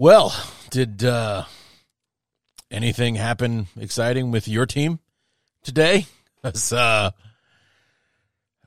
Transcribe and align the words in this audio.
Well, 0.00 0.32
did 0.70 1.02
uh, 1.02 1.42
anything 2.70 3.16
happen 3.16 3.66
exciting 3.76 4.30
with 4.30 4.46
your 4.46 4.64
team 4.64 5.00
today? 5.64 6.06
Because 6.40 6.72
uh, 6.72 7.10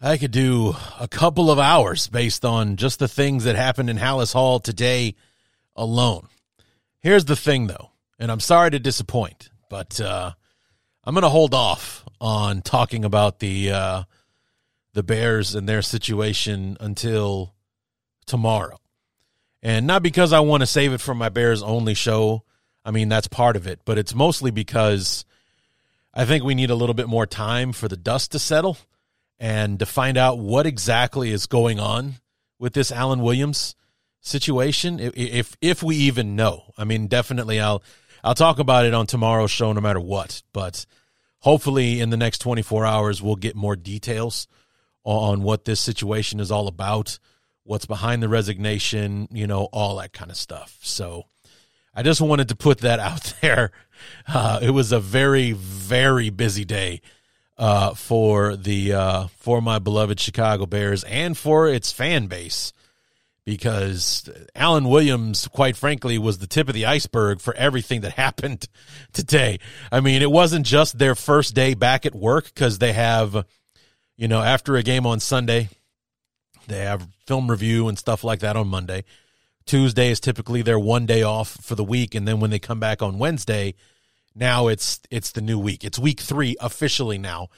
I 0.02 0.18
could 0.18 0.32
do 0.32 0.76
a 1.00 1.08
couple 1.08 1.50
of 1.50 1.58
hours 1.58 2.08
based 2.08 2.44
on 2.44 2.76
just 2.76 3.00
the 3.00 3.08
things 3.08 3.46
that 3.46 3.56
happened 3.56 3.90
in 3.90 3.96
Halas 3.96 4.34
Hall 4.34 4.60
today 4.60 5.16
alone. 5.74 6.28
Here's 7.00 7.24
the 7.24 7.38
thing, 7.38 7.68
though, 7.68 7.92
and 8.20 8.30
I'm 8.30 8.42
sorry 8.42 8.72
to 8.72 8.78
disappoint, 8.78 9.50
but 9.70 10.02
uh, 10.02 10.32
I'm 11.06 11.14
going 11.14 11.24
to 11.24 11.30
hold 11.30 11.54
off 11.54 12.04
on 12.20 12.62
talking 12.62 13.06
about 13.06 13.40
the 13.40 13.72
uh, 13.72 14.04
the 14.92 15.02
Bears 15.02 15.56
and 15.56 15.68
their 15.68 15.82
situation 15.82 16.76
until 16.82 17.56
tomorrow. 18.26 18.81
And 19.64 19.86
not 19.86 20.04
because 20.04 20.34
I 20.34 20.40
want 20.40 20.62
to 20.62 20.68
save 20.68 20.94
it 20.94 21.02
for 21.02 21.14
my 21.14 21.30
Bears 21.30 21.62
only 21.62 21.94
show. 21.94 22.44
I 22.84 22.92
mean, 22.92 23.10
that's 23.10 23.28
part 23.28 23.56
of 23.56 23.68
it, 23.68 23.82
but 23.86 23.98
it's 23.98 24.16
mostly 24.16 24.50
because 24.50 25.24
I 26.14 26.26
think 26.26 26.44
we 26.44 26.56
need 26.56 26.72
a 26.72 26.76
little 26.76 26.96
bit 26.96 27.08
more 27.08 27.26
time 27.28 27.72
for 27.72 27.88
the 27.88 27.98
dust 27.98 28.32
to 28.32 28.40
settle 28.40 28.78
and 29.40 29.80
to 29.80 29.86
find 29.86 30.18
out 30.18 30.40
what 30.40 30.66
exactly 30.66 31.32
is 31.32 31.46
going 31.46 31.80
on 31.80 32.16
with 32.60 32.74
this 32.74 32.92
Alan 32.92 33.22
Williams 33.22 33.76
situation 34.22 35.00
if 35.00 35.58
if 35.62 35.82
we 35.82 35.96
even 35.96 36.36
know. 36.36 36.74
I 36.78 36.84
mean, 36.84 37.08
definitely 37.08 37.60
I'll 37.60 37.84
I'll 38.24 38.36
talk 38.36 38.60
about 38.60 38.86
it 38.86 38.94
on 38.94 39.08
tomorrow's 39.08 39.52
show 39.52 39.74
no 39.74 39.82
matter 39.82 40.00
what, 40.00 40.44
but 40.54 40.86
hopefully 41.40 42.00
in 42.00 42.12
the 42.12 42.18
next 42.18 42.38
24 42.40 42.86
hours 42.86 43.22
we'll 43.22 43.36
get 43.36 43.56
more 43.56 43.76
details 43.76 44.48
on 45.04 45.42
what 45.42 45.66
this 45.66 45.80
situation 45.80 46.40
is 46.40 46.52
all 46.52 46.68
about 46.68 47.18
what's 47.64 47.86
behind 47.86 48.24
the 48.24 48.30
resignation, 48.30 49.28
you 49.32 49.48
know, 49.48 49.66
all 49.72 49.98
that 49.98 50.14
kind 50.14 50.32
of 50.32 50.38
stuff. 50.38 50.78
So 50.82 51.26
I 51.94 52.04
just 52.04 52.22
wanted 52.22 52.50
to 52.50 52.56
put 52.56 52.80
that 52.80 53.00
out 53.00 53.34
there. 53.42 53.72
Uh, 54.28 54.60
it 54.62 54.72
was 54.72 54.92
a 54.92 55.00
very, 55.00 55.52
very 55.52 56.30
busy 56.30 56.66
day 56.66 57.02
uh, 57.58 57.94
for 57.94 58.56
the 58.56 58.94
uh, 58.94 59.28
for 59.38 59.62
my 59.62 59.78
beloved 59.78 60.20
Chicago 60.20 60.66
Bears 60.66 61.04
and 61.04 61.38
for 61.38 61.68
its 61.68 61.92
fan 61.92 62.28
base 62.28 62.74
because 63.46 64.30
Alan 64.56 64.88
Williams, 64.88 65.48
quite 65.48 65.76
frankly, 65.76 66.18
was 66.18 66.38
the 66.38 66.48
tip 66.48 66.68
of 66.68 66.76
the 66.76 66.86
iceberg 66.86 67.40
for 67.40 67.54
everything 67.56 68.02
that 68.02 68.14
happened 68.16 68.68
today. 69.14 69.60
I 69.92 70.00
mean, 70.00 70.22
it 70.22 70.32
wasn't 70.32 70.66
just 70.66 70.98
their 70.98 71.16
first 71.16 71.54
day 71.54 71.74
back 71.74 72.06
at 72.06 72.16
work 72.16 72.46
because 72.46 72.80
they 72.80 72.94
have, 72.94 73.46
you 74.16 74.28
know, 74.28 74.42
after 74.42 74.76
a 74.76 74.84
game 74.84 75.06
on 75.06 75.20
Sunday, 75.20 75.70
they 76.68 76.80
have 76.80 77.08
film 77.26 77.50
review 77.50 77.88
and 77.88 77.98
stuff 77.98 78.24
like 78.24 78.40
that 78.40 78.56
on 78.56 78.68
Monday. 78.68 79.04
Tuesday 79.66 80.10
is 80.10 80.20
typically 80.20 80.62
their 80.62 80.80
one 80.80 81.06
day 81.06 81.24
off 81.24 81.58
for 81.62 81.76
the 81.76 81.84
week, 81.84 82.16
and 82.16 82.28
then 82.28 82.40
when 82.40 82.50
they 82.50 82.60
come 82.60 82.80
back 82.80 83.02
on 83.02 83.20
Wednesday, 83.20 83.76
now 84.36 84.68
it's 84.68 85.00
it's 85.10 85.32
the 85.32 85.42
new 85.42 85.60
week. 85.60 85.84
It's 85.84 86.00
week 86.00 86.20
three 86.20 86.56
officially 86.60 87.18
now 87.18 87.50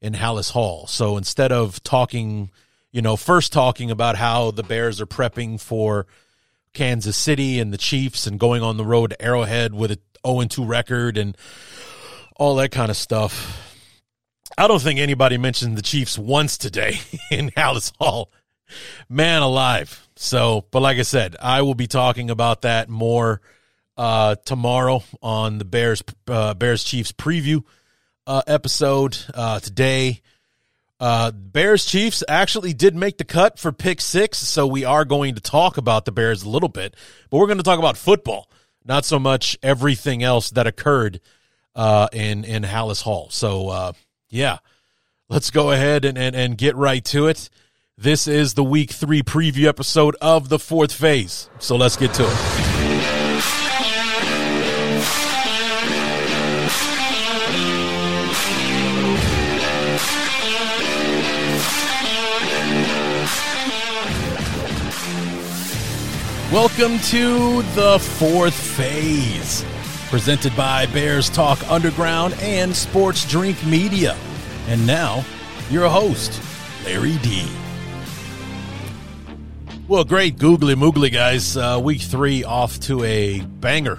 in 0.00 0.14
Halas 0.14 0.50
Hall. 0.50 0.86
So 0.86 1.16
instead 1.16 1.52
of 1.52 1.82
talking, 1.82 2.50
you 2.92 3.02
know, 3.02 3.16
first 3.16 3.52
talking 3.52 3.90
about 3.90 4.16
how 4.16 4.50
the 4.50 4.62
Bears 4.62 5.00
are 5.00 5.06
prepping 5.06 5.60
for 5.60 6.06
Kansas 6.72 7.16
City 7.16 7.58
and 7.60 7.72
the 7.72 7.78
Chiefs 7.78 8.26
and 8.26 8.38
going 8.38 8.62
on 8.62 8.76
the 8.76 8.84
road 8.84 9.10
to 9.10 9.22
Arrowhead 9.22 9.74
with 9.74 9.92
a 9.92 9.98
0 10.26 10.44
2 10.44 10.64
record 10.64 11.16
and 11.16 11.36
all 12.36 12.56
that 12.56 12.72
kind 12.72 12.90
of 12.90 12.96
stuff. 12.96 13.60
I 14.58 14.68
don't 14.68 14.82
think 14.82 15.00
anybody 15.00 15.38
mentioned 15.38 15.78
the 15.78 15.82
Chiefs 15.82 16.18
once 16.18 16.58
today 16.58 17.00
in 17.30 17.50
Halas 17.50 17.92
Hall 17.98 18.30
man 19.08 19.42
alive. 19.42 20.06
So, 20.16 20.64
but 20.70 20.80
like 20.80 20.98
I 20.98 21.02
said, 21.02 21.36
I 21.40 21.62
will 21.62 21.74
be 21.74 21.86
talking 21.86 22.30
about 22.30 22.62
that 22.62 22.88
more 22.88 23.40
uh, 23.96 24.36
tomorrow 24.44 25.02
on 25.22 25.58
the 25.58 25.64
Bears 25.64 26.02
uh, 26.26 26.54
Bears 26.54 26.84
Chiefs 26.84 27.12
preview 27.12 27.64
uh, 28.26 28.42
episode. 28.46 29.18
Uh, 29.34 29.60
today, 29.60 30.20
uh, 31.00 31.30
Bears 31.32 31.84
Chiefs 31.84 32.22
actually 32.28 32.72
did 32.72 32.94
make 32.94 33.18
the 33.18 33.24
cut 33.24 33.58
for 33.58 33.72
pick 33.72 34.00
six, 34.00 34.38
so 34.38 34.66
we 34.66 34.84
are 34.84 35.04
going 35.04 35.34
to 35.34 35.40
talk 35.40 35.76
about 35.76 36.04
the 36.04 36.12
Bears 36.12 36.42
a 36.42 36.48
little 36.48 36.68
bit, 36.68 36.94
but 37.30 37.38
we're 37.38 37.46
going 37.46 37.58
to 37.58 37.64
talk 37.64 37.78
about 37.78 37.96
football, 37.96 38.48
not 38.84 39.04
so 39.04 39.18
much 39.18 39.58
everything 39.62 40.22
else 40.22 40.50
that 40.50 40.66
occurred 40.66 41.20
uh, 41.74 42.08
in 42.12 42.44
in 42.44 42.62
Halas 42.62 43.02
Hall. 43.02 43.28
So, 43.30 43.68
uh, 43.68 43.92
yeah, 44.28 44.58
let's 45.28 45.50
go 45.50 45.70
ahead 45.70 46.04
and, 46.04 46.16
and 46.16 46.34
and 46.34 46.56
get 46.56 46.76
right 46.76 47.04
to 47.06 47.26
it. 47.26 47.50
This 47.96 48.26
is 48.26 48.54
the 48.54 48.64
week 48.64 48.90
three 48.90 49.22
preview 49.22 49.68
episode 49.68 50.16
of 50.20 50.48
the 50.48 50.58
fourth 50.58 50.92
phase. 50.92 51.48
So 51.60 51.76
let's 51.76 51.94
get 51.94 52.12
to 52.14 52.24
it. 52.24 52.28
Welcome 66.52 66.98
to 66.98 67.62
the 67.76 68.00
fourth 68.18 68.54
phase, 68.54 69.64
presented 70.10 70.56
by 70.56 70.86
Bears 70.86 71.30
Talk 71.30 71.62
Underground 71.70 72.34
and 72.40 72.74
Sports 72.74 73.24
Drink 73.24 73.64
Media. 73.64 74.16
And 74.66 74.84
now, 74.84 75.24
your 75.70 75.88
host, 75.88 76.42
Larry 76.84 77.18
D. 77.18 77.48
Well, 79.86 80.04
great 80.04 80.38
googly 80.38 80.74
moogly, 80.74 81.12
guys. 81.12 81.58
Uh, 81.58 81.78
week 81.82 82.00
three 82.00 82.42
off 82.42 82.80
to 82.80 83.04
a 83.04 83.42
banger 83.42 83.98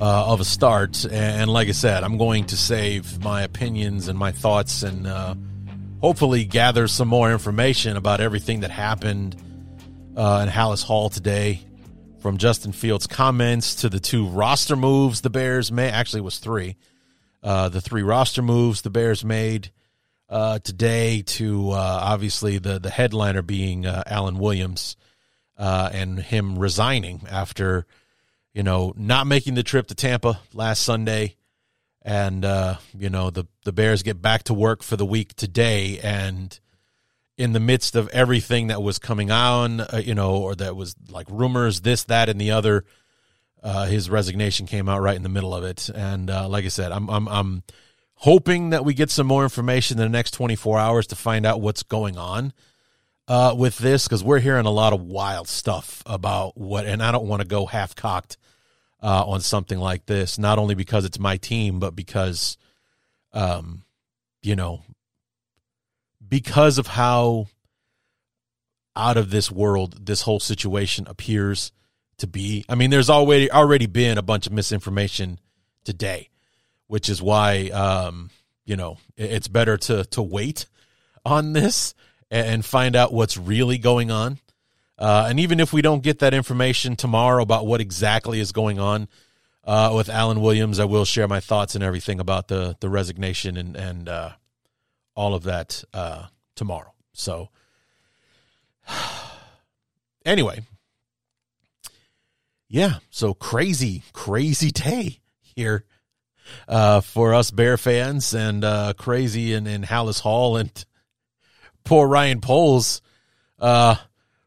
uh, 0.00 0.32
of 0.32 0.40
a 0.40 0.44
start. 0.44 1.06
And 1.06 1.48
like 1.48 1.68
I 1.68 1.70
said, 1.70 2.02
I'm 2.02 2.18
going 2.18 2.46
to 2.46 2.56
save 2.56 3.22
my 3.22 3.42
opinions 3.42 4.08
and 4.08 4.18
my 4.18 4.32
thoughts 4.32 4.82
and 4.82 5.06
uh, 5.06 5.36
hopefully 6.00 6.44
gather 6.44 6.88
some 6.88 7.06
more 7.06 7.30
information 7.30 7.96
about 7.96 8.20
everything 8.20 8.60
that 8.60 8.72
happened 8.72 9.36
uh, 10.16 10.40
in 10.42 10.52
Halas 10.52 10.82
Hall 10.82 11.10
today. 11.10 11.60
From 12.18 12.36
Justin 12.36 12.72
Fields' 12.72 13.06
comments 13.06 13.76
to 13.76 13.88
the 13.88 14.00
two 14.00 14.26
roster 14.26 14.74
moves 14.74 15.20
the 15.20 15.30
Bears 15.30 15.70
made. 15.70 15.90
Actually, 15.90 16.22
was 16.22 16.38
three. 16.38 16.74
Uh, 17.40 17.68
the 17.68 17.80
three 17.80 18.02
roster 18.02 18.42
moves 18.42 18.82
the 18.82 18.90
Bears 18.90 19.24
made 19.24 19.70
uh, 20.28 20.58
today 20.58 21.22
to 21.22 21.70
obviously 21.70 22.58
the, 22.58 22.80
the 22.80 22.90
headliner 22.90 23.42
being 23.42 23.86
Alan 23.86 24.38
Williams 24.38 24.96
uh, 25.56 25.90
and 25.92 26.18
him 26.20 26.58
resigning 26.58 27.22
after, 27.30 27.86
you 28.52 28.62
know, 28.62 28.92
not 28.96 29.26
making 29.26 29.54
the 29.54 29.62
trip 29.62 29.86
to 29.88 29.94
Tampa 29.94 30.40
last 30.52 30.82
Sunday. 30.82 31.36
And, 32.02 32.44
uh, 32.44 32.76
you 32.96 33.08
know, 33.08 33.30
the, 33.30 33.46
the 33.64 33.72
Bears 33.72 34.02
get 34.02 34.20
back 34.20 34.42
to 34.44 34.54
work 34.54 34.82
for 34.82 34.96
the 34.96 35.06
week 35.06 35.34
today. 35.36 35.98
And 36.02 36.58
in 37.38 37.52
the 37.52 37.60
midst 37.60 37.96
of 37.96 38.08
everything 38.08 38.66
that 38.66 38.82
was 38.82 38.98
coming 38.98 39.30
on, 39.30 39.80
uh, 39.80 40.02
you 40.04 40.14
know, 40.14 40.36
or 40.36 40.54
that 40.56 40.76
was 40.76 40.94
like 41.08 41.26
rumors, 41.30 41.80
this, 41.80 42.04
that, 42.04 42.28
and 42.28 42.40
the 42.40 42.50
other, 42.50 42.84
uh, 43.62 43.86
his 43.86 44.10
resignation 44.10 44.66
came 44.66 44.88
out 44.88 45.00
right 45.00 45.16
in 45.16 45.22
the 45.22 45.28
middle 45.28 45.54
of 45.54 45.64
it. 45.64 45.88
And 45.88 46.30
uh, 46.30 46.48
like 46.48 46.64
I 46.64 46.68
said, 46.68 46.92
I'm, 46.92 47.08
I'm, 47.08 47.26
I'm 47.28 47.62
hoping 48.16 48.70
that 48.70 48.84
we 48.84 48.92
get 48.92 49.10
some 49.10 49.26
more 49.26 49.42
information 49.42 49.98
in 49.98 50.04
the 50.04 50.16
next 50.16 50.32
24 50.32 50.78
hours 50.78 51.06
to 51.08 51.16
find 51.16 51.46
out 51.46 51.60
what's 51.60 51.82
going 51.82 52.18
on 52.18 52.52
uh, 53.28 53.54
with 53.56 53.78
this 53.78 54.06
because 54.06 54.22
we're 54.22 54.40
hearing 54.40 54.66
a 54.66 54.70
lot 54.70 54.92
of 54.92 55.02
wild 55.02 55.48
stuff 55.48 56.02
about 56.06 56.56
what, 56.56 56.86
and 56.86 57.02
I 57.02 57.12
don't 57.12 57.26
want 57.26 57.42
to 57.42 57.48
go 57.48 57.66
half 57.66 57.94
cocked 57.94 58.36
uh, 59.02 59.24
on 59.26 59.40
something 59.40 59.78
like 59.78 60.06
this. 60.06 60.38
Not 60.38 60.58
only 60.58 60.74
because 60.74 61.04
it's 61.04 61.18
my 61.18 61.36
team, 61.36 61.80
but 61.80 61.96
because, 61.96 62.56
um, 63.32 63.82
you 64.42 64.56
know, 64.56 64.82
because 66.26 66.78
of 66.78 66.86
how 66.86 67.46
out 68.96 69.16
of 69.16 69.30
this 69.30 69.50
world 69.50 70.06
this 70.06 70.22
whole 70.22 70.40
situation 70.40 71.06
appears 71.08 71.72
to 72.18 72.26
be. 72.26 72.64
I 72.68 72.74
mean, 72.74 72.90
there's 72.90 73.10
already 73.10 73.50
already 73.50 73.86
been 73.86 74.18
a 74.18 74.22
bunch 74.22 74.46
of 74.46 74.52
misinformation 74.52 75.38
today, 75.84 76.30
which 76.86 77.08
is 77.08 77.20
why 77.20 77.68
um, 77.68 78.30
you 78.64 78.76
know 78.76 78.98
it's 79.16 79.48
better 79.48 79.76
to 79.76 80.04
to 80.04 80.22
wait 80.22 80.66
on 81.24 81.52
this 81.52 81.94
and 82.34 82.64
find 82.64 82.96
out 82.96 83.12
what's 83.12 83.36
really 83.36 83.78
going 83.78 84.10
on. 84.10 84.38
Uh, 84.98 85.26
and 85.28 85.40
even 85.40 85.60
if 85.60 85.72
we 85.72 85.82
don't 85.82 86.02
get 86.02 86.20
that 86.20 86.34
information 86.34 86.96
tomorrow 86.96 87.42
about 87.42 87.66
what 87.66 87.80
exactly 87.80 88.40
is 88.40 88.52
going 88.52 88.78
on 88.78 89.08
uh, 89.64 89.92
with 89.94 90.08
Alan 90.08 90.40
Williams, 90.40 90.78
I 90.78 90.84
will 90.84 91.04
share 91.04 91.28
my 91.28 91.40
thoughts 91.40 91.74
and 91.74 91.82
everything 91.82 92.20
about 92.20 92.48
the 92.48 92.76
the 92.80 92.88
resignation 92.88 93.56
and 93.56 93.76
and 93.76 94.08
uh, 94.08 94.30
all 95.14 95.34
of 95.34 95.44
that 95.44 95.82
uh, 95.92 96.26
tomorrow. 96.54 96.92
So, 97.12 97.50
anyway, 100.24 100.60
yeah, 102.68 102.98
so 103.10 103.34
crazy, 103.34 104.02
crazy 104.12 104.70
day 104.70 105.20
here 105.40 105.84
uh, 106.68 107.00
for 107.00 107.34
us 107.34 107.50
Bear 107.50 107.76
fans, 107.76 108.34
and 108.34 108.64
uh, 108.64 108.92
crazy 108.96 109.54
in 109.54 109.66
in 109.66 109.82
Halas 109.82 110.20
Hall, 110.20 110.56
and 110.56 110.84
poor 111.84 112.08
Ryan 112.08 112.40
Poles. 112.40 113.00
Uh, 113.58 113.96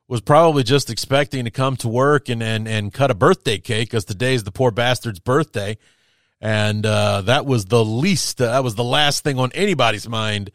was 0.07 0.21
probably 0.21 0.63
just 0.63 0.89
expecting 0.89 1.45
to 1.45 1.51
come 1.51 1.75
to 1.77 1.87
work 1.87 2.29
and 2.29 2.41
and, 2.41 2.67
and 2.67 2.93
cut 2.93 3.11
a 3.11 3.15
birthday 3.15 3.57
cake 3.57 3.89
because 3.89 4.05
today's 4.05 4.43
the 4.43 4.51
poor 4.51 4.71
bastard's 4.71 5.19
birthday, 5.19 5.77
and 6.39 6.85
uh, 6.85 7.21
that 7.21 7.45
was 7.45 7.65
the 7.65 7.83
least. 7.83 8.37
That 8.37 8.63
was 8.63 8.75
the 8.75 8.83
last 8.83 9.23
thing 9.23 9.37
on 9.37 9.51
anybody's 9.53 10.07
mind 10.07 10.51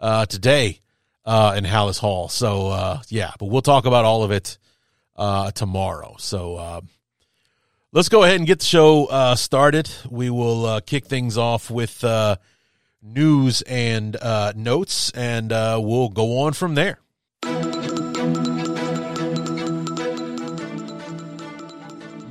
uh, 0.00 0.26
today 0.26 0.80
uh, 1.26 1.54
in 1.56 1.64
Halas 1.64 1.98
Hall. 1.98 2.28
So 2.28 2.68
uh, 2.68 3.02
yeah, 3.08 3.32
but 3.38 3.46
we'll 3.46 3.62
talk 3.62 3.84
about 3.84 4.04
all 4.04 4.22
of 4.22 4.30
it 4.30 4.58
uh, 5.16 5.50
tomorrow. 5.50 6.16
So 6.18 6.82
let's 7.92 8.08
go 8.08 8.22
ahead 8.22 8.36
and 8.36 8.46
get 8.46 8.60
the 8.60 8.64
show 8.64 9.34
started. 9.36 9.90
We 10.08 10.30
will 10.30 10.80
kick 10.80 11.06
things 11.06 11.36
off 11.36 11.70
with 11.70 12.02
news 13.04 13.62
and 13.62 14.16
notes, 14.56 15.10
and 15.10 15.50
we'll 15.50 16.08
go 16.08 16.38
on 16.38 16.54
from 16.54 16.74
there. 16.74 16.98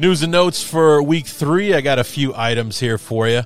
News 0.04 0.22
and 0.22 0.34
notes 0.34 0.62
for 0.62 1.02
week 1.02 1.28
three. 1.28 1.74
I 1.74 1.80
got 1.80 1.98
a 1.98 2.04
few 2.04 2.34
items 2.36 2.80
here 2.80 2.98
for 2.98 3.30
you. 3.30 3.44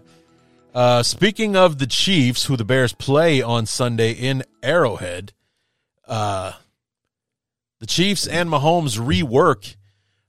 Uh, 0.74 1.04
speaking 1.04 1.56
of 1.56 1.78
the 1.78 1.86
Chiefs, 1.86 2.46
who 2.46 2.58
the 2.58 2.66
Bears 2.66 2.94
play 2.94 3.42
on 3.42 3.66
Sunday 3.66 4.12
in 4.12 4.44
Arrowhead, 4.64 5.34
uh, 6.08 6.54
the 7.80 7.86
Chiefs 7.86 8.26
and 8.26 8.50
Mahomes 8.50 9.00
rework 9.00 9.76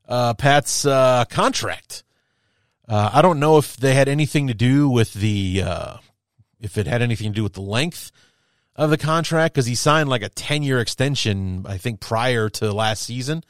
uh, 0.09 0.35
Pat's 0.35 0.85
uh, 0.85 1.25
contract. 1.31 2.03
Uh, 2.89 3.11
I 3.13 3.23
don't 3.23 3.41
know 3.41 3.59
if 3.59 3.77
they 3.77 3.95
had 3.95 4.09
anything 4.09 4.49
to 4.49 4.55
do 4.55 4.89
with 4.91 5.15
the 5.15 5.63
uh, 5.65 5.97
if 6.61 6.79
it 6.79 6.87
had 6.87 7.03
anything 7.03 7.33
to 7.33 7.37
do 7.37 7.43
with 7.43 7.55
the 7.55 7.61
length 7.61 8.11
of 8.77 8.91
the 8.91 8.99
contract 8.99 9.55
because 9.55 9.67
he 9.67 9.75
signed 9.75 10.09
like 10.09 10.23
a 10.23 10.29
ten 10.29 10.63
year 10.63 10.81
extension, 10.81 11.65
I 11.69 11.79
think, 11.79 12.01
prior 12.01 12.49
to 12.51 12.73
last 12.73 13.03
season. 13.03 13.45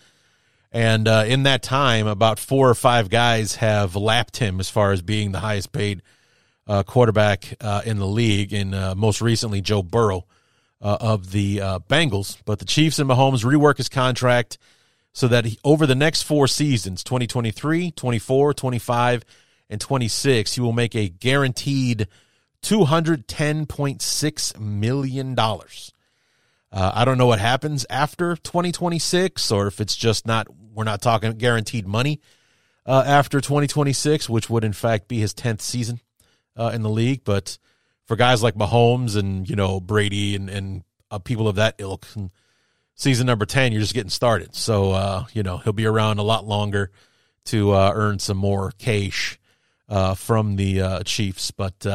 And 0.71 1.09
uh, 1.09 1.25
in 1.27 1.45
that 1.45 1.63
time, 1.63 2.07
about 2.07 2.39
four 2.39 2.69
or 2.69 2.75
five 2.75 3.09
guys 3.09 3.57
have 3.57 3.97
lapped 3.97 4.37
him 4.37 4.61
as 4.61 4.69
far 4.69 4.93
as 4.93 5.01
being 5.01 5.33
the 5.33 5.41
highest 5.41 5.73
paid 5.73 6.03
uh, 6.67 6.83
quarterback 6.83 7.55
uh, 7.61 7.83
in 7.87 7.99
the 7.99 8.07
league. 8.07 8.53
And 8.53 8.75
uh, 8.75 8.95
most 8.95 9.23
recently, 9.23 9.63
Joe 9.63 9.83
Burrow 9.83 10.27
uh, 10.81 10.99
of 11.01 11.33
the 11.33 11.61
uh, 11.61 11.79
Bengals. 11.81 12.39
But 12.45 12.59
the 12.59 12.65
Chiefs 12.65 12.99
and 12.99 13.09
Mahomes 13.09 13.45
rework 13.45 13.79
his 13.79 13.89
contract 13.89 14.59
so 15.13 15.29
that 15.29 15.47
he, 15.47 15.59
over 15.65 15.87
the 15.87 15.95
next 15.95 16.23
four 16.23 16.47
seasons 16.47 17.03
2023, 17.03 17.91
24, 17.93 18.55
25, 18.55 19.25
and 19.71 19.81
26, 19.81 20.55
he 20.55 20.61
will 20.61 20.73
make 20.73 20.95
a 20.95 21.09
guaranteed 21.09 22.07
$210.6 22.63 24.61
million. 24.61 25.37
Uh, 25.39 26.93
I 26.95 27.05
don't 27.05 27.19
know 27.19 27.27
what 27.27 27.41
happens 27.41 27.87
after 27.89 28.37
2026, 28.37 29.51
or 29.51 29.67
if 29.67 29.81
it's 29.81 29.97
just 29.97 30.27
not, 30.27 30.49
we're 30.75 30.85
not 30.85 31.01
talking 31.01 31.33
guaranteed 31.33 31.87
money 31.87 32.21
uh, 32.85 33.05
after 33.07 33.41
2026, 33.41 34.29
which 34.29 34.51
would 34.51 34.65
in 34.65 34.73
fact 34.73 35.09
be 35.09 35.19
his 35.19 35.33
10th 35.35 35.63
season 35.63 36.01
uh, 36.57 36.71
in 36.75 36.83
the 36.83 36.91
league. 36.91 37.23
But 37.25 37.59
for 38.05 38.17
guys 38.17 38.43
like 38.43 38.55
Mahomes 38.55 39.17
and, 39.17 39.49
you 39.49 39.57
know, 39.57 39.81
Brady 39.81 40.35
and, 40.37 40.51
and 40.51 40.85
uh, 41.11 41.19
people 41.19 41.49
of 41.49 41.57
that 41.57 41.77
ilk, 41.79 42.07
season 42.95 43.27
number 43.27 43.47
10, 43.47 43.73
you're 43.73 43.81
just 43.81 43.95
getting 43.95 44.11
started. 44.11 44.55
So, 44.55 44.93
uh, 44.93 45.25
you 45.33 45.43
know, 45.43 45.59
he'll 45.59 45.73
be 45.73 45.87
around 45.87 46.19
a 46.19 46.23
lot 46.23 46.47
longer 46.47 46.91
to 47.47 47.73
uh, 47.73 47.93
earn 47.95 48.19
some 48.19 48.37
more 48.37 48.73
cash 48.79 49.39
from 50.17 50.57
the 50.57 51.03
Chiefs. 51.07 51.51
But 51.51 51.87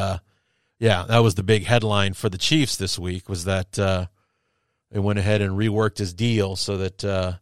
yeah, 0.83 1.06
that 1.07 1.19
was 1.19 1.35
the 1.35 1.44
big 1.44 1.63
headline 1.63 2.12
for 2.12 2.27
the 2.27 2.38
Chiefs 2.38 2.75
this 2.75 3.00
week 3.00 3.30
was 3.30 3.45
that 3.45 3.71
they 4.91 5.00
went 5.00 5.18
ahead 5.18 5.41
and 5.41 5.57
reworked 5.57 5.97
his 5.97 6.13
deal 6.13 6.57
so 6.57 6.75
that 6.75 7.06
uh, 7.06 7.33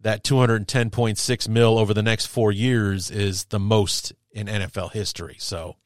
that 0.00 0.24
210.6 0.24 1.48
mil 1.50 1.78
over 1.78 1.92
the 1.92 2.02
next 2.02 2.26
four 2.26 2.50
years 2.50 3.10
is 3.10 3.44
the 3.44 3.58
most 3.58 4.14
in 4.30 4.46
NFL 4.46 4.92
history. 4.92 5.36
So, 5.38 5.76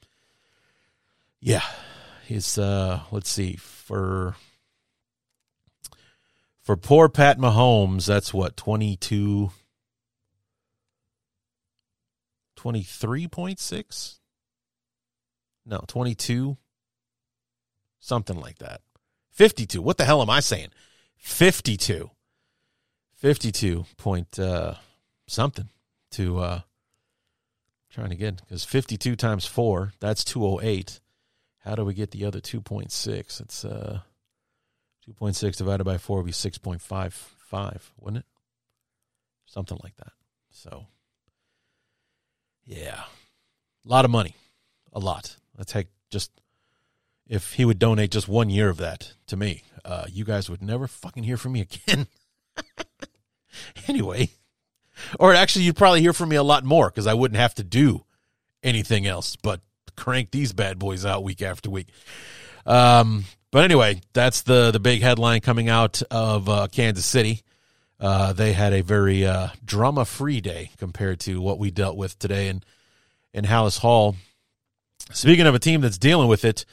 yeah, 1.40 1.64
he's 2.24 2.56
uh, 2.56 3.00
let's 3.10 3.30
see 3.30 3.56
for 3.56 4.36
for 6.62 6.76
poor 6.76 7.08
Pat 7.08 7.36
Mahomes. 7.36 8.06
That's 8.06 8.32
what 8.32 8.56
22. 8.56 9.50
23.6 12.56 14.19
no 15.66 15.82
22 15.86 16.56
something 18.00 18.38
like 18.38 18.58
that 18.58 18.80
52. 19.40 19.80
What 19.80 19.96
the 19.96 20.04
hell 20.04 20.20
am 20.20 20.30
I 20.30 20.40
saying? 20.40 20.68
52. 21.16 22.10
52 23.16 23.86
point 23.96 24.38
uh, 24.38 24.74
something 25.26 25.68
to 26.12 26.38
uh, 26.38 26.60
trying 27.90 28.10
get 28.10 28.36
because 28.36 28.64
52 28.64 29.16
times 29.16 29.46
4, 29.46 29.92
that's 30.00 30.24
208. 30.24 31.00
How 31.60 31.74
do 31.74 31.84
we 31.84 31.94
get 31.94 32.10
the 32.10 32.24
other 32.24 32.40
2.6? 32.40 33.40
It's 33.40 33.64
uh, 33.64 34.00
2.6 35.08 35.56
divided 35.56 35.84
by 35.84 35.98
4 35.98 36.18
would 36.18 36.26
be 36.26 36.32
6.55, 36.32 37.80
wouldn't 37.98 38.24
it? 38.24 38.26
Something 39.46 39.78
like 39.82 39.96
that. 39.96 40.12
So, 40.50 40.86
yeah, 42.64 43.04
a 43.84 43.88
lot 43.88 44.04
of 44.04 44.10
money. 44.10 44.34
A 44.92 44.98
lot. 44.98 45.36
Let's 45.60 45.72
take 45.72 45.88
just 46.08 46.30
if 47.28 47.52
he 47.52 47.66
would 47.66 47.78
donate 47.78 48.10
just 48.10 48.28
one 48.28 48.48
year 48.48 48.70
of 48.70 48.78
that 48.78 49.12
to 49.26 49.36
me, 49.36 49.62
uh, 49.84 50.06
you 50.10 50.24
guys 50.24 50.48
would 50.48 50.62
never 50.62 50.86
fucking 50.86 51.22
hear 51.22 51.36
from 51.36 51.52
me 51.52 51.60
again. 51.60 52.06
anyway, 53.86 54.30
or 55.18 55.34
actually, 55.34 55.66
you'd 55.66 55.76
probably 55.76 56.00
hear 56.00 56.14
from 56.14 56.30
me 56.30 56.36
a 56.36 56.42
lot 56.42 56.64
more 56.64 56.88
because 56.88 57.06
I 57.06 57.12
wouldn't 57.12 57.38
have 57.38 57.54
to 57.56 57.62
do 57.62 58.06
anything 58.62 59.06
else 59.06 59.36
but 59.36 59.60
crank 59.98 60.30
these 60.30 60.54
bad 60.54 60.78
boys 60.78 61.04
out 61.04 61.24
week 61.24 61.42
after 61.42 61.68
week. 61.68 61.88
Um, 62.64 63.26
but 63.50 63.62
anyway, 63.62 64.00
that's 64.14 64.40
the 64.40 64.70
the 64.70 64.80
big 64.80 65.02
headline 65.02 65.42
coming 65.42 65.68
out 65.68 66.00
of 66.10 66.48
uh, 66.48 66.68
Kansas 66.72 67.04
City. 67.04 67.42
Uh, 68.00 68.32
they 68.32 68.54
had 68.54 68.72
a 68.72 68.82
very 68.82 69.26
uh, 69.26 69.48
drama 69.62 70.06
free 70.06 70.40
day 70.40 70.70
compared 70.78 71.20
to 71.20 71.38
what 71.42 71.58
we 71.58 71.70
dealt 71.70 71.98
with 71.98 72.18
today 72.18 72.48
in 72.48 72.62
in 73.34 73.44
Halas 73.44 73.78
Hall. 73.80 74.16
Speaking 75.12 75.46
of 75.46 75.54
a 75.54 75.58
team 75.58 75.80
that's 75.80 75.98
dealing 75.98 76.28
with 76.28 76.44
it, 76.44 76.64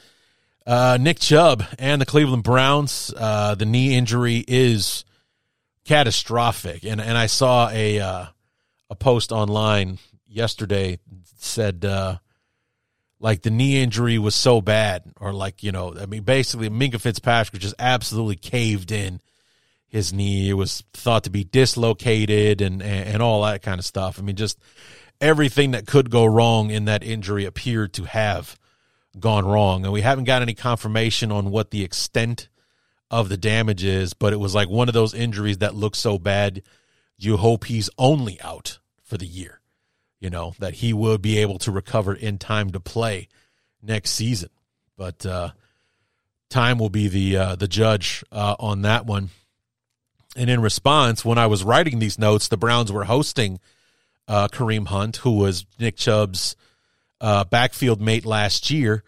uh, 0.66 0.98
Nick 1.00 1.18
Chubb 1.18 1.64
and 1.78 2.00
the 2.00 2.06
Cleveland 2.06 2.42
Browns. 2.42 3.12
Uh, 3.16 3.54
the 3.54 3.64
knee 3.64 3.96
injury 3.96 4.44
is 4.46 5.04
catastrophic, 5.84 6.84
and 6.84 7.00
and 7.00 7.16
I 7.16 7.26
saw 7.26 7.70
a 7.70 7.98
uh, 7.98 8.26
a 8.90 8.94
post 8.94 9.32
online 9.32 9.98
yesterday 10.28 10.98
said 11.38 11.84
uh, 11.84 12.18
like 13.20 13.42
the 13.42 13.50
knee 13.50 13.82
injury 13.82 14.18
was 14.18 14.34
so 14.34 14.60
bad, 14.60 15.04
or 15.18 15.32
like 15.32 15.62
you 15.62 15.72
know, 15.72 15.94
I 15.98 16.06
mean, 16.06 16.22
basically 16.22 16.68
Minkah 16.68 17.00
Fitzpatrick 17.00 17.60
just 17.60 17.74
absolutely 17.78 18.36
caved 18.36 18.92
in 18.92 19.20
his 19.88 20.12
knee. 20.12 20.50
It 20.50 20.54
was 20.54 20.84
thought 20.92 21.24
to 21.24 21.30
be 21.30 21.44
dislocated 21.44 22.60
and, 22.60 22.82
and 22.82 23.08
and 23.08 23.22
all 23.22 23.42
that 23.42 23.62
kind 23.62 23.78
of 23.78 23.86
stuff. 23.86 24.18
I 24.18 24.22
mean, 24.22 24.36
just 24.36 24.58
everything 25.20 25.72
that 25.72 25.86
could 25.86 26.10
go 26.10 26.24
wrong 26.24 26.70
in 26.70 26.84
that 26.86 27.02
injury 27.02 27.44
appeared 27.44 27.92
to 27.94 28.04
have 28.04 28.58
gone 29.18 29.46
wrong. 29.46 29.84
And 29.84 29.92
we 29.92 30.00
haven't 30.00 30.24
got 30.24 30.42
any 30.42 30.54
confirmation 30.54 31.32
on 31.32 31.50
what 31.50 31.70
the 31.70 31.82
extent 31.82 32.48
of 33.10 33.28
the 33.28 33.36
damage 33.36 33.84
is, 33.84 34.12
but 34.14 34.32
it 34.32 34.40
was 34.40 34.54
like 34.54 34.68
one 34.68 34.88
of 34.88 34.94
those 34.94 35.14
injuries 35.14 35.58
that 35.58 35.74
looks 35.74 35.98
so 35.98 36.18
bad, 36.18 36.62
you 37.16 37.36
hope 37.36 37.64
he's 37.64 37.90
only 37.98 38.40
out 38.40 38.78
for 39.02 39.16
the 39.16 39.26
year. 39.26 39.60
You 40.20 40.30
know, 40.30 40.54
that 40.58 40.74
he 40.74 40.92
will 40.92 41.18
be 41.18 41.38
able 41.38 41.58
to 41.60 41.70
recover 41.70 42.12
in 42.12 42.38
time 42.38 42.70
to 42.70 42.80
play 42.80 43.28
next 43.80 44.10
season. 44.10 44.50
But 44.96 45.24
uh, 45.24 45.50
time 46.50 46.78
will 46.78 46.90
be 46.90 47.06
the 47.06 47.36
uh, 47.36 47.56
the 47.56 47.68
judge 47.68 48.24
uh, 48.32 48.56
on 48.58 48.82
that 48.82 49.06
one. 49.06 49.30
And 50.36 50.50
in 50.50 50.60
response, 50.60 51.24
when 51.24 51.38
I 51.38 51.46
was 51.46 51.62
writing 51.62 52.00
these 52.00 52.18
notes, 52.18 52.48
the 52.48 52.56
Browns 52.56 52.90
were 52.90 53.04
hosting 53.04 53.60
uh, 54.28 54.48
Kareem 54.48 54.86
Hunt, 54.86 55.16
who 55.16 55.32
was 55.32 55.66
Nick 55.80 55.96
Chubb's 55.96 56.54
uh, 57.20 57.44
backfield 57.44 58.00
mate 58.00 58.26
last 58.26 58.70
year. 58.70 59.02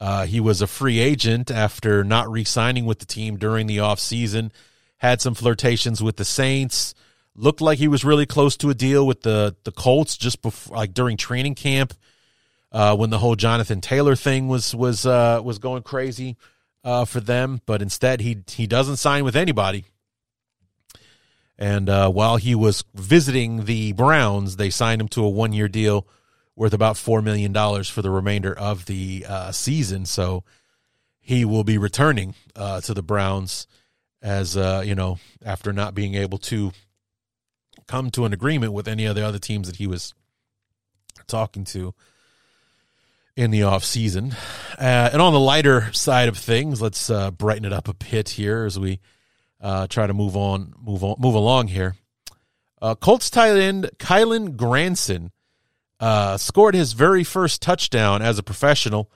Uh, 0.00 0.26
he 0.26 0.40
was 0.40 0.60
a 0.60 0.66
free 0.66 0.98
agent 0.98 1.50
after 1.50 2.04
not 2.04 2.30
re 2.30 2.44
signing 2.44 2.84
with 2.84 2.98
the 2.98 3.06
team 3.06 3.36
during 3.36 3.66
the 3.66 3.78
offseason, 3.78 4.50
had 4.98 5.20
some 5.20 5.34
flirtations 5.34 6.02
with 6.02 6.16
the 6.16 6.24
Saints, 6.24 6.94
looked 7.36 7.60
like 7.60 7.78
he 7.78 7.88
was 7.88 8.04
really 8.04 8.26
close 8.26 8.56
to 8.58 8.70
a 8.70 8.74
deal 8.74 9.06
with 9.06 9.22
the 9.22 9.56
the 9.64 9.72
Colts 9.72 10.16
just 10.16 10.42
before, 10.42 10.76
like 10.76 10.92
during 10.92 11.16
training 11.16 11.54
camp, 11.54 11.94
uh, 12.72 12.96
when 12.96 13.10
the 13.10 13.18
whole 13.18 13.36
Jonathan 13.36 13.80
Taylor 13.80 14.16
thing 14.16 14.48
was 14.48 14.74
was 14.74 15.06
uh, 15.06 15.40
was 15.42 15.58
going 15.58 15.84
crazy 15.84 16.36
uh, 16.82 17.04
for 17.04 17.20
them. 17.20 17.60
But 17.64 17.80
instead, 17.80 18.20
he 18.20 18.38
he 18.48 18.66
doesn't 18.66 18.96
sign 18.96 19.24
with 19.24 19.36
anybody. 19.36 19.86
And 21.58 21.88
uh, 21.88 22.10
while 22.10 22.36
he 22.36 22.54
was 22.54 22.84
visiting 22.94 23.64
the 23.64 23.92
Browns, 23.92 24.56
they 24.56 24.70
signed 24.70 25.00
him 25.00 25.08
to 25.08 25.24
a 25.24 25.28
one 25.28 25.52
year 25.52 25.68
deal 25.68 26.06
worth 26.56 26.72
about 26.72 26.96
four 26.96 27.22
million 27.22 27.52
dollars 27.52 27.88
for 27.88 28.02
the 28.02 28.10
remainder 28.10 28.56
of 28.56 28.86
the 28.86 29.24
uh, 29.28 29.52
season. 29.52 30.06
So 30.06 30.44
he 31.20 31.44
will 31.44 31.64
be 31.64 31.78
returning 31.78 32.34
uh, 32.56 32.80
to 32.82 32.94
the 32.94 33.02
Browns 33.02 33.66
as 34.20 34.56
you 34.56 34.94
know 34.94 35.18
after 35.44 35.72
not 35.72 35.94
being 35.94 36.14
able 36.14 36.38
to 36.38 36.72
come 37.86 38.10
to 38.10 38.24
an 38.24 38.32
agreement 38.32 38.72
with 38.72 38.88
any 38.88 39.04
of 39.04 39.14
the 39.14 39.26
other 39.26 39.38
teams 39.38 39.66
that 39.68 39.76
he 39.76 39.86
was 39.86 40.14
talking 41.26 41.64
to 41.64 41.94
in 43.36 43.50
the 43.50 43.62
off 43.62 43.84
season. 43.84 44.34
Uh, 44.78 45.10
and 45.12 45.20
on 45.20 45.32
the 45.32 45.40
lighter 45.40 45.92
side 45.92 46.28
of 46.28 46.36
things, 46.36 46.80
let's 46.80 47.10
uh, 47.10 47.30
brighten 47.30 47.64
it 47.64 47.72
up 47.72 47.88
a 47.88 47.94
bit 47.94 48.30
here 48.30 48.64
as 48.64 48.78
we 48.78 49.00
uh, 49.64 49.86
try 49.88 50.06
to 50.06 50.14
move 50.14 50.36
on, 50.36 50.74
move 50.78 51.02
on, 51.02 51.16
move 51.18 51.34
along 51.34 51.68
here. 51.68 51.96
Uh, 52.80 52.94
Colts 52.94 53.30
tight 53.30 53.56
end 53.56 53.90
Kylen 53.98 54.56
Granson 54.56 55.32
uh, 55.98 56.36
scored 56.36 56.74
his 56.74 56.92
very 56.92 57.24
first 57.24 57.62
touchdown 57.62 58.20
as 58.20 58.38
a 58.38 58.42
professional 58.42 59.10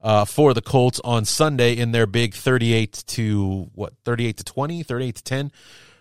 uh, 0.00 0.24
for 0.24 0.52
the 0.52 0.60
Colts 0.60 1.00
on 1.04 1.24
Sunday 1.24 1.76
in 1.76 1.92
their 1.92 2.06
big 2.06 2.34
38 2.34 3.04
to 3.06 3.70
what 3.74 3.92
38 4.04 4.38
to 4.38 4.44
20, 4.44 4.82
38 4.82 5.14
to 5.14 5.22
10 5.22 5.52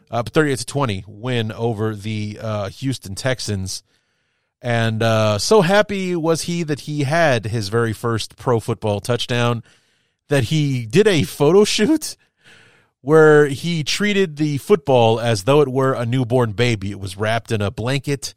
uh, 0.10 0.24
38 0.24 0.60
to 0.60 0.66
20 0.66 1.06
win 1.08 1.52
over 1.52 1.96
the 1.96 2.40
uh, 2.42 2.70
Houston 2.70 3.16
Texans. 3.16 3.84
And 4.62 5.02
uh, 5.02 5.40
so 5.40 5.62
happy 5.62 6.16
was 6.16 6.44
he 6.44 6.64
that 6.64 6.82
he 6.82 7.04
had 7.04 7.46
his 7.46 7.70
very 7.70 7.94
first 7.94 8.36
pro 8.36 8.60
football 8.60 9.00
touchdown 9.00 9.64
that 10.28 10.46
he 10.46 10.86
did 10.86 11.08
a 11.08 11.24
photo 11.24 11.64
shoot 11.64 12.16
where 13.02 13.48
he 13.48 13.84
treated 13.84 14.38
the 14.38 14.58
football 14.60 15.20
as 15.20 15.44
though 15.44 15.62
it 15.62 15.68
were 15.68 15.94
a 15.94 16.06
newborn 16.06 16.52
baby. 16.54 16.92
It 16.92 17.00
was 17.00 17.18
wrapped 17.18 17.52
in 17.52 17.62
a 17.62 17.72
blanket. 17.72 18.34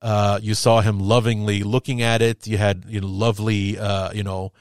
Uh, 0.00 0.38
you 0.40 0.54
saw 0.54 0.80
him 0.80 1.00
lovingly 1.00 1.62
looking 1.62 2.00
at 2.00 2.22
it. 2.22 2.46
You 2.46 2.56
had 2.56 2.84
you 2.86 3.00
know, 3.00 3.08
lovely, 3.08 3.78
uh, 3.78 4.12
you 4.12 4.22
know, 4.22 4.52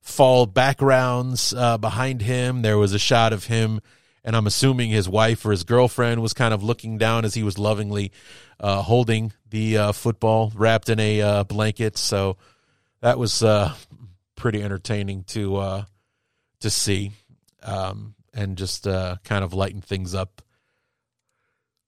fall 0.00 0.46
backgrounds 0.46 1.52
uh, 1.52 1.76
behind 1.76 2.22
him. 2.22 2.62
There 2.62 2.78
was 2.78 2.92
a 2.94 2.98
shot 2.98 3.32
of 3.32 3.44
him 3.44 3.80
and 4.24 4.36
I'm 4.36 4.46
assuming 4.46 4.90
his 4.90 5.08
wife 5.08 5.44
or 5.44 5.50
his 5.50 5.64
girlfriend 5.64 6.22
was 6.22 6.32
kind 6.32 6.54
of 6.54 6.62
looking 6.62 6.96
down 6.96 7.24
as 7.24 7.34
he 7.34 7.42
was 7.42 7.58
lovingly 7.58 8.12
uh, 8.60 8.80
holding 8.80 9.32
the 9.50 9.76
uh, 9.76 9.92
football 9.92 10.52
wrapped 10.54 10.88
in 10.88 11.00
a 11.00 11.20
uh, 11.20 11.44
blanket. 11.44 11.98
So 11.98 12.36
that 13.00 13.18
was 13.18 13.42
pretty 14.36 14.62
entertaining 14.62 15.24
to 15.24 15.84
to 16.60 16.70
see, 16.70 17.10
um, 17.64 18.14
and 18.34 18.56
just 18.56 18.86
uh, 18.86 19.16
kind 19.24 19.44
of 19.44 19.52
lighten 19.52 19.80
things 19.80 20.14
up 20.14 20.42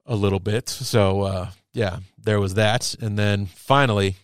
a 0.05 0.15
little 0.15 0.39
bit. 0.39 0.69
So 0.69 1.49
yeah, 1.73 1.99
there 2.17 2.39
was 2.39 2.55
that, 2.55 2.95
and 2.95 3.17
then 3.17 3.45
finally. 3.45 4.15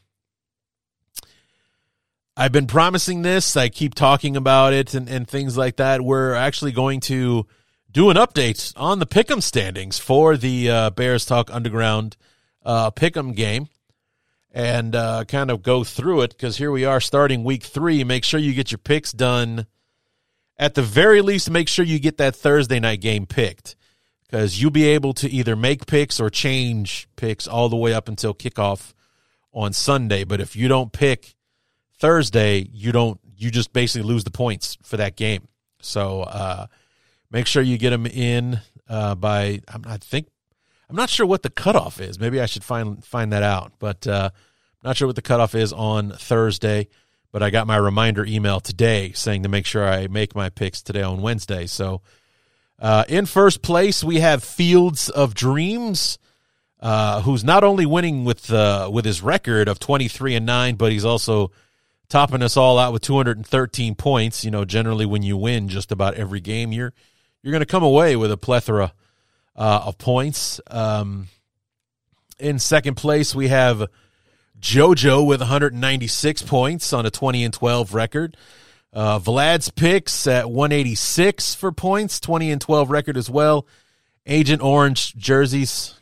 I've 2.38 2.54
been 2.54 2.66
promising 2.66 3.24
this. 3.24 3.58
I 3.58 3.68
keep 3.68 3.94
talking 3.94 4.38
about 4.38 4.72
it 4.72 4.94
and, 4.94 5.10
and 5.10 5.28
things 5.28 5.58
like 5.58 5.76
that. 5.76 6.02
We're 6.02 6.34
actually 6.34 6.72
going 6.72 7.02
to 7.02 7.46
do 7.92 8.10
an 8.10 8.16
update 8.16 8.74
on 8.78 9.00
the 9.00 9.06
Pick'em 9.06 9.44
standings 9.44 10.00
for 10.00 10.38
the 10.38 10.70
uh, 10.70 10.90
Bears 10.92 11.26
Talk 11.26 11.54
Underground 11.54 12.16
uh, 12.64 12.90
Pick'em 12.92 13.36
game 13.36 13.68
and 14.50 14.96
uh, 14.96 15.26
kind 15.26 15.52
of 15.52 15.62
go 15.62 15.84
through 15.84 16.22
it 16.22 16.32
because 16.32 16.58
here 16.58 16.72
we 16.72 16.86
are 16.86 17.02
starting 17.02 17.44
week 17.44 17.64
three. 17.64 18.04
Make 18.04 18.24
sure 18.24 18.40
you 18.40 18.54
get 18.54 18.72
your 18.72 18.80
picks 18.80 19.12
done. 19.12 19.68
At 20.62 20.76
the 20.76 20.82
very 20.82 21.22
least, 21.22 21.50
make 21.50 21.68
sure 21.68 21.84
you 21.84 22.00
get 22.00 22.18
that 22.18 22.36
Thursday 22.36 22.80
night 22.80 23.02
game 23.02 23.26
picked 23.26 23.76
because 24.24 24.62
you'll 24.62 24.72
be 24.72 24.88
able 24.88 25.14
to 25.16 25.30
either 25.30 25.58
make 25.58 25.88
picks 25.88 26.20
or 26.20 26.30
change 26.30 27.10
picks 27.18 27.48
all 27.48 27.68
the 27.68 27.76
way 27.76 27.94
up 27.94 28.08
until 28.08 28.34
kickoff 28.34 28.94
on 29.52 29.74
Sunday. 29.74 30.24
But 30.24 30.40
if 30.40 30.56
you 30.56 30.70
don't 30.70 30.94
pick 30.94 31.36
Thursday, 32.00 32.70
you 32.72 32.94
don't. 32.94 33.20
You 33.36 33.52
just 33.52 33.74
basically 33.74 34.08
lose 34.08 34.24
the 34.24 34.32
points 34.32 34.78
for 34.84 34.98
that 34.98 35.18
game. 35.18 35.48
So 35.82 36.22
uh, 36.22 36.68
Make 37.32 37.48
sure 37.48 37.64
you 37.64 37.78
get 37.78 37.92
them 37.92 38.06
in 38.06 38.60
uh, 38.90 39.16
by. 39.16 39.62
I 39.70 39.98
think 39.98 40.28
I'm 40.90 40.98
not 40.98 41.10
sure 41.10 41.26
what 41.26 41.44
the 41.44 41.50
cutoff 41.50 42.02
is. 42.02 42.20
Maybe 42.20 42.42
I 42.42 42.46
should 42.46 42.64
find 42.64 43.04
find 43.04 43.32
that 43.32 43.42
out. 43.42 43.72
But 43.80 44.06
uh, 44.06 44.30
I'm 44.34 44.88
not 44.88 44.98
sure 44.98 45.08
what 45.08 45.16
the 45.16 45.22
cutoff 45.22 45.56
is 45.56 45.72
on 45.72 46.12
Thursday. 46.12 46.90
But 47.32 47.44
I 47.44 47.50
got 47.50 47.68
my 47.68 47.78
reminder 47.78 48.26
email 48.26 48.60
today 48.60 49.12
saying 49.14 49.44
to 49.44 49.50
make 49.50 49.66
sure 49.66 49.88
I 49.88 50.08
make 50.08 50.36
my 50.36 50.50
picks 50.50 50.82
today 50.82 51.02
on 51.02 51.22
Wednesday. 51.22 51.66
So 51.66 52.02
uh, 52.80 53.06
in 53.08 53.26
first 53.26 53.62
place 53.62 54.04
we 54.04 54.20
have 54.20 54.44
Fields 54.44 55.10
of 55.10 55.34
Dreams. 55.34 56.18
Uh, 56.80 57.22
who's 57.22 57.44
not 57.44 57.64
only 57.64 57.86
winning 57.86 58.26
with 58.26 58.52
uh, 58.52 58.90
with 58.92 59.06
his 59.06 59.22
record 59.22 59.68
of 59.68 59.78
23 59.78 60.34
and 60.34 60.48
9 60.48 60.78
but 60.78 60.92
he's 60.92 61.06
also 61.06 61.52
topping 62.10 62.42
us 62.42 62.58
all 62.58 62.80
out 62.80 62.92
with 62.92 63.04
213 63.04 63.94
points 63.94 64.44
you 64.44 64.50
know 64.50 64.66
generally 64.66 65.06
when 65.06 65.22
you 65.22 65.38
win 65.38 65.70
just 65.70 65.92
about 65.92 66.16
every 66.16 66.40
game 66.40 66.72
you're 66.72 66.92
you're 67.44 67.52
going 67.52 67.62
to 67.62 67.68
come 67.68 67.84
away 67.84 68.16
with 68.16 68.32
a 68.32 68.38
plethora 68.38 68.94
uh, 69.56 69.84
of 69.86 69.98
points. 69.98 70.62
Um, 70.68 71.28
in 72.40 72.60
second 72.60 72.96
place, 72.96 73.36
we 73.36 73.48
have 73.50 73.88
JoJo 74.62 75.26
with 75.26 75.42
196 75.42 76.44
points 76.44 76.94
on 76.94 77.06
a 77.06 77.12
20 77.12 77.44
and 77.44 77.54
12 77.54 77.94
record. 77.94 78.38
Uh, 78.94 79.20
Vlad's 79.20 79.70
picks 79.70 80.28
at 80.28 80.52
186 80.52 81.56
for 81.56 81.72
points, 81.72 82.20
20 82.20 82.52
and 82.52 82.62
12 82.62 82.92
record 82.92 83.18
as 83.18 83.30
well. 83.30 83.66
Agent 84.26 84.62
Orange 84.62 85.16
jerseys. 85.16 85.96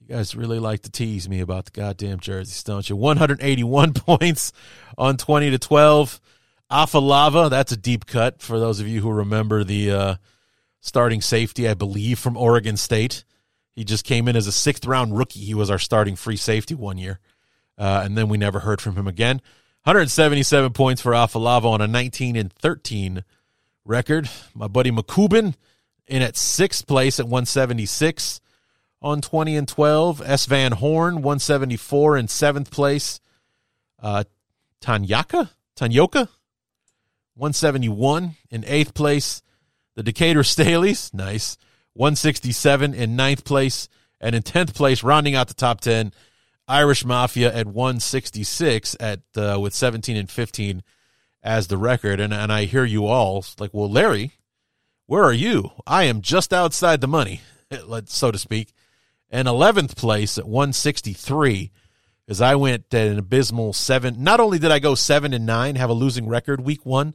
You 0.00 0.14
guys 0.14 0.34
really 0.34 0.58
like 0.58 0.82
to 0.82 0.90
tease 0.90 1.28
me 1.28 1.40
about 1.40 1.66
the 1.66 1.70
goddamn 1.72 2.20
jerseys, 2.20 2.62
don't 2.62 2.88
you? 2.88 2.96
181 2.96 3.92
points 3.94 4.52
on 4.96 5.16
20 5.16 5.50
to 5.50 5.58
12. 5.58 6.20
Afalava, 6.70 7.50
that's 7.50 7.72
a 7.72 7.76
deep 7.76 8.06
cut 8.06 8.40
for 8.40 8.58
those 8.58 8.80
of 8.80 8.88
you 8.88 9.00
who 9.00 9.10
remember 9.10 9.64
the 9.64 9.90
uh, 9.90 10.14
starting 10.80 11.20
safety, 11.20 11.68
I 11.68 11.74
believe, 11.74 12.18
from 12.18 12.36
Oregon 12.36 12.76
State. 12.76 13.24
He 13.78 13.84
just 13.84 14.04
came 14.04 14.26
in 14.26 14.34
as 14.34 14.48
a 14.48 14.52
sixth 14.52 14.84
round 14.84 15.16
rookie. 15.16 15.38
He 15.38 15.54
was 15.54 15.70
our 15.70 15.78
starting 15.78 16.16
free 16.16 16.36
safety 16.36 16.74
one 16.74 16.98
year. 16.98 17.20
Uh, 17.78 18.02
and 18.04 18.18
then 18.18 18.28
we 18.28 18.36
never 18.36 18.58
heard 18.58 18.80
from 18.80 18.96
him 18.96 19.06
again. 19.06 19.40
177 19.84 20.72
points 20.72 21.00
for 21.00 21.12
Afalava 21.12 21.66
on 21.66 21.80
a 21.80 21.86
19 21.86 22.34
and 22.34 22.52
13 22.52 23.22
record. 23.84 24.28
My 24.52 24.66
buddy 24.66 24.90
McCubin 24.90 25.54
in 26.08 26.22
at 26.22 26.36
sixth 26.36 26.88
place 26.88 27.20
at 27.20 27.26
176 27.26 28.40
on 29.00 29.20
20 29.20 29.56
and 29.56 29.68
12. 29.68 30.22
S. 30.22 30.46
Van 30.46 30.72
Horn, 30.72 31.22
174 31.22 32.16
in 32.16 32.26
seventh 32.26 32.72
place. 32.72 33.20
Uh, 34.02 34.24
Tanyaka? 34.80 35.50
Tanyoka? 35.76 36.26
171 37.36 38.34
in 38.50 38.64
eighth 38.66 38.92
place. 38.92 39.40
The 39.94 40.02
Decatur 40.02 40.42
Staleys, 40.42 41.14
nice, 41.14 41.56
167 41.98 42.94
in 42.94 43.16
ninth 43.16 43.44
place. 43.44 43.88
And 44.20 44.34
in 44.34 44.42
10th 44.42 44.74
place, 44.74 45.02
rounding 45.02 45.34
out 45.34 45.48
the 45.48 45.54
top 45.54 45.80
10, 45.80 46.12
Irish 46.68 47.04
Mafia 47.04 47.52
at 47.52 47.66
166 47.66 48.96
at 49.00 49.20
uh, 49.36 49.58
with 49.60 49.74
17 49.74 50.16
and 50.16 50.30
15 50.30 50.82
as 51.42 51.66
the 51.66 51.76
record. 51.76 52.20
And, 52.20 52.32
and 52.32 52.52
I 52.52 52.64
hear 52.64 52.84
you 52.84 53.06
all 53.06 53.44
like, 53.58 53.74
well, 53.74 53.90
Larry, 53.90 54.32
where 55.06 55.24
are 55.24 55.32
you? 55.32 55.72
I 55.86 56.04
am 56.04 56.22
just 56.22 56.52
outside 56.52 57.00
the 57.00 57.08
money, 57.08 57.40
so 58.06 58.30
to 58.30 58.38
speak. 58.38 58.72
And 59.28 59.48
11th 59.48 59.96
place 59.96 60.38
at 60.38 60.46
163 60.46 61.72
as 62.28 62.40
I 62.40 62.54
went 62.54 62.94
at 62.94 63.08
an 63.08 63.18
abysmal 63.18 63.72
seven. 63.72 64.22
Not 64.22 64.38
only 64.38 64.60
did 64.60 64.70
I 64.70 64.78
go 64.78 64.94
seven 64.94 65.34
and 65.34 65.46
nine, 65.46 65.74
have 65.74 65.90
a 65.90 65.94
losing 65.94 66.28
record 66.28 66.60
week 66.60 66.86
one, 66.86 67.14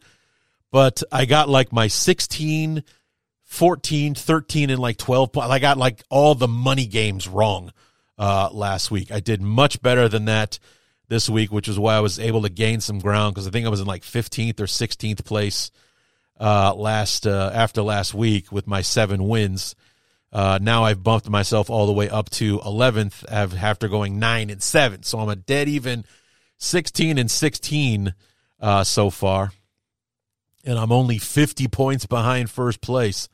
but 0.71 1.03
I 1.11 1.25
got 1.25 1.47
like 1.47 1.71
my 1.71 1.87
16, 1.87 2.83
14, 3.53 4.15
13, 4.15 4.69
and 4.71 4.79
like 4.79 4.97
12. 4.97 5.37
I 5.37 5.59
got 5.59 5.77
like 5.77 6.01
all 6.09 6.33
the 6.33 6.47
money 6.47 6.87
games 6.87 7.27
wrong 7.27 7.71
uh, 8.17 8.49
last 8.51 8.89
week. 8.89 9.11
I 9.11 9.19
did 9.19 9.41
much 9.41 9.79
better 9.79 10.09
than 10.09 10.25
that 10.25 10.57
this 11.07 11.29
week, 11.29 11.51
which 11.51 11.67
is 11.67 11.77
why 11.77 11.95
I 11.95 11.99
was 11.99 12.19
able 12.19 12.41
to 12.41 12.49
gain 12.49 12.81
some 12.81 12.97
ground 12.97 13.35
because 13.35 13.47
I 13.47 13.51
think 13.51 13.67
I 13.67 13.69
was 13.69 13.79
in 13.79 13.85
like 13.85 14.01
15th 14.01 14.59
or 14.59 14.65
16th 14.65 15.23
place 15.23 15.69
uh, 16.39 16.73
last 16.73 17.27
uh, 17.27 17.51
after 17.53 17.83
last 17.83 18.15
week 18.15 18.51
with 18.51 18.65
my 18.65 18.81
seven 18.81 19.27
wins. 19.27 19.75
Uh, 20.31 20.57
now 20.59 20.83
I've 20.83 21.03
bumped 21.03 21.29
myself 21.29 21.69
all 21.69 21.85
the 21.85 21.93
way 21.93 22.09
up 22.09 22.31
to 22.31 22.57
11th 22.59 23.23
after 23.29 23.87
going 23.87 24.17
nine 24.17 24.49
and 24.49 24.63
seven. 24.63 25.03
So 25.03 25.19
I'm 25.19 25.29
a 25.29 25.35
dead 25.35 25.69
even 25.69 26.05
16 26.57 27.19
and 27.19 27.29
16 27.29 28.15
uh, 28.59 28.83
so 28.83 29.11
far 29.11 29.51
and 30.63 30.79
I'm 30.79 30.91
only 30.91 31.17
50 31.17 31.67
points 31.67 32.05
behind 32.05 32.49
first 32.49 32.81
place 32.81 33.27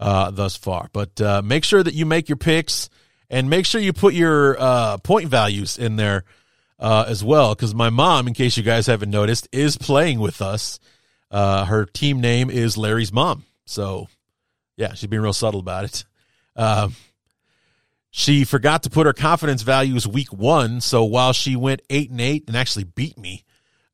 uh, 0.00 0.30
thus 0.30 0.56
far. 0.56 0.88
But 0.92 1.20
uh, 1.20 1.42
make 1.42 1.62
sure 1.62 1.82
that 1.82 1.94
you 1.94 2.06
make 2.06 2.28
your 2.28 2.36
picks 2.36 2.88
and 3.28 3.48
make 3.48 3.66
sure 3.66 3.80
you 3.80 3.92
put 3.92 4.14
your 4.14 4.56
uh, 4.58 4.98
point 4.98 5.28
values 5.28 5.78
in 5.78 5.96
there 5.96 6.24
uh, 6.80 7.04
as 7.06 7.22
well. 7.22 7.54
Because 7.54 7.74
my 7.74 7.90
mom, 7.90 8.26
in 8.26 8.34
case 8.34 8.56
you 8.56 8.62
guys 8.62 8.86
haven't 8.86 9.10
noticed, 9.10 9.46
is 9.52 9.76
playing 9.76 10.18
with 10.18 10.42
us. 10.42 10.80
Uh, 11.30 11.64
her 11.66 11.84
team 11.84 12.20
name 12.20 12.50
is 12.50 12.76
Larry's 12.76 13.12
mom. 13.12 13.44
So, 13.66 14.08
yeah, 14.76 14.94
she's 14.94 15.08
being 15.08 15.22
real 15.22 15.32
subtle 15.32 15.60
about 15.60 15.84
it. 15.84 16.04
Um, 16.56 16.96
she 18.10 18.42
forgot 18.44 18.82
to 18.82 18.90
put 18.90 19.06
her 19.06 19.12
confidence 19.12 19.62
values 19.62 20.06
week 20.08 20.32
one. 20.32 20.80
So 20.80 21.04
while 21.04 21.32
she 21.32 21.54
went 21.54 21.82
eight 21.88 22.10
and 22.10 22.20
eight 22.20 22.44
and 22.48 22.56
actually 22.56 22.84
beat 22.84 23.16
me 23.16 23.44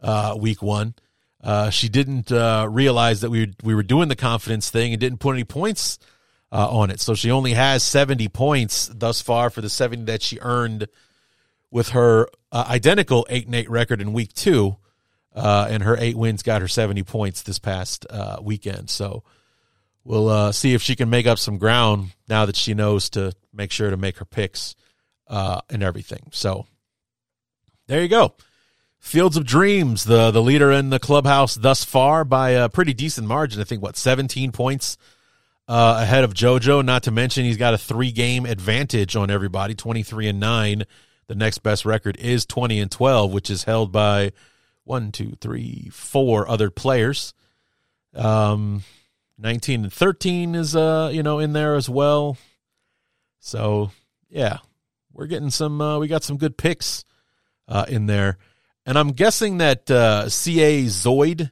uh, 0.00 0.34
week 0.38 0.62
one, 0.62 0.94
uh, 1.46 1.70
she 1.70 1.88
didn't 1.88 2.32
uh, 2.32 2.66
realize 2.68 3.20
that 3.20 3.30
we 3.30 3.54
we 3.62 3.72
were 3.72 3.84
doing 3.84 4.08
the 4.08 4.16
confidence 4.16 4.68
thing 4.68 4.92
and 4.92 5.00
didn't 5.00 5.20
put 5.20 5.30
any 5.30 5.44
points 5.44 5.96
uh, 6.50 6.68
on 6.68 6.90
it. 6.90 6.98
So 7.00 7.14
she 7.14 7.30
only 7.30 7.52
has 7.52 7.84
70 7.84 8.26
points 8.28 8.88
thus 8.92 9.22
far 9.22 9.48
for 9.48 9.60
the 9.60 9.70
70 9.70 10.06
that 10.06 10.22
she 10.22 10.40
earned 10.40 10.88
with 11.70 11.90
her 11.90 12.26
uh, 12.50 12.64
identical 12.66 13.28
8 13.30 13.46
and 13.46 13.54
8 13.54 13.70
record 13.70 14.00
in 14.00 14.12
week 14.12 14.34
2. 14.34 14.76
Uh, 15.36 15.68
and 15.70 15.84
her 15.84 15.96
8 15.96 16.16
wins 16.16 16.42
got 16.42 16.62
her 16.62 16.68
70 16.68 17.04
points 17.04 17.42
this 17.42 17.60
past 17.60 18.06
uh, 18.10 18.38
weekend. 18.42 18.90
So 18.90 19.22
we'll 20.02 20.52
see 20.52 20.74
if 20.74 20.82
she 20.82 20.96
can 20.96 21.10
make 21.10 21.28
up 21.28 21.38
some 21.38 21.58
ground 21.58 22.10
now 22.26 22.46
that 22.46 22.56
she 22.56 22.74
knows 22.74 23.08
to 23.10 23.32
make 23.52 23.70
sure 23.70 23.90
to 23.90 23.96
make 23.96 24.16
her 24.16 24.24
picks 24.24 24.74
and 25.28 25.82
everything. 25.82 26.28
So 26.32 26.66
there 27.86 28.02
you 28.02 28.08
go. 28.08 28.34
Fields 29.06 29.36
of 29.36 29.46
Dreams, 29.46 30.04
the 30.04 30.30
the 30.32 30.42
leader 30.42 30.72
in 30.72 30.90
the 30.90 30.98
clubhouse 30.98 31.54
thus 31.54 31.84
far 31.84 32.24
by 32.24 32.50
a 32.50 32.68
pretty 32.68 32.92
decent 32.92 33.28
margin. 33.28 33.60
I 33.60 33.64
think 33.64 33.80
what 33.80 33.96
17 33.96 34.50
points 34.50 34.98
uh, 35.68 35.98
ahead 36.02 36.24
of 36.24 36.34
JoJo. 36.34 36.84
Not 36.84 37.04
to 37.04 37.10
mention 37.10 37.44
he's 37.44 37.56
got 37.56 37.72
a 37.72 37.78
three 37.78 38.10
game 38.10 38.46
advantage 38.46 39.14
on 39.16 39.30
everybody, 39.30 39.74
twenty 39.74 40.02
three 40.02 40.28
and 40.28 40.40
nine. 40.40 40.84
The 41.28 41.34
next 41.34 41.58
best 41.58 41.84
record 41.84 42.16
is 42.16 42.46
twenty 42.46 42.80
and 42.80 42.90
twelve, 42.90 43.32
which 43.32 43.48
is 43.48 43.64
held 43.64 43.92
by 43.92 44.32
one, 44.84 45.12
two, 45.12 45.36
three, 45.40 45.88
four 45.92 46.48
other 46.48 46.70
players. 46.70 47.32
Um, 48.14 48.82
nineteen 49.38 49.84
and 49.84 49.92
thirteen 49.92 50.54
is 50.54 50.74
uh 50.74 51.10
you 51.12 51.22
know 51.22 51.38
in 51.38 51.52
there 51.52 51.76
as 51.76 51.88
well. 51.88 52.36
So 53.38 53.92
yeah, 54.28 54.58
we're 55.12 55.26
getting 55.26 55.50
some. 55.50 55.80
Uh, 55.80 55.98
we 55.98 56.08
got 56.08 56.24
some 56.24 56.36
good 56.36 56.56
picks 56.56 57.04
uh, 57.68 57.86
in 57.88 58.06
there, 58.06 58.38
and 58.86 58.96
I'm 58.96 59.12
guessing 59.12 59.58
that 59.58 59.90
uh, 59.90 60.28
CA 60.28 60.84
Zoid 60.84 61.50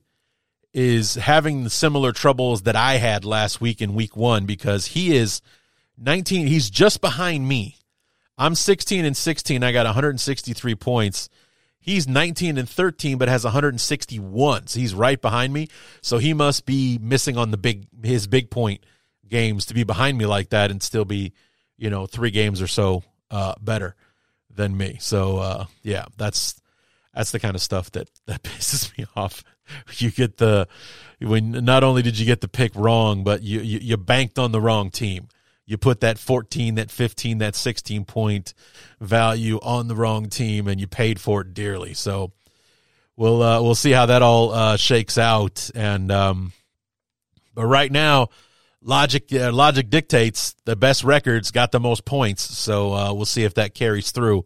is 0.72 1.14
having 1.16 1.64
the 1.64 1.70
similar 1.70 2.12
troubles 2.12 2.62
that 2.62 2.76
I 2.76 2.94
had 2.94 3.24
last 3.24 3.60
week 3.60 3.82
in 3.82 3.94
week 3.94 4.16
one 4.16 4.46
because 4.46 4.86
he 4.86 5.16
is 5.16 5.42
19. 5.98 6.46
He's 6.46 6.70
just 6.70 7.00
behind 7.00 7.46
me. 7.46 7.76
I'm 8.38 8.54
16 8.54 9.04
and 9.04 9.16
16. 9.16 9.62
I 9.62 9.72
got 9.72 9.86
163 9.86 10.74
points. 10.76 11.28
He's 11.78 12.08
19 12.08 12.56
and 12.56 12.68
13, 12.68 13.18
but 13.18 13.28
has 13.28 13.44
161. 13.44 14.68
So 14.68 14.80
he's 14.80 14.94
right 14.94 15.20
behind 15.20 15.52
me. 15.52 15.68
So 16.00 16.18
he 16.18 16.34
must 16.34 16.66
be 16.66 16.98
missing 17.00 17.36
on 17.36 17.50
the 17.50 17.56
big 17.56 17.86
his 18.02 18.26
big 18.26 18.50
point 18.50 18.84
games 19.28 19.66
to 19.66 19.74
be 19.74 19.84
behind 19.84 20.16
me 20.18 20.26
like 20.26 20.50
that 20.50 20.70
and 20.70 20.82
still 20.82 21.04
be, 21.04 21.32
you 21.76 21.90
know, 21.90 22.06
three 22.06 22.30
games 22.30 22.62
or 22.62 22.66
so 22.66 23.02
uh, 23.30 23.54
better 23.60 23.94
than 24.50 24.76
me. 24.76 24.98
So 25.00 25.38
uh, 25.38 25.66
yeah, 25.82 26.06
that's 26.16 26.60
that's 27.14 27.30
the 27.30 27.40
kind 27.40 27.54
of 27.54 27.62
stuff 27.62 27.90
that 27.92 28.10
that 28.26 28.42
pisses 28.44 28.96
me 28.98 29.06
off 29.16 29.44
you 29.96 30.10
get 30.10 30.38
the 30.38 30.68
when 31.20 31.52
not 31.52 31.84
only 31.84 32.02
did 32.02 32.18
you 32.18 32.26
get 32.26 32.40
the 32.40 32.48
pick 32.48 32.74
wrong, 32.74 33.24
but 33.24 33.42
you, 33.42 33.60
you, 33.60 33.78
you 33.80 33.96
banked 33.96 34.38
on 34.38 34.52
the 34.52 34.60
wrong 34.60 34.90
team. 34.90 35.28
You 35.66 35.78
put 35.78 36.00
that 36.00 36.18
14, 36.18 36.74
that 36.74 36.90
15, 36.90 37.38
that 37.38 37.54
16 37.54 38.04
point 38.04 38.52
value 39.00 39.58
on 39.62 39.88
the 39.88 39.96
wrong 39.96 40.28
team, 40.28 40.68
and 40.68 40.78
you 40.78 40.86
paid 40.86 41.18
for 41.18 41.40
it 41.40 41.54
dearly. 41.54 41.94
So 41.94 42.32
we'll 43.16 43.42
uh, 43.42 43.62
we'll 43.62 43.74
see 43.74 43.92
how 43.92 44.06
that 44.06 44.20
all 44.20 44.52
uh, 44.52 44.76
shakes 44.76 45.16
out. 45.16 45.70
And 45.74 46.12
um, 46.12 46.52
but 47.54 47.64
right 47.64 47.90
now, 47.90 48.28
logic 48.82 49.32
uh, 49.32 49.52
logic 49.52 49.88
dictates 49.88 50.54
the 50.66 50.76
best 50.76 51.02
records 51.04 51.50
got 51.50 51.72
the 51.72 51.80
most 51.80 52.04
points. 52.04 52.42
So 52.42 52.92
uh, 52.92 53.14
we'll 53.14 53.24
see 53.24 53.44
if 53.44 53.54
that 53.54 53.74
carries 53.74 54.10
through 54.10 54.44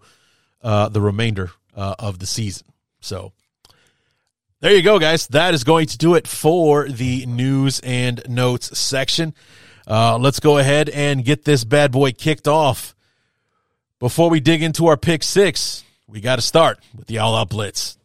uh, 0.62 0.88
the 0.88 1.00
remainder 1.00 1.50
uh, 1.78 1.94
of 1.98 2.18
the 2.18 2.26
season. 2.26 2.66
So 3.00 3.32
there 4.60 4.74
you 4.74 4.82
go, 4.82 4.98
guys. 4.98 5.28
That 5.28 5.54
is 5.54 5.62
going 5.62 5.86
to 5.86 5.96
do 5.96 6.16
it 6.16 6.26
for 6.26 6.88
the 6.88 7.24
news 7.26 7.78
and 7.80 8.20
notes 8.28 8.76
section. 8.76 9.32
Uh, 9.86 10.18
let's 10.18 10.40
go 10.40 10.58
ahead 10.58 10.88
and 10.90 11.24
get 11.24 11.44
this 11.44 11.62
bad 11.64 11.92
boy 11.92 12.12
kicked 12.12 12.48
off. 12.48 12.94
Before 14.00 14.28
we 14.28 14.40
dig 14.40 14.62
into 14.62 14.88
our 14.88 14.96
pick 14.96 15.22
six, 15.22 15.84
we 16.08 16.20
got 16.20 16.36
to 16.36 16.42
start 16.42 16.80
with 16.96 17.06
the 17.06 17.18
all 17.18 17.36
out 17.36 17.50
blitz. 17.50 17.96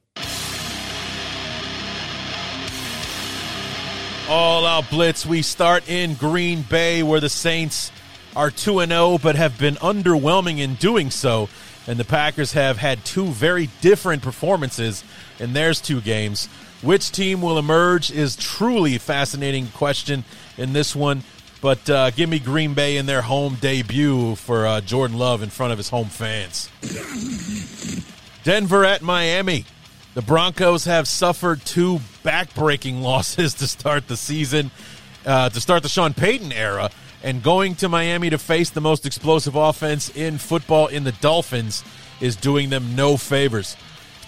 All 4.29 4.65
out 4.65 4.89
blitz. 4.89 5.25
We 5.25 5.41
start 5.41 5.89
in 5.89 6.13
Green 6.13 6.61
Bay, 6.61 7.03
where 7.03 7.19
the 7.19 7.29
Saints 7.29 7.91
are 8.35 8.49
2 8.49 8.85
0, 8.85 9.17
but 9.17 9.35
have 9.35 9.57
been 9.59 9.75
underwhelming 9.75 10.59
in 10.59 10.75
doing 10.75 11.09
so. 11.09 11.49
And 11.87 11.99
the 11.99 12.05
Packers 12.05 12.53
have 12.53 12.77
had 12.77 13.03
two 13.03 13.25
very 13.27 13.69
different 13.81 14.21
performances 14.21 15.03
in 15.39 15.53
theirs 15.53 15.81
two 15.81 16.01
games. 16.01 16.47
Which 16.81 17.11
team 17.11 17.41
will 17.41 17.57
emerge 17.57 18.11
is 18.11 18.35
truly 18.35 18.97
fascinating 18.97 19.67
question 19.67 20.23
in 20.57 20.73
this 20.73 20.95
one. 20.95 21.23
But 21.61 21.89
uh, 21.89 22.11
give 22.11 22.29
me 22.29 22.39
Green 22.39 22.73
Bay 22.73 22.97
in 22.97 23.05
their 23.05 23.21
home 23.21 23.57
debut 23.59 24.35
for 24.35 24.67
uh, 24.67 24.81
Jordan 24.81 25.17
Love 25.17 25.41
in 25.41 25.49
front 25.49 25.71
of 25.71 25.77
his 25.77 25.89
home 25.89 26.07
fans. 26.07 26.69
Denver 28.43 28.83
at 28.83 29.01
Miami. 29.01 29.65
The 30.13 30.21
Broncos 30.21 30.85
have 30.85 31.07
suffered 31.07 31.65
two 31.65 31.99
backbreaking 32.23 33.01
losses 33.01 33.53
to 33.55 33.67
start 33.67 34.07
the 34.07 34.17
season, 34.17 34.71
uh, 35.25 35.49
to 35.49 35.61
start 35.61 35.83
the 35.83 35.89
Sean 35.89 36.13
Payton 36.13 36.51
era. 36.51 36.91
And 37.23 37.41
going 37.41 37.75
to 37.75 37.87
Miami 37.87 38.29
to 38.29 38.37
face 38.37 38.69
the 38.69 38.81
most 38.81 39.05
explosive 39.05 39.55
offense 39.55 40.09
in 40.09 40.37
football 40.37 40.87
in 40.87 41.05
the 41.05 41.13
Dolphins 41.13 41.83
is 42.19 42.35
doing 42.35 42.69
them 42.69 42.95
no 42.95 43.15
favors. 43.15 43.77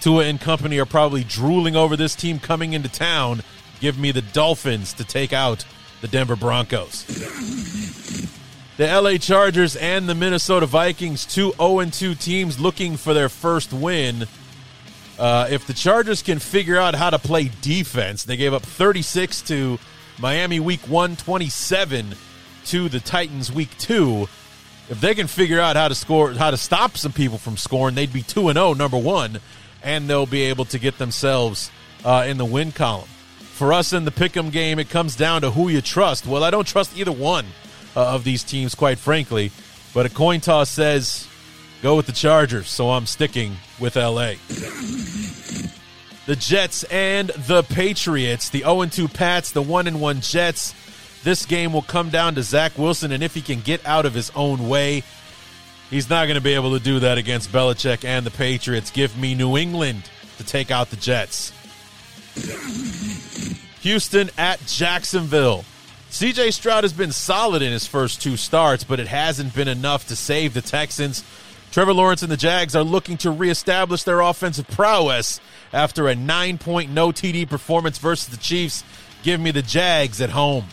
Tua 0.00 0.24
and 0.24 0.40
company 0.40 0.78
are 0.78 0.86
probably 0.86 1.22
drooling 1.22 1.76
over 1.76 1.96
this 1.96 2.14
team 2.14 2.38
coming 2.38 2.72
into 2.72 2.88
town. 2.88 3.42
Give 3.80 3.98
me 3.98 4.12
the 4.12 4.22
Dolphins 4.22 4.94
to 4.94 5.04
take 5.04 5.34
out 5.34 5.64
the 6.00 6.08
Denver 6.08 6.36
Broncos. 6.36 7.04
The 8.76 8.86
LA 8.86 9.16
Chargers 9.16 9.76
and 9.76 10.08
the 10.08 10.14
Minnesota 10.14 10.66
Vikings, 10.66 11.24
two 11.24 11.52
0 11.52 11.84
2 11.86 12.14
teams 12.14 12.60
looking 12.60 12.96
for 12.96 13.14
their 13.14 13.28
first 13.28 13.72
win. 13.72 14.26
Uh, 15.18 15.48
if 15.50 15.66
the 15.66 15.72
Chargers 15.72 16.22
can 16.22 16.38
figure 16.38 16.76
out 16.76 16.94
how 16.94 17.08
to 17.08 17.18
play 17.18 17.50
defense, 17.62 18.24
they 18.24 18.36
gave 18.36 18.52
up 18.52 18.62
36 18.62 19.40
to 19.42 19.78
Miami 20.18 20.60
week 20.60 20.80
one, 20.88 21.16
27 21.16 22.14
to 22.66 22.88
the 22.88 23.00
Titans 23.00 23.52
week 23.52 23.76
two. 23.78 24.28
If 24.88 25.00
they 25.00 25.14
can 25.14 25.26
figure 25.26 25.60
out 25.60 25.76
how 25.76 25.88
to 25.88 25.94
score, 25.94 26.32
how 26.32 26.52
to 26.52 26.56
stop 26.56 26.96
some 26.96 27.12
people 27.12 27.38
from 27.38 27.56
scoring, 27.56 27.96
they'd 27.96 28.12
be 28.12 28.22
2 28.22 28.50
and 28.50 28.56
0, 28.56 28.74
number 28.74 28.98
one 28.98 29.40
and 29.86 30.10
they'll 30.10 30.26
be 30.26 30.42
able 30.42 30.64
to 30.66 30.78
get 30.78 30.98
themselves 30.98 31.70
uh, 32.04 32.24
in 32.26 32.36
the 32.36 32.44
win 32.44 32.72
column. 32.72 33.08
For 33.38 33.72
us 33.72 33.92
in 33.92 34.04
the 34.04 34.10
pick'em 34.10 34.50
game, 34.50 34.78
it 34.78 34.90
comes 34.90 35.16
down 35.16 35.42
to 35.42 35.50
who 35.52 35.68
you 35.68 35.80
trust. 35.80 36.26
Well, 36.26 36.44
I 36.44 36.50
don't 36.50 36.66
trust 36.66 36.98
either 36.98 37.12
one 37.12 37.46
uh, 37.94 38.14
of 38.14 38.24
these 38.24 38.42
teams, 38.42 38.74
quite 38.74 38.98
frankly. 38.98 39.52
But 39.94 40.04
a 40.04 40.10
coin 40.10 40.40
toss 40.40 40.68
says 40.70 41.26
go 41.82 41.96
with 41.96 42.06
the 42.06 42.12
Chargers, 42.12 42.68
so 42.68 42.90
I'm 42.90 43.06
sticking 43.06 43.56
with 43.80 43.96
LA. 43.96 44.34
The 46.26 46.36
Jets 46.36 46.82
and 46.84 47.28
the 47.28 47.62
Patriots, 47.62 48.50
the 48.50 48.60
0 48.60 48.86
2 48.86 49.08
Pats, 49.08 49.52
the 49.52 49.62
1 49.62 50.00
1 50.00 50.20
Jets. 50.20 50.74
This 51.24 51.46
game 51.46 51.72
will 51.72 51.82
come 51.82 52.10
down 52.10 52.34
to 52.36 52.42
Zach 52.42 52.78
Wilson 52.78 53.12
and 53.12 53.22
if 53.22 53.34
he 53.34 53.42
can 53.42 53.60
get 53.60 53.84
out 53.86 54.06
of 54.06 54.14
his 54.14 54.30
own 54.34 54.68
way. 54.68 55.02
He's 55.90 56.10
not 56.10 56.26
going 56.26 56.36
to 56.36 56.40
be 56.40 56.54
able 56.54 56.76
to 56.76 56.82
do 56.82 57.00
that 57.00 57.18
against 57.18 57.52
Belichick 57.52 58.04
and 58.04 58.26
the 58.26 58.30
Patriots. 58.30 58.90
Give 58.90 59.16
me 59.16 59.34
New 59.34 59.56
England 59.56 60.10
to 60.38 60.44
take 60.44 60.70
out 60.70 60.90
the 60.90 60.96
Jets. 60.96 61.52
Houston 63.80 64.30
at 64.36 64.64
Jacksonville. 64.66 65.64
CJ 66.10 66.52
Stroud 66.52 66.84
has 66.84 66.92
been 66.92 67.12
solid 67.12 67.62
in 67.62 67.72
his 67.72 67.86
first 67.86 68.22
two 68.22 68.36
starts, 68.36 68.84
but 68.84 69.00
it 69.00 69.06
hasn't 69.06 69.54
been 69.54 69.68
enough 69.68 70.08
to 70.08 70.16
save 70.16 70.54
the 70.54 70.62
Texans. 70.62 71.22
Trevor 71.72 71.92
Lawrence 71.92 72.22
and 72.22 72.32
the 72.32 72.36
Jags 72.36 72.74
are 72.74 72.82
looking 72.82 73.16
to 73.18 73.30
reestablish 73.30 74.02
their 74.02 74.20
offensive 74.20 74.66
prowess 74.68 75.40
after 75.72 76.08
a 76.08 76.14
nine 76.14 76.58
point 76.58 76.90
no 76.90 77.10
TD 77.10 77.48
performance 77.48 77.98
versus 77.98 78.28
the 78.28 78.38
Chiefs. 78.38 78.82
Give 79.22 79.40
me 79.40 79.50
the 79.50 79.62
Jags 79.62 80.20
at 80.20 80.30
home. 80.30 80.66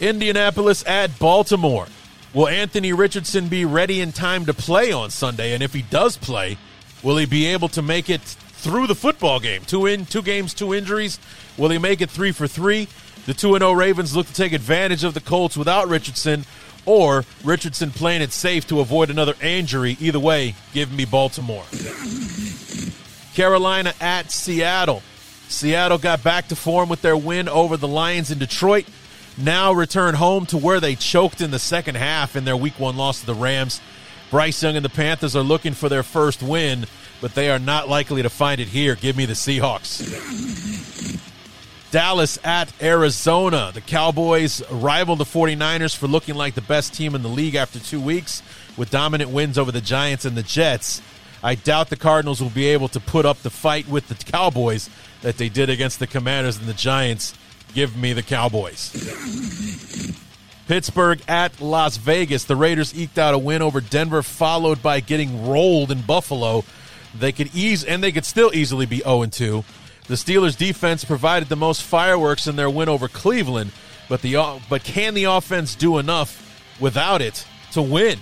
Indianapolis 0.00 0.84
at 0.86 1.18
Baltimore. 1.18 1.86
Will 2.32 2.48
Anthony 2.48 2.92
Richardson 2.92 3.48
be 3.48 3.64
ready 3.64 4.00
in 4.00 4.12
time 4.12 4.46
to 4.46 4.54
play 4.54 4.92
on 4.92 5.10
Sunday? 5.10 5.52
And 5.52 5.62
if 5.62 5.72
he 5.72 5.82
does 5.82 6.16
play, 6.16 6.58
will 7.02 7.16
he 7.16 7.26
be 7.26 7.46
able 7.46 7.68
to 7.70 7.82
make 7.82 8.08
it 8.08 8.20
through 8.20 8.86
the 8.86 8.94
football 8.94 9.40
game? 9.40 9.62
Two 9.66 9.86
in, 9.86 10.06
two 10.06 10.22
games, 10.22 10.54
two 10.54 10.72
injuries. 10.72 11.18
Will 11.58 11.70
he 11.70 11.78
make 11.78 12.00
it 12.00 12.10
three 12.10 12.32
for 12.32 12.46
three? 12.46 12.88
The 13.26 13.34
2 13.34 13.58
0 13.58 13.72
Ravens 13.72 14.16
look 14.16 14.26
to 14.26 14.32
take 14.32 14.52
advantage 14.52 15.04
of 15.04 15.14
the 15.14 15.20
Colts 15.20 15.56
without 15.56 15.88
Richardson, 15.88 16.46
or 16.86 17.24
Richardson 17.44 17.90
playing 17.90 18.22
it 18.22 18.32
safe 18.32 18.66
to 18.68 18.80
avoid 18.80 19.10
another 19.10 19.34
injury. 19.42 19.96
Either 20.00 20.18
way, 20.18 20.54
give 20.72 20.90
me 20.90 21.04
Baltimore. 21.04 21.64
Carolina 23.34 23.92
at 24.00 24.32
Seattle. 24.32 25.02
Seattle 25.50 25.98
got 25.98 26.22
back 26.22 26.48
to 26.48 26.56
form 26.56 26.88
with 26.88 27.02
their 27.02 27.16
win 27.16 27.48
over 27.48 27.76
the 27.76 27.88
Lions 27.88 28.30
in 28.30 28.38
Detroit. 28.38 28.86
Now 29.36 29.72
return 29.72 30.14
home 30.14 30.46
to 30.46 30.56
where 30.56 30.80
they 30.80 30.94
choked 30.94 31.40
in 31.40 31.50
the 31.50 31.58
second 31.58 31.96
half 31.96 32.36
in 32.36 32.44
their 32.44 32.56
week 32.56 32.78
one 32.78 32.96
loss 32.96 33.20
to 33.20 33.26
the 33.26 33.34
Rams. 33.34 33.80
Bryce 34.30 34.62
Young 34.62 34.76
and 34.76 34.84
the 34.84 34.90
Panthers 34.90 35.34
are 35.34 35.42
looking 35.42 35.74
for 35.74 35.88
their 35.88 36.04
first 36.04 36.40
win, 36.40 36.86
but 37.20 37.34
they 37.34 37.50
are 37.50 37.58
not 37.58 37.88
likely 37.88 38.22
to 38.22 38.30
find 38.30 38.60
it 38.60 38.68
here. 38.68 38.94
Give 38.94 39.16
me 39.16 39.26
the 39.26 39.32
Seahawks. 39.32 40.06
Dallas 41.90 42.38
at 42.44 42.72
Arizona. 42.80 43.72
The 43.74 43.80
Cowboys 43.80 44.62
rival 44.70 45.16
the 45.16 45.24
49ers 45.24 45.96
for 45.96 46.06
looking 46.06 46.36
like 46.36 46.54
the 46.54 46.60
best 46.60 46.94
team 46.94 47.16
in 47.16 47.22
the 47.22 47.28
league 47.28 47.56
after 47.56 47.80
two 47.80 48.00
weeks 48.00 48.42
with 48.76 48.90
dominant 48.90 49.30
wins 49.30 49.58
over 49.58 49.72
the 49.72 49.80
Giants 49.80 50.24
and 50.24 50.36
the 50.36 50.44
Jets. 50.44 51.02
I 51.42 51.56
doubt 51.56 51.88
the 51.88 51.96
Cardinals 51.96 52.40
will 52.40 52.50
be 52.50 52.66
able 52.66 52.88
to 52.88 53.00
put 53.00 53.26
up 53.26 53.38
the 53.38 53.50
fight 53.50 53.88
with 53.88 54.08
the 54.08 54.14
Cowboys 54.14 54.88
that 55.22 55.36
they 55.36 55.48
did 55.48 55.70
against 55.70 55.98
the 55.98 56.06
Commanders 56.06 56.56
and 56.58 56.66
the 56.66 56.74
Giants. 56.74 57.34
Give 57.74 57.96
me 57.96 58.12
the 58.12 58.22
Cowboys. 58.22 58.90
Pittsburgh 60.66 61.20
at 61.26 61.60
Las 61.60 61.96
Vegas. 61.96 62.44
The 62.44 62.56
Raiders 62.56 62.96
eked 62.96 63.18
out 63.18 63.34
a 63.34 63.38
win 63.38 63.62
over 63.62 63.80
Denver, 63.80 64.22
followed 64.22 64.82
by 64.82 65.00
getting 65.00 65.48
rolled 65.48 65.90
in 65.90 66.02
Buffalo. 66.02 66.64
They 67.12 67.32
could 67.32 67.54
ease, 67.54 67.82
and 67.84 68.02
they 68.02 68.12
could 68.12 68.24
still 68.24 68.52
easily 68.54 68.86
be 68.86 68.98
0 68.98 69.26
2. 69.26 69.64
The 70.06 70.14
Steelers' 70.14 70.56
defense 70.56 71.04
provided 71.04 71.48
the 71.48 71.56
most 71.56 71.82
fireworks 71.82 72.46
in 72.46 72.56
their 72.56 72.70
win 72.70 72.88
over 72.88 73.08
Cleveland, 73.08 73.72
but 74.08 74.22
the 74.22 74.60
but 74.68 74.84
can 74.84 75.14
the 75.14 75.24
offense 75.24 75.74
do 75.74 75.98
enough 75.98 76.76
without 76.80 77.20
it 77.20 77.46
to 77.72 77.82
win? 77.82 78.18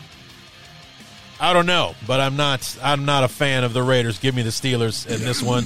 I 1.41 1.53
don't 1.53 1.67
know, 1.67 1.95
but 2.07 2.21
I'm 2.21 2.37
not 2.37 2.79
I'm 2.83 3.05
not 3.05 3.25
a 3.25 3.29
fan 3.29 3.65
of 3.65 3.73
the 3.73 3.83
Raiders. 3.83 4.19
Give 4.19 4.35
me 4.35 4.43
the 4.43 4.51
Steelers 4.51 5.07
in 5.07 5.21
this 5.21 5.43
one. 5.43 5.65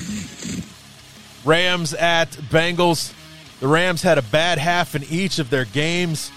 Rams 1.44 1.94
at 1.94 2.31
Bengals. 2.31 3.12
The 3.61 3.68
Rams 3.68 4.02
had 4.02 4.18
a 4.18 4.22
bad 4.22 4.59
half 4.59 4.94
in 4.94 5.05
each 5.05 5.38
of 5.38 5.50
their 5.50 5.64
games. 5.64 6.31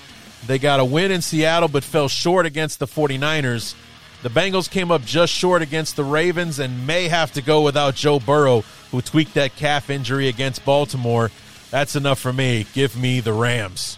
They 0.47 0.59
got 0.59 0.79
a 0.79 0.85
win 0.85 1.11
in 1.11 1.21
Seattle 1.21 1.69
but 1.69 1.83
fell 1.83 2.07
short 2.07 2.45
against 2.45 2.79
the 2.79 2.87
49ers. 2.87 3.75
The 4.21 4.29
Bengals 4.29 4.69
came 4.69 4.91
up 4.91 5.03
just 5.03 5.33
short 5.33 5.61
against 5.61 5.95
the 5.95 6.03
Ravens 6.03 6.59
and 6.59 6.87
may 6.87 7.07
have 7.07 7.31
to 7.33 7.41
go 7.41 7.61
without 7.61 7.95
Joe 7.95 8.19
Burrow, 8.19 8.61
who 8.91 9.01
tweaked 9.01 9.35
that 9.35 9.55
calf 9.55 9.89
injury 9.89 10.27
against 10.27 10.65
Baltimore. 10.65 11.31
That's 11.69 11.95
enough 11.95 12.19
for 12.19 12.33
me. 12.33 12.65
Give 12.73 12.95
me 12.97 13.19
the 13.19 13.33
Rams. 13.33 13.97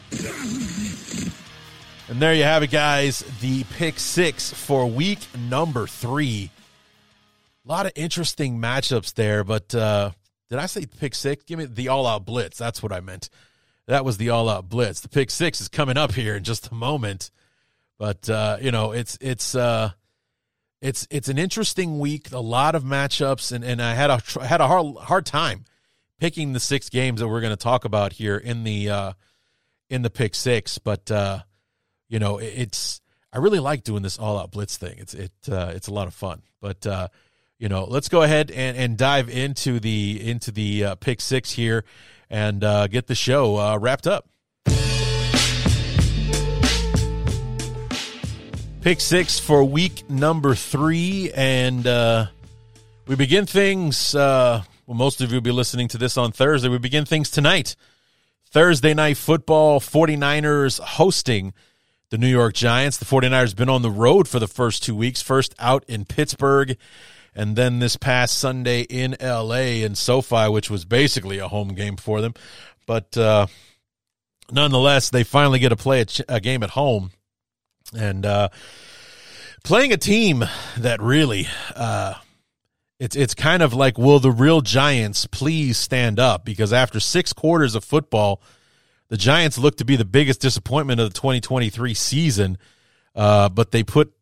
And 2.10 2.22
there 2.22 2.34
you 2.34 2.44
have 2.44 2.64
it, 2.64 2.72
guys. 2.72 3.20
The 3.42 3.64
pick 3.76 4.00
six 4.00 4.52
for 4.54 4.86
week 4.86 5.20
number 5.50 5.88
three. 5.88 6.50
A 7.66 7.68
lot 7.68 7.86
of 7.86 7.92
interesting 7.96 8.60
matchups 8.60 9.14
there, 9.14 9.44
but 9.44 9.76
uh, 9.76 10.12
did 10.50 10.60
I 10.60 10.66
say 10.66 10.86
pick 10.86 11.16
six? 11.16 11.44
Give 11.44 11.60
me 11.60 11.66
the 11.66 11.90
all 11.90 12.08
out 12.08 12.26
blitz. 12.26 12.58
That's 12.58 12.82
what 12.82 12.92
I 12.92 13.00
meant. 13.00 13.30
That 13.88 14.06
was 14.06 14.18
the 14.18 14.30
all 14.30 14.50
out 14.50 14.70
blitz. 14.70 15.02
The 15.02 15.10
pick 15.10 15.30
six 15.30 15.62
is 15.62 15.68
coming 15.68 15.98
up 15.98 16.14
here 16.14 16.36
in 16.36 16.44
just 16.44 16.68
a 16.70 16.74
moment. 16.74 17.32
But 17.98 18.30
uh, 18.30 18.58
you 18.62 18.72
know, 18.72 18.92
it's 18.92 19.18
it's 19.22 19.56
uh 19.56 19.92
it's 20.82 21.08
it's 21.10 21.30
an 21.30 21.38
interesting 21.38 22.00
week. 22.00 22.32
A 22.32 22.40
lot 22.40 22.76
of 22.76 22.84
matchups, 22.84 23.52
and, 23.52 23.64
and 23.64 23.82
I 23.82 23.94
had 23.94 24.10
a 24.10 24.22
had 24.46 24.62
a 24.62 24.68
hard 24.68 24.96
hard 24.98 25.26
time 25.26 25.66
picking 26.20 26.54
the 26.54 26.60
six 26.60 26.90
games 26.90 27.20
that 27.20 27.28
we're 27.28 27.42
going 27.42 27.52
to 27.52 27.58
talk 27.58 27.86
about 27.86 28.14
here 28.14 28.38
in 28.38 28.64
the 28.64 28.90
uh, 28.90 29.14
in 29.90 30.02
the 30.02 30.10
pick 30.10 30.36
six. 30.36 30.78
But 30.78 31.10
uh, 31.10 31.40
you 32.08 32.20
know, 32.20 32.38
it's 32.38 33.02
I 33.34 33.40
really 33.40 33.60
like 33.60 33.84
doing 33.84 34.04
this 34.04 34.20
all 34.20 34.38
out 34.38 34.52
blitz 34.52 34.78
thing. 34.78 34.96
It's 34.98 35.14
it 35.14 35.32
uh, 35.50 35.72
it's 35.74 35.88
a 35.88 35.94
lot 35.94 36.08
of 36.08 36.14
fun. 36.14 36.42
But 36.62 36.86
uh, 36.86 37.08
you 37.60 37.70
know, 37.70 37.86
let's 37.86 38.10
go 38.10 38.22
ahead 38.22 38.52
and, 38.52 38.78
and 38.78 38.98
dive 38.98 39.30
into 39.30 39.80
the 39.80 40.30
into 40.30 40.52
the 40.52 40.86
uh, 40.86 40.96
pick 40.96 41.22
six 41.22 41.52
here 41.52 41.84
and 42.30 42.64
uh, 42.64 42.88
get 42.88 43.08
the 43.08 43.16
show 43.16 43.58
uh, 43.58 43.78
wrapped 43.78 44.08
up. 44.08 44.28
Pick 48.82 49.02
six 49.02 49.40
for 49.40 49.64
week 49.64 50.10
number 50.10 50.56
three, 50.56 51.32
and 51.36 51.86
uh, 51.86 52.28
we 53.08 53.16
begin 53.16 53.46
things. 53.46 54.16
Uh, 54.16 54.64
well, 54.86 54.96
most 54.96 55.20
of 55.20 55.32
you 55.32 55.38
will 55.38 55.42
be 55.42 55.52
listening 55.52 55.90
to 55.90 55.98
this 55.98 56.16
on 56.16 56.32
Thursday. 56.32 56.70
We 56.70 56.78
begin 56.78 57.06
things 57.06 57.30
tonight. 57.30 57.76
Thursday 58.50 58.94
night 58.94 59.18
football, 59.18 59.82
49ers 59.82 60.80
hosting 60.80 61.54
the 62.12 62.18
New 62.18 62.30
York 62.30 62.54
Giants. 62.54 62.98
The 62.98 63.04
49ers 63.04 63.56
been 63.56 63.68
on 63.68 63.82
the 63.82 63.92
road 63.92 64.30
for 64.30 64.40
the 64.40 64.48
first 64.48 64.84
two 64.84 64.96
weeks, 64.96 65.22
first 65.22 65.54
out 65.60 65.84
in 65.90 66.06
Pittsburgh, 66.06 66.78
and 67.38 67.56
then 67.56 67.78
this 67.78 67.96
past 67.96 68.40
Sunday 68.40 68.82
in 68.82 69.16
LA 69.22 69.84
in 69.86 69.94
SoFi, 69.94 70.50
which 70.50 70.72
was 70.72 70.86
basically 70.86 71.38
a 71.38 71.48
home 71.48 71.70
game 71.70 71.96
for 71.96 72.20
them. 72.20 72.34
But 72.88 73.16
uh, 73.16 73.46
nonetheless, 74.52 75.12
they 75.12 75.24
finally 75.24 75.60
get 75.60 75.70
to 75.70 75.76
play 75.76 76.02
a, 76.02 76.06
ch- 76.06 76.24
a 76.28 76.42
game 76.42 76.64
at 76.64 76.72
home 76.72 77.12
and 77.96 78.26
uh, 78.26 78.50
playing 79.64 79.94
a 79.94 79.98
team 79.98 80.44
that 80.78 81.00
really 81.00 81.48
uh, 81.76 82.16
it's 83.00 83.16
it's 83.16 83.36
kind 83.36 83.62
of 83.62 83.72
like 83.72 84.00
will 84.00 84.20
the 84.20 84.32
real 84.32 84.62
Giants 84.62 85.28
please 85.28 85.78
stand 85.78 86.20
up 86.20 86.44
because 86.44 86.74
after 86.74 87.00
six 87.00 87.34
quarters 87.34 87.76
of 87.76 87.84
football, 87.84 88.42
the 89.10 89.18
Giants 89.18 89.60
look 89.60 89.78
to 89.78 89.86
be 89.86 89.96
the 89.96 90.06
biggest 90.06 90.42
disappointment 90.42 91.00
of 91.00 91.14
the 91.14 91.20
2023 91.20 91.94
season. 91.94 92.58
Uh, 93.14 93.50
but 93.50 93.72
they 93.72 93.84
put 93.84 94.14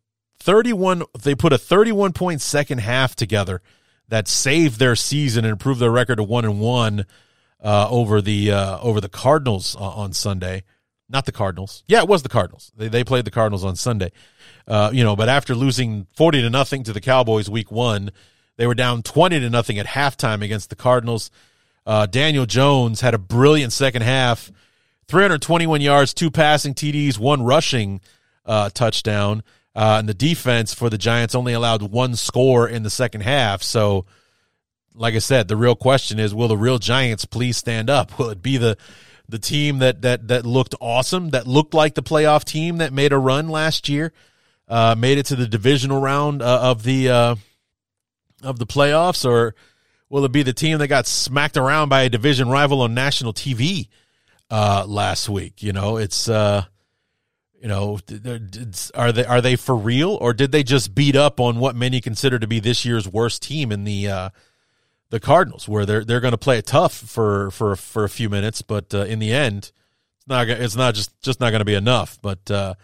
31 0.46 1.02
they 1.22 1.34
put 1.34 1.52
a 1.52 1.58
31 1.58 2.12
point 2.12 2.40
second 2.40 2.78
half 2.78 3.14
together 3.14 3.60
that 4.08 4.28
saved 4.28 4.78
their 4.78 4.96
season 4.96 5.44
and 5.44 5.52
improved 5.52 5.80
their 5.80 5.90
record 5.90 6.16
to 6.16 6.22
one 6.22 6.44
and 6.44 6.60
one 6.60 7.04
uh, 7.62 7.88
over 7.90 8.22
the 8.22 8.52
uh, 8.52 8.78
over 8.78 9.00
the 9.00 9.08
Cardinals 9.08 9.76
on 9.76 10.12
Sunday 10.12 10.62
not 11.08 11.26
the 11.26 11.32
Cardinals. 11.32 11.84
Yeah, 11.86 12.00
it 12.00 12.08
was 12.08 12.22
the 12.22 12.28
Cardinals. 12.28 12.72
They 12.76 12.88
they 12.88 13.04
played 13.04 13.24
the 13.24 13.30
Cardinals 13.30 13.64
on 13.64 13.76
Sunday. 13.76 14.12
Uh, 14.66 14.90
you 14.92 15.04
know, 15.04 15.14
but 15.14 15.28
after 15.28 15.54
losing 15.54 16.06
forty 16.16 16.42
to 16.42 16.50
nothing 16.50 16.82
to 16.84 16.92
the 16.92 17.00
Cowboys 17.00 17.48
week 17.48 17.70
one, 17.70 18.10
they 18.56 18.66
were 18.66 18.74
down 18.74 19.02
twenty 19.02 19.38
to 19.38 19.50
nothing 19.50 19.78
at 19.78 19.86
halftime 19.86 20.42
against 20.42 20.70
the 20.70 20.76
Cardinals. 20.76 21.30
Uh, 21.84 22.06
Daniel 22.06 22.46
Jones 22.46 23.00
had 23.00 23.14
a 23.14 23.18
brilliant 23.18 23.72
second 23.72 24.02
half, 24.02 24.50
three 25.06 25.22
hundred 25.22 25.42
twenty 25.42 25.66
one 25.66 25.80
yards, 25.80 26.12
two 26.12 26.30
passing 26.30 26.74
TDs, 26.74 27.18
one 27.18 27.42
rushing 27.42 28.00
uh, 28.44 28.70
touchdown. 28.70 29.42
Uh, 29.76 29.96
and 29.98 30.08
the 30.08 30.14
defense 30.14 30.72
for 30.72 30.88
the 30.88 30.96
Giants 30.96 31.34
only 31.34 31.52
allowed 31.52 31.82
one 31.82 32.16
score 32.16 32.66
in 32.66 32.82
the 32.82 32.88
second 32.88 33.20
half. 33.20 33.62
So, 33.62 34.06
like 34.94 35.14
I 35.14 35.18
said, 35.18 35.48
the 35.48 35.56
real 35.56 35.76
question 35.76 36.18
is: 36.18 36.34
Will 36.34 36.48
the 36.48 36.56
real 36.56 36.78
Giants 36.78 37.26
please 37.26 37.58
stand 37.58 37.90
up? 37.90 38.18
Will 38.18 38.30
it 38.30 38.40
be 38.40 38.56
the 38.56 38.78
the 39.28 39.38
team 39.38 39.80
that 39.80 40.00
that 40.00 40.28
that 40.28 40.46
looked 40.46 40.74
awesome, 40.80 41.30
that 41.30 41.46
looked 41.46 41.74
like 41.74 41.94
the 41.94 42.02
playoff 42.02 42.42
team 42.44 42.78
that 42.78 42.90
made 42.90 43.12
a 43.12 43.18
run 43.18 43.48
last 43.48 43.86
year, 43.90 44.14
uh, 44.66 44.94
made 44.96 45.18
it 45.18 45.26
to 45.26 45.36
the 45.36 45.46
divisional 45.46 46.00
round 46.00 46.40
uh, 46.40 46.60
of 46.62 46.82
the 46.82 47.10
uh, 47.10 47.34
of 48.42 48.58
the 48.58 48.66
playoffs, 48.66 49.28
or 49.28 49.54
will 50.08 50.24
it 50.24 50.32
be 50.32 50.42
the 50.42 50.54
team 50.54 50.78
that 50.78 50.88
got 50.88 51.06
smacked 51.06 51.58
around 51.58 51.90
by 51.90 52.02
a 52.02 52.08
division 52.08 52.48
rival 52.48 52.80
on 52.80 52.94
national 52.94 53.34
TV 53.34 53.88
uh, 54.50 54.86
last 54.88 55.28
week? 55.28 55.62
You 55.62 55.74
know, 55.74 55.98
it's 55.98 56.30
uh, 56.30 56.64
you 57.60 57.68
know, 57.68 57.98
are 58.94 59.12
they 59.12 59.24
are 59.24 59.40
they 59.40 59.56
for 59.56 59.76
real, 59.76 60.16
or 60.20 60.32
did 60.32 60.52
they 60.52 60.62
just 60.62 60.94
beat 60.94 61.16
up 61.16 61.40
on 61.40 61.58
what 61.58 61.74
many 61.74 62.00
consider 62.00 62.38
to 62.38 62.46
be 62.46 62.60
this 62.60 62.84
year's 62.84 63.08
worst 63.08 63.42
team 63.42 63.72
in 63.72 63.84
the 63.84 64.08
uh, 64.08 64.30
the 65.10 65.20
Cardinals, 65.20 65.68
where 65.68 65.86
they're 65.86 66.04
they're 66.04 66.20
going 66.20 66.32
to 66.32 66.38
play 66.38 66.58
it 66.58 66.66
tough 66.66 66.92
for 66.92 67.50
for 67.50 67.76
for 67.76 68.04
a 68.04 68.08
few 68.08 68.28
minutes, 68.28 68.62
but 68.62 68.92
uh, 68.94 69.04
in 69.04 69.18
the 69.18 69.32
end, 69.32 69.72
it's 70.16 70.26
not 70.26 70.48
it's 70.48 70.76
not 70.76 70.94
just 70.94 71.20
just 71.22 71.40
not 71.40 71.50
going 71.50 71.60
to 71.60 71.64
be 71.64 71.74
enough. 71.74 72.18
But 72.20 72.50
uh, 72.50 72.74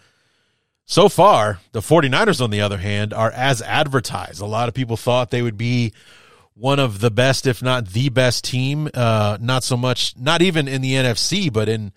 so 0.85 1.07
far, 1.07 1.59
the 1.71 1.79
49ers, 1.79 2.41
on 2.41 2.49
the 2.49 2.61
other 2.61 2.77
hand, 2.77 3.13
are 3.13 3.31
as 3.31 3.61
advertised. 3.61 4.41
A 4.41 4.45
lot 4.45 4.67
of 4.67 4.73
people 4.73 4.97
thought 4.97 5.31
they 5.31 5.41
would 5.41 5.57
be 5.57 5.93
one 6.55 6.79
of 6.79 6.99
the 6.99 7.11
best, 7.11 7.47
if 7.47 7.61
not 7.61 7.89
the 7.89 8.09
best 8.09 8.43
team. 8.43 8.89
Uh, 8.93 9.37
not 9.39 9.63
so 9.63 9.77
much, 9.77 10.15
not 10.17 10.41
even 10.41 10.67
in 10.67 10.81
the 10.81 10.93
NFC, 10.93 11.51
but 11.51 11.69
in 11.69 11.91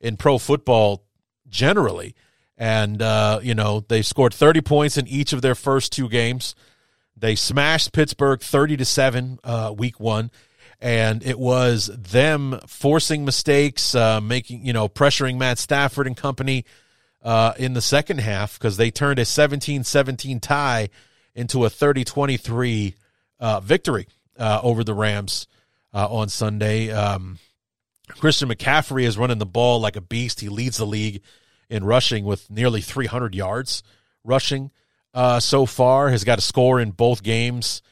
in 0.00 0.16
pro 0.16 0.38
football 0.38 1.05
generally. 1.48 2.14
And 2.58 3.02
uh, 3.02 3.40
you 3.42 3.54
know, 3.54 3.80
they 3.80 4.02
scored 4.02 4.32
30 4.32 4.62
points 4.62 4.96
in 4.96 5.06
each 5.06 5.32
of 5.32 5.42
their 5.42 5.54
first 5.54 5.92
two 5.92 6.08
games. 6.08 6.54
They 7.16 7.34
smashed 7.34 7.92
Pittsburgh 7.92 8.40
30 8.40 8.78
to 8.78 8.84
7 8.84 9.38
uh, 9.44 9.74
week 9.76 10.00
1 10.00 10.30
and 10.80 11.22
it 11.22 11.38
was 11.38 11.86
them 11.86 12.60
forcing 12.66 13.24
mistakes, 13.24 13.94
uh, 13.94 14.20
making, 14.20 14.66
you 14.66 14.72
know, 14.72 14.88
pressuring 14.88 15.38
Matt 15.38 15.58
Stafford 15.58 16.06
and 16.06 16.16
company 16.16 16.64
uh, 17.22 17.54
in 17.58 17.72
the 17.72 17.80
second 17.80 18.18
half 18.18 18.58
because 18.58 18.76
they 18.76 18.90
turned 18.90 19.18
a 19.18 19.24
17 19.24 19.84
17 19.84 20.40
tie 20.40 20.88
into 21.34 21.64
a 21.64 21.70
30 21.70 22.04
23 22.04 22.94
uh, 23.40 23.60
victory 23.60 24.06
uh, 24.38 24.60
over 24.62 24.84
the 24.84 24.94
Rams 24.94 25.46
uh, 25.94 26.06
on 26.08 26.28
Sunday. 26.28 26.90
Um, 26.90 27.38
Christian 28.08 28.48
McCaffrey 28.48 29.04
is 29.04 29.18
running 29.18 29.38
the 29.38 29.46
ball 29.46 29.80
like 29.80 29.96
a 29.96 30.00
beast. 30.00 30.40
He 30.40 30.48
leads 30.48 30.78
the 30.78 30.86
league 30.86 31.22
in 31.68 31.84
rushing 31.84 32.24
with 32.24 32.48
nearly 32.50 32.80
300 32.80 33.34
yards 33.34 33.82
rushing 34.24 34.70
uh, 35.14 35.40
so 35.40 35.66
far. 35.66 36.10
Has 36.10 36.24
got 36.24 36.38
a 36.38 36.42
score 36.42 36.80
in 36.80 36.90
both 36.92 37.22
games 37.22 37.82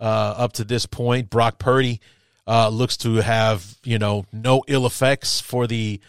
uh, 0.00 0.34
up 0.36 0.54
to 0.54 0.64
this 0.64 0.86
point. 0.86 1.30
Brock 1.30 1.58
Purdy 1.58 2.00
uh, 2.46 2.68
looks 2.68 2.96
to 2.98 3.16
have 3.16 3.78
you 3.84 3.98
know 3.98 4.26
no 4.32 4.64
ill 4.66 4.86
effects 4.86 5.40
for 5.40 5.66
the 5.66 6.00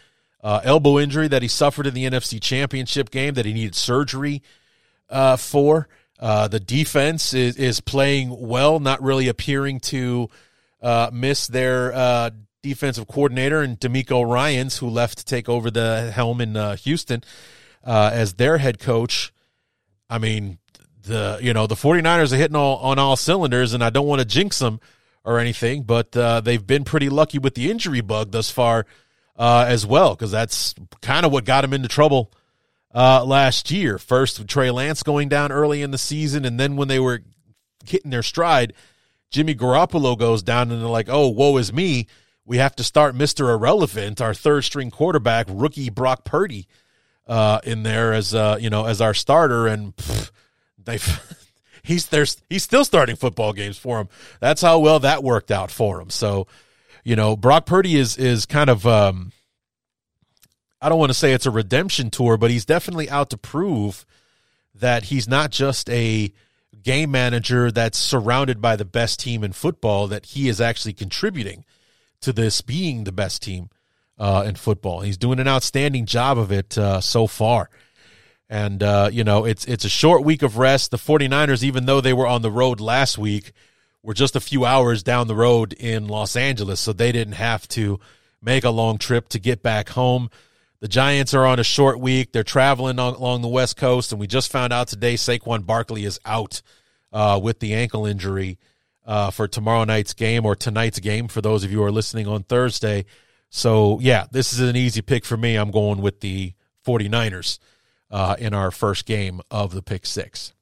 uh, 0.42 0.60
elbow 0.64 0.98
injury 0.98 1.28
that 1.28 1.42
he 1.42 1.48
suffered 1.48 1.86
in 1.86 1.94
the 1.94 2.04
NFC 2.04 2.40
Championship 2.40 3.10
game 3.10 3.34
that 3.34 3.46
he 3.46 3.52
needed 3.52 3.74
surgery 3.74 4.42
uh, 5.08 5.36
for. 5.36 5.88
Uh, 6.18 6.46
the 6.46 6.60
defense 6.60 7.34
is, 7.34 7.56
is 7.56 7.80
playing 7.80 8.48
well, 8.48 8.78
not 8.80 9.02
really 9.02 9.28
appearing 9.28 9.80
to 9.80 10.28
miss 11.12 11.46
their 11.46 12.32
defensive 12.62 13.08
coordinator 13.08 13.60
and 13.60 13.78
DeMeco 13.78 14.26
Ryans, 14.26 14.78
who 14.78 14.88
left 14.88 15.18
to 15.18 15.24
take 15.24 15.48
over 15.48 15.70
the 15.70 16.12
helm 16.14 16.40
in 16.40 16.54
Houston 16.78 17.22
as 17.84 18.34
their 18.34 18.58
head 18.58 18.78
coach. 18.78 19.32
I 20.08 20.18
mean, 20.18 20.58
the 21.02 21.38
you 21.42 21.52
know 21.52 21.66
the 21.66 21.74
49ers 21.74 22.32
are 22.32 22.36
hitting 22.36 22.56
all 22.56 22.76
on 22.78 22.98
all 22.98 23.16
cylinders 23.16 23.74
and 23.74 23.82
I 23.82 23.90
don't 23.90 24.06
want 24.06 24.20
to 24.20 24.24
jinx 24.24 24.58
them 24.58 24.80
or 25.24 25.38
anything, 25.38 25.82
but 25.82 26.16
uh, 26.16 26.40
they've 26.40 26.66
been 26.66 26.84
pretty 26.84 27.08
lucky 27.08 27.38
with 27.38 27.54
the 27.54 27.70
injury 27.70 28.00
bug 28.00 28.32
thus 28.32 28.50
far 28.50 28.86
uh, 29.36 29.64
as 29.68 29.86
well 29.86 30.14
because 30.14 30.30
that's 30.30 30.74
kind 31.00 31.24
of 31.24 31.32
what 31.32 31.44
got 31.44 31.60
them 31.62 31.72
into 31.72 31.88
trouble 31.88 32.32
uh, 32.94 33.24
last 33.24 33.70
year. 33.70 33.98
First, 33.98 34.38
with 34.38 34.48
Trey 34.48 34.70
Lance 34.70 35.02
going 35.02 35.28
down 35.28 35.52
early 35.52 35.82
in 35.82 35.92
the 35.92 35.98
season, 35.98 36.44
and 36.44 36.58
then 36.58 36.76
when 36.76 36.88
they 36.88 36.98
were 36.98 37.22
hitting 37.84 38.10
their 38.10 38.22
stride, 38.22 38.72
Jimmy 39.30 39.54
Garoppolo 39.54 40.18
goes 40.18 40.42
down, 40.42 40.70
and 40.70 40.82
they're 40.82 40.88
like, 40.88 41.08
"Oh, 41.08 41.28
woe 41.28 41.56
is 41.56 41.72
me." 41.72 42.06
We 42.44 42.56
have 42.58 42.74
to 42.76 42.84
start 42.84 43.14
Mister 43.14 43.50
Irrelevant, 43.50 44.20
our 44.20 44.34
third 44.34 44.62
string 44.62 44.90
quarterback, 44.90 45.46
rookie 45.48 45.90
Brock 45.90 46.24
Purdy, 46.24 46.66
uh, 47.26 47.60
in 47.64 47.82
there 47.82 48.12
as 48.12 48.34
uh, 48.34 48.58
you 48.60 48.70
know 48.70 48.84
as 48.86 49.00
our 49.00 49.14
starter, 49.14 49.66
and 49.66 49.94
they 50.82 50.98
he's 51.82 52.06
there's 52.06 52.42
he's 52.48 52.62
still 52.62 52.84
starting 52.84 53.16
football 53.16 53.52
games 53.52 53.78
for 53.78 54.00
him. 54.00 54.08
That's 54.40 54.62
how 54.62 54.78
well 54.78 55.00
that 55.00 55.22
worked 55.22 55.50
out 55.50 55.70
for 55.70 56.00
him. 56.00 56.10
So, 56.10 56.46
you 57.04 57.16
know, 57.16 57.36
Brock 57.36 57.66
Purdy 57.66 57.96
is 57.96 58.16
is 58.16 58.46
kind 58.46 58.70
of 58.70 58.86
um 58.86 59.32
I 60.80 60.88
don't 60.88 60.98
want 60.98 61.10
to 61.10 61.18
say 61.18 61.32
it's 61.32 61.46
a 61.46 61.50
redemption 61.50 62.10
tour, 62.10 62.36
but 62.36 62.50
he's 62.50 62.64
definitely 62.64 63.08
out 63.08 63.30
to 63.30 63.38
prove 63.38 64.04
that 64.74 65.04
he's 65.04 65.28
not 65.28 65.50
just 65.50 65.88
a 65.90 66.32
game 66.82 67.12
manager 67.12 67.70
that's 67.70 67.98
surrounded 67.98 68.60
by 68.60 68.74
the 68.74 68.84
best 68.84 69.20
team 69.20 69.44
in 69.44 69.52
football, 69.52 70.08
that 70.08 70.26
he 70.26 70.48
is 70.48 70.60
actually 70.60 70.92
contributing 70.92 71.64
to 72.22 72.32
this 72.32 72.60
being 72.60 73.04
the 73.04 73.12
best 73.12 73.42
team 73.42 73.70
uh, 74.18 74.44
in 74.46 74.54
football. 74.54 75.00
He's 75.00 75.16
doing 75.16 75.40
an 75.40 75.48
outstanding 75.48 76.06
job 76.06 76.38
of 76.38 76.52
it 76.52 76.76
uh, 76.78 77.00
so 77.00 77.26
far. 77.26 77.70
And, 78.48 78.82
uh, 78.82 79.08
you 79.12 79.24
know, 79.24 79.44
it's, 79.44 79.64
it's 79.64 79.84
a 79.84 79.88
short 79.88 80.24
week 80.24 80.42
of 80.42 80.58
rest. 80.58 80.90
The 80.90 80.98
49ers, 80.98 81.62
even 81.62 81.86
though 81.86 82.00
they 82.00 82.12
were 82.12 82.26
on 82.26 82.42
the 82.42 82.50
road 82.50 82.80
last 82.80 83.16
week, 83.16 83.52
were 84.02 84.14
just 84.14 84.36
a 84.36 84.40
few 84.40 84.64
hours 84.64 85.02
down 85.02 85.26
the 85.26 85.34
road 85.34 85.72
in 85.72 86.06
Los 86.06 86.36
Angeles. 86.36 86.80
So 86.80 86.92
they 86.92 87.12
didn't 87.12 87.34
have 87.34 87.66
to 87.68 87.98
make 88.42 88.64
a 88.64 88.70
long 88.70 88.98
trip 88.98 89.28
to 89.30 89.38
get 89.38 89.62
back 89.62 89.90
home. 89.90 90.30
The 90.80 90.88
Giants 90.88 91.32
are 91.32 91.46
on 91.46 91.60
a 91.60 91.64
short 91.64 92.00
week. 92.00 92.32
They're 92.32 92.42
traveling 92.42 92.98
on, 92.98 93.14
along 93.14 93.42
the 93.42 93.48
West 93.48 93.76
Coast. 93.76 94.12
And 94.12 94.20
we 94.20 94.26
just 94.26 94.50
found 94.50 94.72
out 94.72 94.88
today 94.88 95.14
Saquon 95.14 95.64
Barkley 95.64 96.04
is 96.04 96.20
out 96.26 96.60
uh, 97.12 97.40
with 97.42 97.60
the 97.60 97.72
ankle 97.72 98.04
injury 98.04 98.58
uh, 99.04 99.30
for 99.30 99.48
tomorrow 99.48 99.84
night's 99.84 100.14
game 100.14 100.46
or 100.46 100.54
tonight's 100.54 100.98
game 101.00 101.28
for 101.28 101.40
those 101.40 101.64
of 101.64 101.70
you 101.70 101.78
who 101.78 101.84
are 101.84 101.92
listening 101.92 102.26
on 102.26 102.42
Thursday. 102.42 103.04
So, 103.50 103.98
yeah, 104.00 104.26
this 104.30 104.52
is 104.52 104.60
an 104.60 104.76
easy 104.76 105.02
pick 105.02 105.24
for 105.24 105.36
me. 105.36 105.56
I'm 105.56 105.70
going 105.70 106.00
with 106.00 106.20
the 106.20 106.54
49ers 106.86 107.58
uh, 108.10 108.36
in 108.38 108.54
our 108.54 108.70
first 108.70 109.06
game 109.06 109.40
of 109.50 109.72
the 109.74 109.82
pick 109.82 110.06
six. 110.06 110.52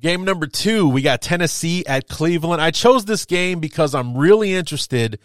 Game 0.00 0.24
number 0.24 0.46
two, 0.46 0.88
we 0.88 1.00
got 1.00 1.22
Tennessee 1.22 1.84
at 1.86 2.08
Cleveland. 2.08 2.60
I 2.60 2.70
chose 2.70 3.04
this 3.04 3.24
game 3.24 3.60
because 3.60 3.94
I'm 3.94 4.16
really 4.16 4.54
interested 4.54 5.18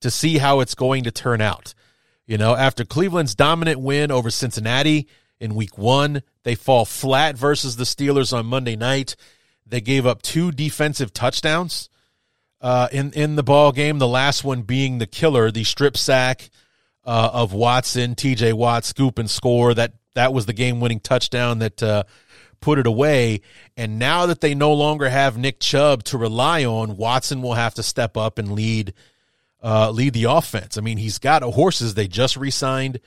to 0.00 0.10
see 0.10 0.38
how 0.38 0.60
it's 0.60 0.74
going 0.74 1.04
to 1.04 1.10
turn 1.10 1.40
out. 1.40 1.74
You 2.26 2.38
know, 2.38 2.56
after 2.56 2.84
Cleveland's 2.84 3.34
dominant 3.34 3.80
win 3.80 4.10
over 4.10 4.30
Cincinnati 4.30 5.06
in 5.38 5.54
week 5.54 5.78
one, 5.78 6.22
they 6.42 6.56
fall 6.56 6.84
flat 6.84 7.36
versus 7.36 7.76
the 7.76 7.84
Steelers 7.84 8.36
on 8.36 8.46
Monday 8.46 8.74
night. 8.74 9.14
They 9.66 9.80
gave 9.80 10.06
up 10.06 10.22
two 10.22 10.52
defensive 10.52 11.12
touchdowns 11.12 11.88
uh, 12.60 12.88
in 12.92 13.12
in 13.12 13.36
the 13.36 13.42
ball 13.42 13.72
game. 13.72 13.98
The 13.98 14.08
last 14.08 14.44
one 14.44 14.62
being 14.62 14.98
the 14.98 15.06
killer, 15.06 15.50
the 15.50 15.64
strip 15.64 15.96
sack 15.96 16.50
uh, 17.04 17.30
of 17.32 17.52
Watson, 17.52 18.14
T.J. 18.14 18.52
Watt 18.52 18.84
scoop 18.84 19.18
and 19.18 19.30
score 19.30 19.74
that 19.74 19.94
that 20.14 20.32
was 20.32 20.46
the 20.46 20.52
game 20.52 20.80
winning 20.80 21.00
touchdown 21.00 21.58
that 21.60 21.82
uh, 21.82 22.04
put 22.60 22.78
it 22.78 22.86
away. 22.86 23.42
And 23.76 23.98
now 23.98 24.26
that 24.26 24.40
they 24.40 24.54
no 24.54 24.72
longer 24.72 25.08
have 25.08 25.36
Nick 25.36 25.60
Chubb 25.60 26.02
to 26.04 26.18
rely 26.18 26.64
on, 26.64 26.96
Watson 26.96 27.42
will 27.42 27.54
have 27.54 27.74
to 27.74 27.82
step 27.82 28.16
up 28.16 28.38
and 28.38 28.52
lead 28.52 28.94
uh, 29.62 29.90
lead 29.90 30.12
the 30.12 30.24
offense. 30.24 30.78
I 30.78 30.80
mean, 30.80 30.96
he's 30.98 31.18
got 31.18 31.42
horses. 31.42 31.94
They 31.94 32.08
just 32.08 32.36
re-signed 32.36 33.00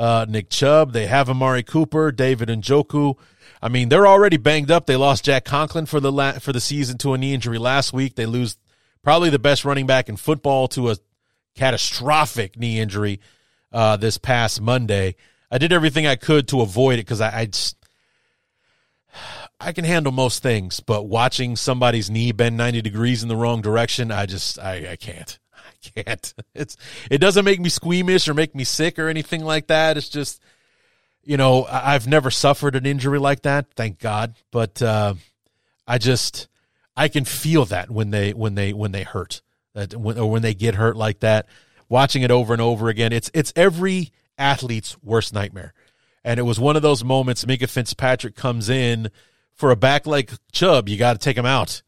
uh, 0.00 0.24
Nick 0.26 0.48
Chubb. 0.48 0.92
They 0.92 1.06
have 1.06 1.28
Amari 1.28 1.62
Cooper, 1.62 2.10
David 2.10 2.48
Njoku. 2.48 3.16
I 3.62 3.68
mean, 3.68 3.90
they're 3.90 4.06
already 4.06 4.38
banged 4.38 4.70
up. 4.70 4.86
They 4.86 4.96
lost 4.96 5.26
Jack 5.26 5.44
Conklin 5.44 5.84
for 5.84 6.00
the 6.00 6.10
la- 6.10 6.38
for 6.38 6.54
the 6.54 6.60
season 6.60 6.96
to 6.98 7.12
a 7.12 7.18
knee 7.18 7.34
injury 7.34 7.58
last 7.58 7.92
week. 7.92 8.14
They 8.14 8.24
lose 8.24 8.56
probably 9.02 9.28
the 9.28 9.38
best 9.38 9.66
running 9.66 9.86
back 9.86 10.08
in 10.08 10.16
football 10.16 10.68
to 10.68 10.90
a 10.90 10.96
catastrophic 11.54 12.58
knee 12.58 12.80
injury 12.80 13.20
uh, 13.72 13.98
this 13.98 14.16
past 14.16 14.62
Monday. 14.62 15.16
I 15.50 15.58
did 15.58 15.72
everything 15.72 16.06
I 16.06 16.16
could 16.16 16.48
to 16.48 16.62
avoid 16.62 16.94
it 16.94 17.02
because 17.02 17.20
I, 17.20 17.40
I 17.40 17.46
just, 17.46 17.76
I 19.60 19.72
can 19.72 19.84
handle 19.84 20.12
most 20.12 20.42
things, 20.42 20.80
but 20.80 21.02
watching 21.02 21.54
somebody's 21.56 22.08
knee 22.08 22.32
bend 22.32 22.56
90 22.56 22.80
degrees 22.80 23.22
in 23.22 23.28
the 23.28 23.36
wrong 23.36 23.60
direction, 23.60 24.10
I 24.10 24.24
just, 24.24 24.58
I, 24.58 24.92
I 24.92 24.96
can't. 24.96 25.38
Can't. 25.82 26.34
It's, 26.54 26.76
it 27.10 27.18
doesn't 27.18 27.44
make 27.44 27.60
me 27.60 27.68
squeamish 27.68 28.28
or 28.28 28.34
make 28.34 28.54
me 28.54 28.64
sick 28.64 28.98
or 28.98 29.08
anything 29.08 29.44
like 29.44 29.68
that. 29.68 29.96
It's 29.96 30.08
just, 30.08 30.42
you 31.22 31.36
know, 31.36 31.64
I've 31.64 32.06
never 32.06 32.30
suffered 32.30 32.76
an 32.76 32.84
injury 32.84 33.18
like 33.18 33.42
that, 33.42 33.66
thank 33.76 33.98
God. 33.98 34.34
But, 34.50 34.82
uh, 34.82 35.14
I 35.86 35.98
just, 35.98 36.48
I 36.96 37.08
can 37.08 37.24
feel 37.24 37.64
that 37.66 37.90
when 37.90 38.10
they, 38.10 38.32
when 38.32 38.56
they, 38.56 38.72
when 38.72 38.92
they 38.92 39.04
hurt 39.04 39.42
that 39.74 39.94
when, 39.94 40.18
or 40.18 40.30
when 40.30 40.42
they 40.42 40.54
get 40.54 40.74
hurt 40.74 40.96
like 40.96 41.20
that, 41.20 41.46
watching 41.88 42.22
it 42.22 42.30
over 42.30 42.52
and 42.52 42.60
over 42.60 42.88
again. 42.88 43.12
It's, 43.12 43.30
it's 43.32 43.52
every, 43.56 44.10
athlete's 44.40 44.96
worst 45.02 45.32
nightmare. 45.32 45.72
And 46.24 46.40
it 46.40 46.44
was 46.44 46.58
one 46.58 46.76
of 46.76 46.82
those 46.82 47.04
moments 47.04 47.44
Minkah 47.44 47.68
Fitzpatrick 47.68 48.34
comes 48.34 48.68
in 48.68 49.10
for 49.54 49.70
a 49.70 49.76
back 49.76 50.06
like 50.06 50.32
Chubb, 50.52 50.88
you 50.88 50.96
got 50.96 51.12
to 51.12 51.18
take 51.18 51.36
him 51.36 51.46
out. 51.46 51.82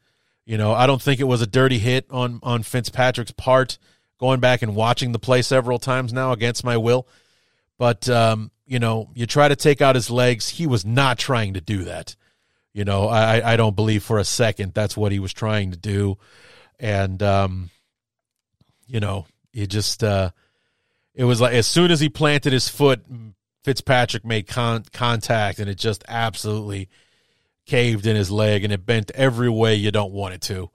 You 0.45 0.57
know, 0.57 0.73
I 0.73 0.87
don't 0.87 1.01
think 1.01 1.19
it 1.19 1.25
was 1.25 1.41
a 1.41 1.47
dirty 1.47 1.79
hit 1.79 2.05
on 2.09 2.39
on 2.43 2.63
Fitzpatrick's 2.63 3.31
part 3.31 3.77
going 4.19 4.39
back 4.39 4.61
and 4.61 4.75
watching 4.75 5.11
the 5.11 5.19
play 5.19 5.41
several 5.41 5.79
times 5.79 6.11
now 6.11 6.31
against 6.31 6.63
my 6.63 6.77
will. 6.77 7.07
But 7.77 8.09
um, 8.09 8.51
you 8.65 8.79
know, 8.79 9.09
you 9.13 9.25
try 9.25 9.47
to 9.47 9.55
take 9.55 9.81
out 9.81 9.95
his 9.95 10.09
legs. 10.09 10.49
He 10.49 10.67
was 10.67 10.85
not 10.85 11.17
trying 11.17 11.53
to 11.53 11.61
do 11.61 11.85
that. 11.85 12.15
You 12.73 12.85
know, 12.85 13.07
I, 13.07 13.53
I 13.53 13.55
don't 13.55 13.75
believe 13.75 14.03
for 14.03 14.17
a 14.17 14.25
second 14.25 14.73
that's 14.73 14.97
what 14.97 15.11
he 15.11 15.19
was 15.19 15.31
trying 15.31 15.71
to 15.71 15.77
do. 15.77 16.17
And 16.79 17.21
um, 17.21 17.69
you 18.87 18.99
know, 18.99 19.25
it 19.53 19.67
just 19.67 20.03
uh 20.03 20.31
it 21.13 21.23
was 21.23 21.39
like 21.39 21.53
as 21.53 21.67
soon 21.67 21.91
as 21.91 21.99
he 21.99 22.09
planted 22.09 22.51
his 22.51 22.67
foot, 22.67 23.01
Fitzpatrick 23.63 24.25
made 24.25 24.47
con- 24.47 24.83
contact, 24.91 25.59
and 25.59 25.69
it 25.69 25.77
just 25.77 26.03
absolutely 26.07 26.89
caved 27.65 28.05
in 28.05 28.15
his 28.15 28.31
leg, 28.31 28.63
and 28.63 28.73
it 28.73 28.85
bent 28.85 29.11
every 29.11 29.49
way 29.49 29.75
you 29.75 29.91
don't 29.91 30.13
want 30.13 30.33
it 30.33 30.41
to. 30.41 30.69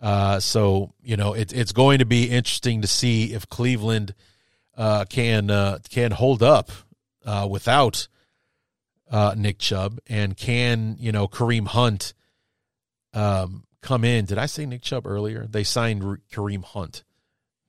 Uh, 0.00 0.38
so 0.40 0.92
you 1.02 1.16
know 1.16 1.32
it, 1.32 1.52
it's 1.52 1.72
going 1.72 1.98
to 1.98 2.04
be 2.04 2.28
interesting 2.28 2.82
to 2.82 2.88
see 2.88 3.32
if 3.32 3.48
Cleveland 3.48 4.14
uh, 4.76 5.04
can 5.08 5.50
uh, 5.50 5.78
can 5.88 6.10
hold 6.10 6.42
up 6.42 6.70
uh, 7.24 7.46
without 7.50 8.08
uh, 9.10 9.34
Nick 9.36 9.58
Chubb, 9.58 10.00
and 10.06 10.36
can 10.36 10.96
you 10.98 11.12
know 11.12 11.28
Kareem 11.28 11.66
Hunt 11.66 12.14
um, 13.12 13.64
come 13.80 14.04
in? 14.04 14.24
Did 14.24 14.38
I 14.38 14.46
say 14.46 14.66
Nick 14.66 14.82
Chubb 14.82 15.06
earlier? 15.06 15.46
They 15.46 15.64
signed 15.64 16.02
Kareem 16.32 16.64
Hunt. 16.64 17.04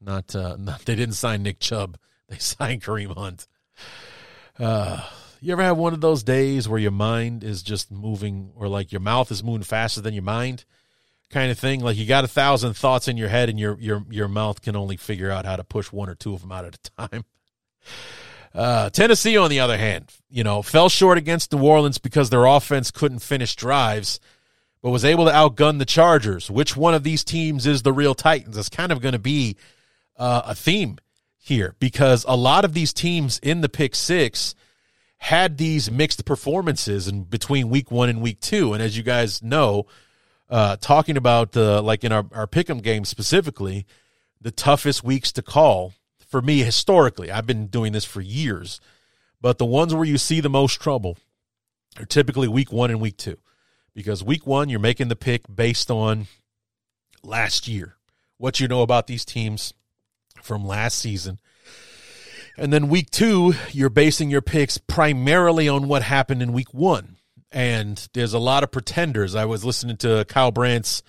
Not, 0.01 0.35
uh, 0.35 0.55
not 0.57 0.79
they 0.85 0.95
didn't 0.95 1.15
sign 1.15 1.43
Nick 1.43 1.59
Chubb. 1.59 1.97
They 2.27 2.37
signed 2.39 2.83
Kareem 2.83 3.15
Hunt. 3.15 3.47
You 5.45 5.51
ever 5.51 5.61
have 5.61 5.77
one 5.77 5.93
of 5.93 6.01
those 6.01 6.23
days 6.23 6.67
where 6.67 6.79
your 6.79 6.89
mind 6.89 7.43
is 7.43 7.61
just 7.61 7.91
moving, 7.91 8.49
or 8.55 8.67
like 8.67 8.91
your 8.91 8.99
mouth 8.99 9.29
is 9.29 9.43
moving 9.43 9.61
faster 9.61 10.01
than 10.01 10.15
your 10.15 10.23
mind, 10.23 10.65
kind 11.29 11.51
of 11.51 11.59
thing? 11.59 11.81
Like 11.81 11.97
you 11.97 12.07
got 12.07 12.23
a 12.23 12.27
thousand 12.27 12.73
thoughts 12.73 13.07
in 13.07 13.15
your 13.15 13.29
head, 13.29 13.47
and 13.47 13.59
your 13.59 13.77
your 13.79 14.03
your 14.09 14.27
mouth 14.27 14.63
can 14.63 14.75
only 14.75 14.97
figure 14.97 15.29
out 15.29 15.45
how 15.45 15.55
to 15.55 15.63
push 15.63 15.91
one 15.91 16.09
or 16.09 16.15
two 16.15 16.33
of 16.33 16.41
them 16.41 16.51
out 16.51 16.65
at 16.65 16.75
a 16.75 17.07
time. 17.07 17.25
Uh, 18.55 18.89
Tennessee, 18.89 19.35
on 19.35 19.49
the 19.49 19.59
other 19.59 19.77
hand, 19.77 20.09
you 20.29 20.41
know, 20.41 20.61
fell 20.61 20.87
short 20.87 21.17
against 21.17 21.51
New 21.51 21.61
Orleans 21.61 21.97
because 21.97 22.29
their 22.29 22.45
offense 22.45 22.89
couldn't 22.89 23.19
finish 23.19 23.53
drives, 23.53 24.17
but 24.81 24.91
was 24.91 25.03
able 25.03 25.25
to 25.25 25.31
outgun 25.31 25.77
the 25.77 25.83
Chargers. 25.83 26.49
Which 26.49 26.77
one 26.77 26.93
of 26.93 27.03
these 27.03 27.25
teams 27.25 27.67
is 27.67 27.81
the 27.81 27.91
real 27.91 28.15
Titans? 28.15 28.55
It's 28.55 28.69
kind 28.69 28.93
of 28.93 29.01
going 29.01 29.11
to 29.11 29.19
be 29.19 29.57
uh, 30.15 30.43
a 30.45 30.55
theme 30.55 30.99
here 31.37 31.75
because 31.79 32.23
a 32.29 32.37
lot 32.37 32.63
of 32.63 32.73
these 32.73 32.93
teams 32.93 33.39
in 33.39 33.59
the 33.59 33.67
pick 33.67 33.93
six 33.93 34.55
had 35.17 35.57
these 35.57 35.89
mixed 35.89 36.25
performances 36.25 37.07
in 37.07 37.23
between 37.23 37.69
week 37.69 37.89
one 37.91 38.09
and 38.09 38.21
week 38.21 38.39
two. 38.39 38.73
And 38.73 38.83
as 38.83 38.95
you 38.97 39.03
guys 39.03 39.41
know, 39.41 39.85
uh, 40.49 40.77
talking 40.77 41.17
about 41.17 41.55
like 41.55 42.03
in 42.03 42.11
our, 42.11 42.25
our 42.31 42.47
pick'em 42.47 42.81
game 42.81 43.05
specifically, 43.05 43.85
the 44.39 44.51
toughest 44.51 45.03
weeks 45.03 45.31
to 45.31 45.41
call 45.41 45.93
for 46.27 46.41
me 46.41 46.59
historically. 46.59 47.31
I've 47.31 47.47
been 47.47 47.67
doing 47.67 47.93
this 47.93 48.05
for 48.05 48.21
years, 48.21 48.79
but 49.41 49.57
the 49.57 49.65
ones 49.65 49.93
where 49.93 50.05
you 50.05 50.17
see 50.17 50.41
the 50.41 50.49
most 50.49 50.81
trouble 50.81 51.17
are 51.97 52.05
typically 52.05 52.47
week 52.47 52.71
one 52.71 52.91
and 52.91 53.01
week 53.01 53.17
two. 53.17 53.37
Because 53.93 54.23
week 54.23 54.45
one, 54.45 54.67
you're 54.67 54.79
making 54.79 55.07
the 55.07 55.15
pick 55.15 55.43
based 55.53 55.89
on 55.89 56.27
last 57.23 57.67
year, 57.67 57.95
what 58.37 58.59
you 58.59 58.67
know 58.67 58.81
about 58.81 59.07
these 59.07 59.23
teams 59.23 59.73
from 60.41 60.67
last 60.67 60.99
season. 60.99 61.39
And 62.57 62.71
then 62.71 62.87
week 62.87 63.11
two, 63.11 63.53
you're 63.71 63.89
basing 63.89 64.29
your 64.29 64.41
picks 64.41 64.77
primarily 64.77 65.67
on 65.67 65.87
what 65.87 66.03
happened 66.03 66.41
in 66.41 66.53
week 66.53 66.73
one. 66.73 67.17
And 67.51 68.07
there's 68.13 68.33
a 68.33 68.39
lot 68.39 68.63
of 68.63 68.71
pretenders. 68.71 69.35
I 69.35 69.45
was 69.45 69.65
listening 69.65 69.97
to 69.97 70.25
Kyle 70.27 70.51
Brandt's 70.51 71.03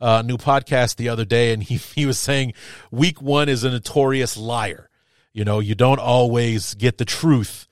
uh, 0.00 0.22
new 0.22 0.36
podcast 0.36 0.96
the 0.96 1.08
other 1.08 1.24
day, 1.24 1.52
and 1.52 1.62
he, 1.62 1.76
he 1.94 2.06
was 2.06 2.18
saying 2.18 2.54
week 2.90 3.20
one 3.20 3.48
is 3.48 3.64
a 3.64 3.70
notorious 3.70 4.36
liar. 4.36 4.88
You 5.32 5.44
know, 5.44 5.58
you 5.58 5.74
don't 5.74 5.98
always 5.98 6.74
get 6.74 6.98
the 6.98 7.04
truth 7.04 7.66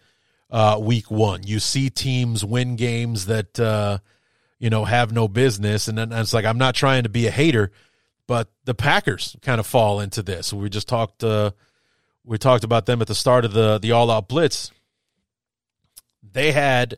uh, 0.50 0.78
week 0.80 1.10
one. 1.10 1.44
You 1.44 1.60
see 1.60 1.90
teams 1.90 2.44
win 2.44 2.74
games 2.74 3.26
that, 3.26 3.58
uh, 3.58 3.98
you 4.58 4.68
know, 4.68 4.84
have 4.84 5.12
no 5.12 5.28
business. 5.28 5.86
And 5.86 5.96
then 5.96 6.12
it's 6.12 6.34
like, 6.34 6.44
I'm 6.44 6.58
not 6.58 6.74
trying 6.74 7.04
to 7.04 7.08
be 7.08 7.28
a 7.28 7.30
hater, 7.30 7.70
but 8.26 8.50
the 8.64 8.74
Packers 8.74 9.36
kind 9.42 9.60
of 9.60 9.66
fall 9.66 10.00
into 10.00 10.22
this. 10.22 10.52
We 10.52 10.68
just 10.68 10.88
talked, 10.88 11.22
uh, 11.22 11.52
we 12.24 12.38
talked 12.38 12.64
about 12.64 12.86
them 12.86 13.00
at 13.00 13.08
the 13.08 13.14
start 13.14 13.44
of 13.44 13.52
the 13.52 13.78
the 13.78 13.92
all 13.92 14.10
out 14.10 14.28
blitz. 14.28 14.70
They 16.22 16.52
had 16.52 16.96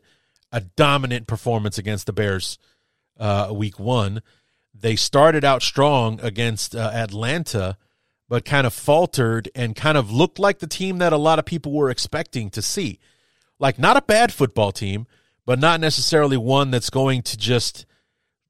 a 0.51 0.61
dominant 0.61 1.27
performance 1.27 1.77
against 1.77 2.05
the 2.05 2.13
Bears 2.13 2.57
uh, 3.19 3.51
week 3.53 3.79
one. 3.79 4.21
They 4.73 4.95
started 4.95 5.43
out 5.43 5.61
strong 5.61 6.19
against 6.21 6.75
uh, 6.75 6.91
Atlanta, 6.93 7.77
but 8.29 8.45
kind 8.45 8.67
of 8.67 8.73
faltered 8.73 9.49
and 9.55 9.75
kind 9.75 9.97
of 9.97 10.11
looked 10.11 10.39
like 10.39 10.59
the 10.59 10.67
team 10.67 10.99
that 10.99 11.13
a 11.13 11.17
lot 11.17 11.39
of 11.39 11.45
people 11.45 11.71
were 11.71 11.89
expecting 11.89 12.49
to 12.51 12.61
see. 12.61 12.99
Like 13.59 13.79
not 13.79 13.97
a 13.97 14.01
bad 14.01 14.33
football 14.33 14.71
team, 14.71 15.07
but 15.45 15.59
not 15.59 15.79
necessarily 15.79 16.37
one 16.37 16.71
that's 16.71 16.89
going 16.89 17.21
to 17.23 17.37
just, 17.37 17.85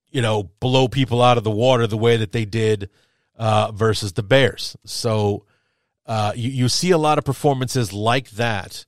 you 0.09 0.21
know, 0.21 0.43
blow 0.59 0.87
people 0.87 1.21
out 1.21 1.37
of 1.37 1.43
the 1.43 1.51
water 1.51 1.87
the 1.87 1.97
way 1.97 2.17
that 2.17 2.31
they 2.31 2.45
did 2.45 2.89
uh, 3.37 3.71
versus 3.71 4.13
the 4.13 4.23
Bears. 4.23 4.75
So 4.85 5.45
uh, 6.05 6.33
you, 6.35 6.49
you 6.51 6.69
see 6.69 6.91
a 6.91 6.97
lot 6.97 7.17
of 7.17 7.25
performances 7.25 7.91
like 7.93 8.31
that. 8.31 8.85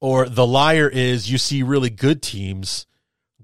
Or 0.00 0.28
the 0.28 0.46
liar 0.46 0.88
is 0.88 1.30
you 1.30 1.38
see 1.38 1.62
really 1.62 1.90
good 1.90 2.22
teams 2.22 2.86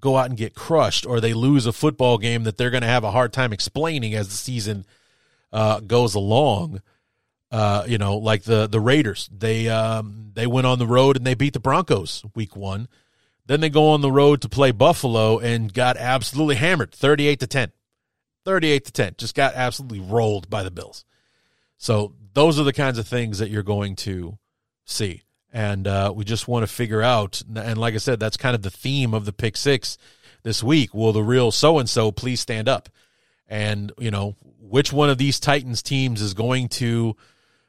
go 0.00 0.16
out 0.16 0.28
and 0.28 0.36
get 0.36 0.54
crushed, 0.54 1.06
or 1.06 1.20
they 1.20 1.32
lose 1.32 1.66
a 1.66 1.72
football 1.72 2.18
game 2.18 2.44
that 2.44 2.56
they're 2.56 2.70
going 2.70 2.82
to 2.82 2.88
have 2.88 3.04
a 3.04 3.12
hard 3.12 3.32
time 3.32 3.52
explaining 3.52 4.14
as 4.14 4.28
the 4.28 4.36
season 4.36 4.84
uh, 5.52 5.80
goes 5.80 6.14
along. 6.14 6.82
Uh, 7.50 7.84
you 7.86 7.96
know, 7.96 8.16
like 8.16 8.42
the 8.42 8.66
the 8.66 8.80
Raiders, 8.80 9.30
they 9.32 9.68
um, 9.68 10.32
they 10.34 10.46
went 10.46 10.66
on 10.66 10.78
the 10.78 10.86
road 10.86 11.16
and 11.16 11.24
they 11.24 11.34
beat 11.34 11.52
the 11.52 11.60
Broncos 11.60 12.24
week 12.34 12.56
one. 12.56 12.88
Then 13.46 13.60
they 13.60 13.70
go 13.70 13.90
on 13.90 14.02
the 14.02 14.12
road 14.12 14.42
to 14.42 14.48
play 14.48 14.72
Buffalo 14.72 15.38
and 15.38 15.72
got 15.72 15.96
absolutely 15.96 16.56
hammered, 16.56 16.92
thirty 16.92 17.26
eight 17.26 17.40
to 17.40 17.46
ten. 17.46 17.72
38 18.48 18.84
to 18.86 18.92
10 18.92 19.14
just 19.18 19.34
got 19.34 19.52
absolutely 19.54 20.00
rolled 20.00 20.48
by 20.48 20.62
the 20.62 20.70
bills 20.70 21.04
so 21.76 22.14
those 22.38 22.60
are 22.60 22.62
the 22.62 22.72
kinds 22.72 22.98
of 22.98 23.08
things 23.08 23.40
that 23.40 23.50
you're 23.50 23.64
going 23.64 23.96
to 23.96 24.38
see. 24.84 25.24
And 25.52 25.88
uh, 25.88 26.12
we 26.14 26.24
just 26.24 26.46
want 26.46 26.62
to 26.62 26.72
figure 26.72 27.02
out, 27.02 27.42
and 27.52 27.76
like 27.76 27.94
I 27.94 27.98
said, 27.98 28.20
that's 28.20 28.36
kind 28.36 28.54
of 28.54 28.62
the 28.62 28.70
theme 28.70 29.12
of 29.12 29.24
the 29.24 29.32
pick 29.32 29.56
six 29.56 29.98
this 30.44 30.62
week. 30.62 30.94
Will 30.94 31.12
the 31.12 31.24
real 31.24 31.50
so 31.50 31.80
and 31.80 31.90
so 31.90 32.12
please 32.12 32.40
stand 32.40 32.68
up? 32.68 32.90
And, 33.48 33.90
you 33.98 34.12
know, 34.12 34.36
which 34.60 34.92
one 34.92 35.10
of 35.10 35.18
these 35.18 35.40
Titans 35.40 35.82
teams 35.82 36.22
is 36.22 36.32
going 36.32 36.68
to 36.68 37.16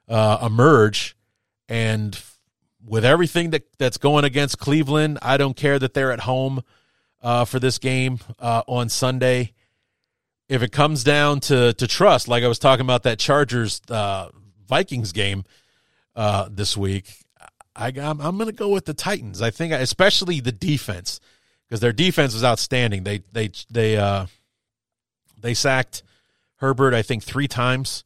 uh, 0.07 0.37
emerge? 0.45 1.17
And 1.67 2.21
with 2.85 3.03
everything 3.03 3.49
that, 3.49 3.63
that's 3.79 3.97
going 3.97 4.23
against 4.23 4.59
Cleveland, 4.59 5.17
I 5.23 5.37
don't 5.37 5.57
care 5.57 5.79
that 5.79 5.95
they're 5.95 6.11
at 6.11 6.19
home 6.19 6.61
uh, 7.23 7.45
for 7.45 7.59
this 7.59 7.79
game 7.79 8.19
uh, 8.37 8.61
on 8.67 8.89
Sunday 8.89 9.53
if 10.47 10.63
it 10.63 10.71
comes 10.71 11.03
down 11.03 11.39
to 11.39 11.73
to 11.73 11.87
trust, 11.87 12.27
like 12.27 12.43
I 12.43 12.47
was 12.47 12.57
talking 12.57 12.83
about 12.83 13.03
that 13.03 13.19
Chargers 13.19 13.81
uh, 13.87 14.29
Vikings 14.69 15.11
game 15.11 15.43
uh, 16.15 16.47
this 16.49 16.77
week, 16.77 17.11
I 17.75 17.87
I'm, 17.87 18.21
I'm 18.21 18.37
going 18.37 18.47
to 18.47 18.53
go 18.53 18.69
with 18.69 18.85
the 18.85 18.93
Titans. 18.93 19.41
I 19.41 19.51
think, 19.51 19.73
especially 19.73 20.39
the 20.39 20.51
defense, 20.51 21.19
because 21.67 21.81
their 21.81 21.91
defense 21.91 22.33
was 22.33 22.43
outstanding. 22.43 23.03
They 23.03 23.23
they 23.33 23.51
they 23.69 23.97
uh, 23.97 24.27
they 25.37 25.53
sacked 25.53 26.03
Herbert, 26.57 26.93
I 26.93 27.01
think, 27.01 27.23
three 27.23 27.47
times 27.47 28.03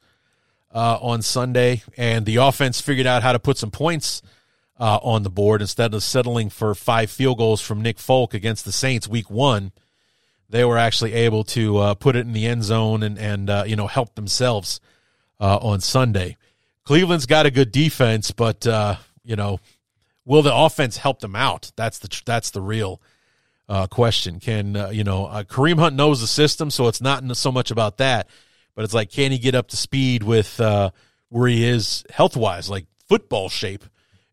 uh, 0.74 0.98
on 1.02 1.22
Sunday, 1.22 1.84
and 1.98 2.26
the 2.26 2.38
offense 2.38 2.82
figured 2.82 3.08
out 3.08 3.22
how 3.22 3.34
to 3.34 3.40
put 3.40 3.58
some 3.58 3.72
points. 3.72 4.22
Uh, 4.80 4.98
on 5.04 5.22
the 5.22 5.30
board 5.30 5.62
instead 5.62 5.94
of 5.94 6.02
settling 6.02 6.50
for 6.50 6.74
five 6.74 7.10
field 7.10 7.38
goals 7.38 7.62
from 7.62 7.84
Nick 7.84 8.00
Folk 8.00 8.34
against 8.34 8.66
the 8.66 8.72
Saints 8.72 9.08
week 9.08 9.30
one 9.30 9.72
they 10.54 10.64
were 10.64 10.78
actually 10.78 11.14
able 11.14 11.44
to 11.44 11.78
uh, 11.78 11.94
put 11.96 12.16
it 12.16 12.20
in 12.20 12.32
the 12.32 12.46
end 12.46 12.64
zone 12.64 13.02
and 13.02 13.18
and 13.18 13.50
uh, 13.50 13.64
you 13.66 13.76
know 13.76 13.88
help 13.88 14.16
themselves 14.16 14.80
uh, 15.40 15.58
on 15.58 15.82
Sunday. 15.82 16.38
Cleveland's 16.86 17.26
got 17.26 17.46
a 17.46 17.52
good 17.52 17.72
defense, 17.72 18.32
but 18.32 18.66
uh, 18.68 18.96
you 19.24 19.36
know, 19.36 19.60
will 20.26 20.42
the 20.42 20.54
offense 20.54 20.98
help 20.98 21.20
them 21.20 21.36
out? 21.36 21.72
That's 21.76 22.00
the 22.00 22.22
that's 22.26 22.52
the 22.52 22.62
real 22.62 23.02
uh, 23.70 23.88
question. 23.88 24.40
Can 24.40 24.76
uh, 24.76 24.90
you 24.90 25.04
know 25.04 25.26
Kareem 25.48 25.80
Hunt 25.80 25.96
knows 25.96 26.22
the 26.22 26.28
system, 26.28 26.70
so 26.70 26.88
it's 26.88 27.02
not 27.02 27.24
so 27.38 27.52
much 27.52 27.72
about 27.72 27.98
that, 27.98 28.28
but 28.76 28.84
it's 28.84 28.94
like 28.94 29.12
can 29.12 29.32
he 29.32 29.38
get 29.38 29.56
up 29.56 29.68
to 29.70 29.78
speed 29.78 30.24
with 30.24 30.60
where 31.30 31.48
he 31.48 31.66
is 31.66 32.04
health 32.12 32.38
wise, 32.38 32.70
like 32.70 32.86
football 33.08 33.50
shape, 33.50 33.86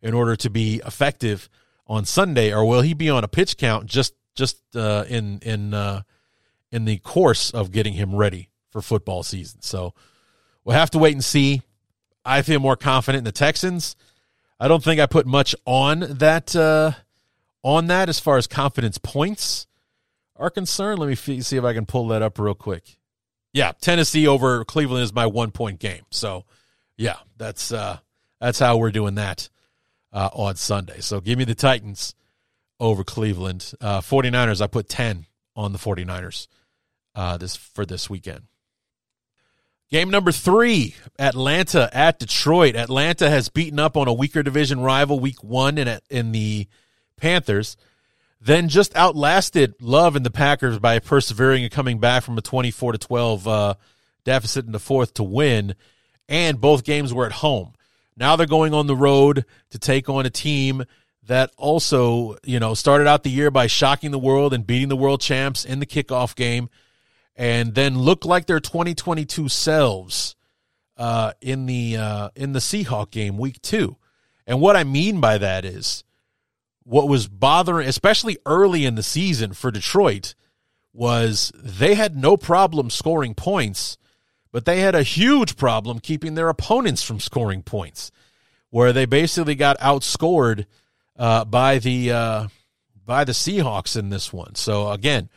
in 0.02 0.12
order 0.12 0.36
to 0.36 0.50
be 0.50 0.82
effective 0.86 1.48
on 1.86 2.04
Sunday, 2.04 2.52
or 2.52 2.64
will 2.64 2.82
he 2.82 2.94
be 2.94 3.10
on 3.10 3.24
a 3.24 3.28
pitch 3.28 3.56
count 3.56 3.86
just 3.86 4.14
just 4.34 4.58
uh, 4.74 5.04
in 5.08 5.38
in 5.40 5.74
uh, 5.74 6.02
in 6.70 6.84
the 6.84 6.98
course 6.98 7.50
of 7.50 7.72
getting 7.72 7.94
him 7.94 8.14
ready 8.14 8.48
for 8.70 8.80
football 8.80 9.22
season. 9.22 9.60
So 9.62 9.94
we'll 10.64 10.76
have 10.76 10.90
to 10.90 10.98
wait 10.98 11.14
and 11.14 11.24
see. 11.24 11.62
I 12.24 12.42
feel 12.42 12.60
more 12.60 12.76
confident 12.76 13.20
in 13.20 13.24
the 13.24 13.32
Texans. 13.32 13.96
I 14.58 14.68
don't 14.68 14.84
think 14.84 15.00
I 15.00 15.06
put 15.06 15.26
much 15.26 15.54
on 15.64 16.00
that 16.00 16.54
uh, 16.54 16.92
on 17.62 17.86
that 17.86 18.08
as 18.08 18.20
far 18.20 18.36
as 18.36 18.46
confidence 18.46 18.98
points 18.98 19.66
are 20.36 20.50
concerned. 20.50 20.98
Let 20.98 21.08
me 21.08 21.14
see 21.14 21.56
if 21.56 21.64
I 21.64 21.72
can 21.72 21.86
pull 21.86 22.08
that 22.08 22.22
up 22.22 22.38
real 22.38 22.54
quick. 22.54 22.98
Yeah, 23.52 23.72
Tennessee 23.80 24.26
over 24.26 24.64
Cleveland 24.64 25.04
is 25.04 25.12
my 25.12 25.26
one 25.26 25.50
point 25.50 25.80
game. 25.80 26.02
So 26.10 26.44
yeah, 26.96 27.16
that's 27.36 27.72
uh, 27.72 27.98
that's 28.40 28.58
how 28.58 28.76
we're 28.76 28.90
doing 28.90 29.14
that 29.16 29.48
uh, 30.12 30.28
on 30.32 30.56
Sunday. 30.56 31.00
So 31.00 31.20
give 31.20 31.38
me 31.38 31.44
the 31.44 31.54
Titans 31.54 32.14
over 32.78 33.04
Cleveland. 33.04 33.72
Uh, 33.80 34.00
49ers, 34.00 34.60
I 34.60 34.66
put 34.66 34.88
10 34.88 35.26
on 35.56 35.72
the 35.72 35.78
49ers 35.78 36.48
uh, 37.14 37.36
this 37.36 37.56
for 37.56 37.84
this 37.84 38.08
weekend. 38.08 38.42
Game 39.90 40.08
number 40.10 40.30
three, 40.30 40.94
Atlanta 41.18 41.90
at 41.92 42.20
Detroit. 42.20 42.76
Atlanta 42.76 43.28
has 43.28 43.48
beaten 43.48 43.80
up 43.80 43.96
on 43.96 44.06
a 44.06 44.12
weaker 44.12 44.44
division 44.44 44.80
rival 44.80 45.18
week 45.18 45.42
one 45.42 45.78
in, 45.78 45.98
in 46.08 46.30
the 46.30 46.68
Panthers, 47.16 47.76
then 48.40 48.68
just 48.68 48.94
outlasted 48.94 49.74
Love 49.80 50.14
and 50.14 50.24
the 50.24 50.30
Packers 50.30 50.78
by 50.78 51.00
persevering 51.00 51.64
and 51.64 51.72
coming 51.72 51.98
back 51.98 52.22
from 52.22 52.38
a 52.38 52.40
24 52.40 52.92
to 52.92 52.98
12 52.98 53.48
uh, 53.48 53.74
deficit 54.22 54.64
in 54.64 54.70
the 54.70 54.78
fourth 54.78 55.14
to 55.14 55.24
win. 55.24 55.74
And 56.28 56.60
both 56.60 56.84
games 56.84 57.12
were 57.12 57.26
at 57.26 57.32
home. 57.32 57.72
Now 58.16 58.36
they're 58.36 58.46
going 58.46 58.72
on 58.72 58.86
the 58.86 58.94
road 58.94 59.44
to 59.70 59.78
take 59.80 60.08
on 60.08 60.24
a 60.24 60.30
team 60.30 60.84
that 61.26 61.50
also, 61.56 62.36
you 62.44 62.60
know, 62.60 62.74
started 62.74 63.08
out 63.08 63.24
the 63.24 63.30
year 63.30 63.50
by 63.50 63.66
shocking 63.66 64.12
the 64.12 64.18
world 64.20 64.54
and 64.54 64.64
beating 64.64 64.88
the 64.88 64.96
world 64.96 65.20
champs 65.20 65.64
in 65.64 65.80
the 65.80 65.86
kickoff 65.86 66.36
game, 66.36 66.70
and 67.40 67.74
then 67.74 67.98
look 67.98 68.26
like 68.26 68.44
their 68.44 68.60
2022 68.60 69.48
selves 69.48 70.36
uh, 70.98 71.32
in 71.40 71.64
the 71.64 71.96
uh, 71.96 72.28
in 72.36 72.52
the 72.52 72.58
Seahawk 72.58 73.10
game 73.10 73.38
week 73.38 73.62
two. 73.62 73.96
And 74.46 74.60
what 74.60 74.76
I 74.76 74.84
mean 74.84 75.22
by 75.22 75.38
that 75.38 75.64
is 75.64 76.04
what 76.82 77.08
was 77.08 77.28
bothering, 77.28 77.88
especially 77.88 78.36
early 78.44 78.84
in 78.84 78.94
the 78.94 79.02
season 79.02 79.54
for 79.54 79.70
Detroit, 79.70 80.34
was 80.92 81.50
they 81.56 81.94
had 81.94 82.14
no 82.14 82.36
problem 82.36 82.90
scoring 82.90 83.34
points, 83.34 83.96
but 84.52 84.66
they 84.66 84.80
had 84.80 84.94
a 84.94 85.02
huge 85.02 85.56
problem 85.56 85.98
keeping 85.98 86.34
their 86.34 86.50
opponents 86.50 87.02
from 87.02 87.20
scoring 87.20 87.62
points, 87.62 88.10
where 88.68 88.92
they 88.92 89.06
basically 89.06 89.54
got 89.54 89.78
outscored 89.78 90.66
uh, 91.16 91.46
by 91.46 91.78
the 91.78 92.12
uh, 92.12 92.48
by 93.06 93.24
the 93.24 93.32
Seahawks 93.32 93.96
in 93.96 94.10
this 94.10 94.30
one. 94.30 94.56
So 94.56 94.90
again, 94.90 95.30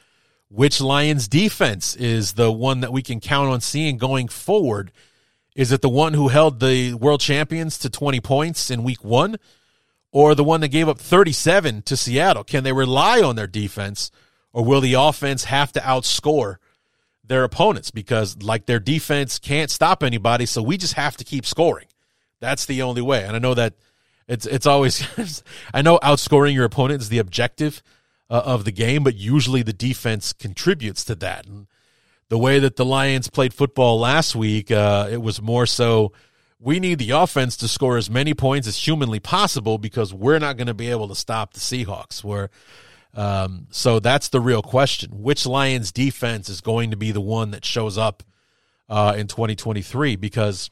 which 0.54 0.80
Lions 0.80 1.28
defense 1.28 1.96
is 1.96 2.34
the 2.34 2.52
one 2.52 2.82
that 2.82 2.94
we 2.94 3.02
can 3.02 3.20
count 3.20 3.50
on 3.50 3.62
seeing 3.62 3.98
going 3.98 4.28
forward? 4.28 4.92
Is 5.56 5.72
it 5.72 5.82
the 5.82 5.90
one 5.90 6.14
who 6.14 6.30
held 6.30 6.60
the 6.60 6.94
world 6.94 7.22
champions 7.22 7.78
to 7.80 7.90
20 7.90 8.20
points 8.22 8.72
in 8.72 8.84
week 8.84 9.04
one? 9.04 9.38
or 10.14 10.36
the 10.36 10.44
one 10.44 10.62
that 10.62 10.70
gave 10.70 10.88
up 10.88 11.00
37 11.00 11.82
to 11.82 11.98
Seattle? 11.98 12.46
Can 12.46 12.64
they 12.64 12.72
rely 12.72 13.22
on 13.22 13.36
their 13.36 13.48
defense 13.48 14.12
or 14.54 14.64
will 14.64 14.80
the 14.80 14.94
offense 14.94 15.46
have 15.46 15.74
to 15.74 15.80
outscore 15.82 16.58
their 17.26 17.44
opponents 17.44 17.90
because 17.90 18.42
like 18.44 18.68
their 18.68 18.80
defense 18.80 19.40
can't 19.40 19.72
stop 19.72 20.04
anybody, 20.04 20.46
so 20.46 20.62
we 20.62 20.78
just 20.78 20.94
have 20.94 21.18
to 21.18 21.24
keep 21.24 21.46
scoring. 21.46 21.88
That's 22.40 22.66
the 22.66 22.82
only 22.84 23.02
way. 23.02 23.24
And 23.24 23.36
I 23.36 23.40
know 23.40 23.56
that 23.56 23.74
it's 24.28 24.46
it's 24.46 24.68
always 24.68 25.06
I 25.74 25.82
know 25.82 25.98
outscoring 26.00 26.54
your 26.54 26.66
opponent 26.66 27.02
is 27.02 27.10
the 27.10 27.20
objective 27.20 27.82
uh, 28.34 28.42
of 28.46 28.66
the 28.66 28.72
game, 28.72 29.04
but 29.04 29.16
usually 29.16 29.62
the 29.62 29.72
defense 29.72 30.34
contributes 30.34 31.06
to 31.06 31.14
that. 31.14 31.46
And 31.46 31.68
the 32.30 32.38
way 32.40 32.58
that 32.58 32.78
the 32.78 32.84
Lions 32.84 33.30
played 33.30 33.54
football 33.54 34.00
last 34.00 34.36
week, 34.36 34.72
uh, 34.72 35.08
it 35.12 35.22
was 35.22 35.40
more 35.40 35.68
so 35.68 36.12
we 36.60 36.80
need 36.80 36.98
the 36.98 37.12
offense 37.12 37.56
to 37.58 37.68
score 37.68 37.96
as 37.96 38.10
many 38.10 38.34
points 38.34 38.68
as 38.68 38.76
humanly 38.76 39.20
possible 39.20 39.78
because 39.78 40.16
we're 40.16 40.40
not 40.40 40.58
going 40.58 40.68
to 40.68 40.74
be 40.74 40.90
able 40.90 41.08
to 41.10 41.16
stop 41.16 41.54
the 41.54 41.60
Seahawks. 41.60 42.24
Where 42.24 42.50
um, 43.14 43.68
so 43.70 44.00
that's 44.00 44.30
the 44.30 44.42
real 44.42 44.64
question: 44.64 45.22
which 45.22 45.46
Lions 45.46 45.92
defense 45.92 46.50
is 46.50 46.60
going 46.60 46.90
to 46.90 46.98
be 46.98 47.12
the 47.12 47.22
one 47.22 47.52
that 47.52 47.64
shows 47.64 48.00
up 48.00 48.24
uh, 48.90 49.14
in 49.16 49.28
2023? 49.28 50.16
Because 50.16 50.72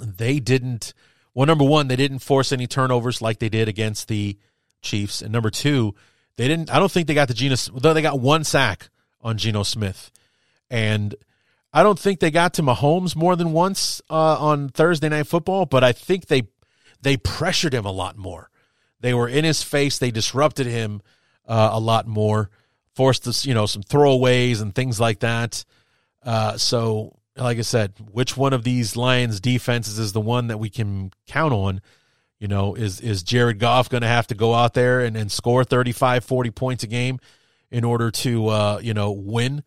they 0.00 0.40
didn't. 0.40 0.94
Well, 1.32 1.46
number 1.46 1.64
one, 1.64 1.86
they 1.86 1.96
didn't 1.96 2.20
force 2.20 2.50
any 2.50 2.66
turnovers 2.66 3.22
like 3.22 3.38
they 3.38 3.48
did 3.48 3.68
against 3.68 4.08
the 4.08 4.36
Chiefs, 4.82 5.22
and 5.22 5.32
number 5.32 5.50
two, 5.50 5.94
they 6.36 6.48
didn't. 6.48 6.70
I 6.70 6.78
don't 6.78 6.90
think 6.90 7.06
they 7.06 7.14
got 7.14 7.28
the 7.28 7.34
Geno. 7.34 7.56
Though 7.56 7.94
they 7.94 8.02
got 8.02 8.20
one 8.20 8.44
sack 8.44 8.88
on 9.20 9.38
Geno 9.38 9.62
Smith, 9.62 10.10
and 10.70 11.14
I 11.72 11.82
don't 11.82 11.98
think 11.98 12.20
they 12.20 12.30
got 12.30 12.54
to 12.54 12.62
Mahomes 12.62 13.16
more 13.16 13.36
than 13.36 13.52
once 13.52 14.00
uh, 14.10 14.38
on 14.38 14.68
Thursday 14.68 15.08
Night 15.08 15.26
Football, 15.26 15.66
but 15.66 15.82
I 15.84 15.92
think 15.92 16.26
they 16.26 16.44
they 17.00 17.16
pressured 17.16 17.74
him 17.74 17.84
a 17.84 17.92
lot 17.92 18.16
more. 18.16 18.50
They 19.00 19.12
were 19.12 19.28
in 19.28 19.44
his 19.44 19.62
face. 19.62 19.98
They 19.98 20.10
disrupted 20.10 20.66
him 20.66 21.02
uh, 21.46 21.70
a 21.72 21.80
lot 21.80 22.06
more, 22.06 22.50
forced 22.94 23.26
us, 23.28 23.44
you 23.44 23.52
know, 23.52 23.66
some 23.66 23.82
throwaways 23.82 24.62
and 24.62 24.74
things 24.74 24.98
like 24.98 25.20
that. 25.20 25.64
Uh, 26.24 26.56
so, 26.56 27.18
like 27.36 27.58
I 27.58 27.62
said, 27.62 27.92
which 28.10 28.36
one 28.36 28.52
of 28.52 28.64
these 28.64 28.96
Lions 28.96 29.40
defenses 29.40 29.98
is 29.98 30.12
the 30.12 30.20
one 30.20 30.46
that 30.46 30.58
we 30.58 30.70
can 30.70 31.12
count 31.26 31.52
on? 31.52 31.80
You 32.44 32.48
know, 32.48 32.74
is 32.74 33.00
is 33.00 33.22
Jared 33.22 33.58
Goff 33.58 33.88
going 33.88 34.02
to 34.02 34.08
have 34.08 34.26
to 34.26 34.34
go 34.34 34.52
out 34.52 34.74
there 34.74 35.00
and, 35.00 35.16
and 35.16 35.32
score 35.32 35.64
35, 35.64 36.24
40 36.24 36.50
points 36.50 36.84
a 36.84 36.86
game 36.86 37.18
in 37.70 37.84
order 37.84 38.10
to, 38.10 38.48
uh, 38.48 38.80
you 38.82 38.92
know, 38.92 39.12
win? 39.12 39.64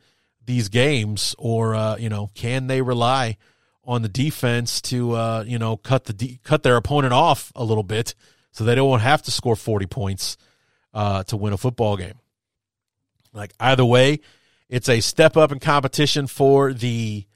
these 0.48 0.70
games, 0.70 1.36
or 1.38 1.76
uh, 1.76 1.98
you 1.98 2.10
know, 2.10 2.32
can 2.34 2.66
they 2.66 2.82
rely 2.82 3.38
on 3.84 4.02
the 4.02 4.10
defense 4.10 4.82
to 4.82 5.12
uh, 5.12 5.44
you 5.46 5.60
know 5.60 5.78
cut 5.78 6.06
the 6.06 6.14
de- 6.14 6.40
cut 6.44 6.64
their 6.64 6.78
opponent 6.78 7.14
off 7.14 7.52
a 7.56 7.64
little 7.64 7.84
bit 7.84 8.16
so 8.52 8.64
they 8.64 8.74
don't 8.74 9.02
have 9.02 9.22
to 9.22 9.32
score 9.32 9.56
forty 9.56 9.86
points 9.86 10.38
uh, 10.94 11.24
to 11.24 11.38
win 11.38 11.54
a 11.54 11.58
football 11.58 11.96
game? 11.96 12.18
Like 13.34 13.54
either 13.60 13.86
way, 13.86 14.22
it's 14.70 14.90
a 14.90 15.02
step 15.02 15.38
up 15.38 15.52
in 15.52 15.60
competition 15.60 16.26
for 16.26 16.74
the 16.74 17.28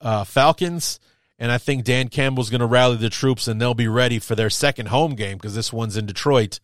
uh, 0.00 0.24
Falcons. 0.24 0.98
And 1.42 1.50
I 1.50 1.58
think 1.58 1.82
Dan 1.82 2.06
Campbell's 2.06 2.50
going 2.50 2.60
to 2.60 2.66
rally 2.66 2.94
the 2.94 3.10
troops 3.10 3.48
and 3.48 3.60
they'll 3.60 3.74
be 3.74 3.88
ready 3.88 4.20
for 4.20 4.36
their 4.36 4.48
second 4.48 4.86
home 4.86 5.16
game 5.16 5.38
because 5.38 5.56
this 5.56 5.72
one's 5.72 5.96
in 5.96 6.06
Detroit. 6.06 6.60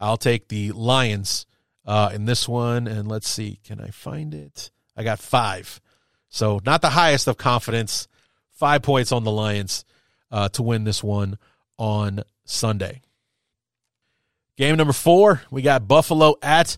I'll 0.00 0.16
take 0.16 0.48
the 0.48 0.72
Lions 0.72 1.46
uh, 1.84 2.10
in 2.12 2.24
this 2.24 2.48
one. 2.48 2.88
And 2.88 3.06
let's 3.06 3.28
see, 3.28 3.60
can 3.64 3.80
I 3.80 3.90
find 3.90 4.34
it? 4.34 4.72
I 4.96 5.04
got 5.04 5.20
five. 5.20 5.80
So 6.28 6.60
not 6.66 6.82
the 6.82 6.90
highest 6.90 7.28
of 7.28 7.36
confidence. 7.36 8.08
Five 8.50 8.82
points 8.82 9.12
on 9.12 9.22
the 9.22 9.30
Lions 9.30 9.84
uh, 10.32 10.48
to 10.48 10.62
win 10.64 10.82
this 10.82 11.04
one 11.04 11.38
on 11.78 12.24
Sunday. 12.44 13.02
Game 14.56 14.74
number 14.74 14.92
four, 14.92 15.42
we 15.52 15.62
got 15.62 15.86
Buffalo 15.86 16.34
at 16.42 16.76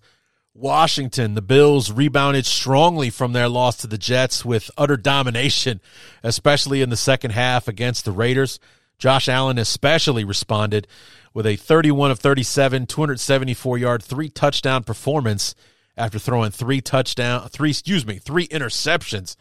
Washington. 0.59 1.35
The 1.35 1.43
Bills 1.43 1.93
rebounded 1.93 2.45
strongly 2.45 3.11
from 3.11 3.33
their 3.33 3.49
loss 3.49 3.77
to 3.79 3.87
the 3.87 3.99
Jets 3.99 4.45
with 4.45 4.71
utter 4.77 4.97
domination, 4.97 5.81
especially 6.23 6.83
in 6.83 6.91
the 6.91 6.97
second 6.97 7.31
half 7.31 7.69
against 7.69 8.05
the 8.05 8.13
Raiders. 8.13 8.59
Josh 8.99 9.29
Allen 9.29 9.59
especially 9.59 10.25
responded 10.25 10.89
with 11.33 11.47
a 11.47 11.55
31 11.57 12.11
of 12.11 12.19
37, 12.19 12.87
274 12.87 13.79
yard, 13.79 14.03
three 14.03 14.29
touchdown 14.29 14.83
performance 14.83 15.55
after 15.97 16.19
throwing 16.19 16.51
three 16.51 16.81
touchdown, 16.81 17.49
three 17.49 17.71
excuse 17.71 18.05
me, 18.05 18.19
three 18.19 18.49
interceptions 18.49 19.37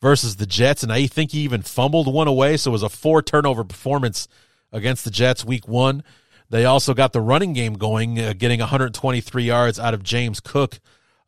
versus 0.00 0.36
the 0.36 0.46
Jets, 0.46 0.82
and 0.82 0.92
I 0.92 1.06
think 1.06 1.32
he 1.32 1.40
even 1.40 1.62
fumbled 1.62 2.12
one 2.12 2.28
away. 2.28 2.56
So 2.56 2.70
it 2.70 2.72
was 2.72 2.82
a 2.82 2.88
four 2.88 3.22
turnover 3.22 3.64
performance 3.64 4.28
against 4.72 5.04
the 5.04 5.10
Jets 5.10 5.44
week 5.44 5.68
one. 5.68 6.02
They 6.50 6.64
also 6.64 6.94
got 6.94 7.12
the 7.12 7.20
running 7.20 7.52
game 7.52 7.74
going, 7.74 8.20
uh, 8.20 8.34
getting 8.36 8.60
123 8.60 9.44
yards 9.44 9.78
out 9.78 9.94
of 9.94 10.02
James 10.02 10.40
Cook 10.40 10.78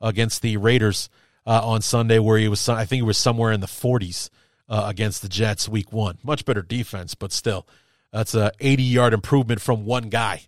against 0.01 0.43
the 0.43 0.57
Raiders 0.57 1.09
uh, 1.47 1.61
on 1.65 1.83
Sunday, 1.83 2.19
where 2.19 2.39
he 2.39 2.49
was, 2.49 2.69
I 2.69 2.85
think 2.85 2.99
he 2.99 3.07
was 3.07 3.19
somewhere 3.19 3.53
in 3.53 3.61
the 3.61 3.67
40s 3.67 4.31
uh, 4.69 4.85
against 4.87 5.23
the 5.23 5.29
Jets 5.29 5.69
week 5.69 5.93
one. 5.93 6.19
Much 6.23 6.45
better 6.45 6.63
defense, 6.63 7.15
but 7.15 7.33
still, 7.33 7.67
that's 8.13 8.35
a 8.35 8.53
80 8.61 8.83
yard 8.83 9.13
improvement 9.13 9.61
from 9.61 9.85
one 9.85 10.09
guy 10.09 10.43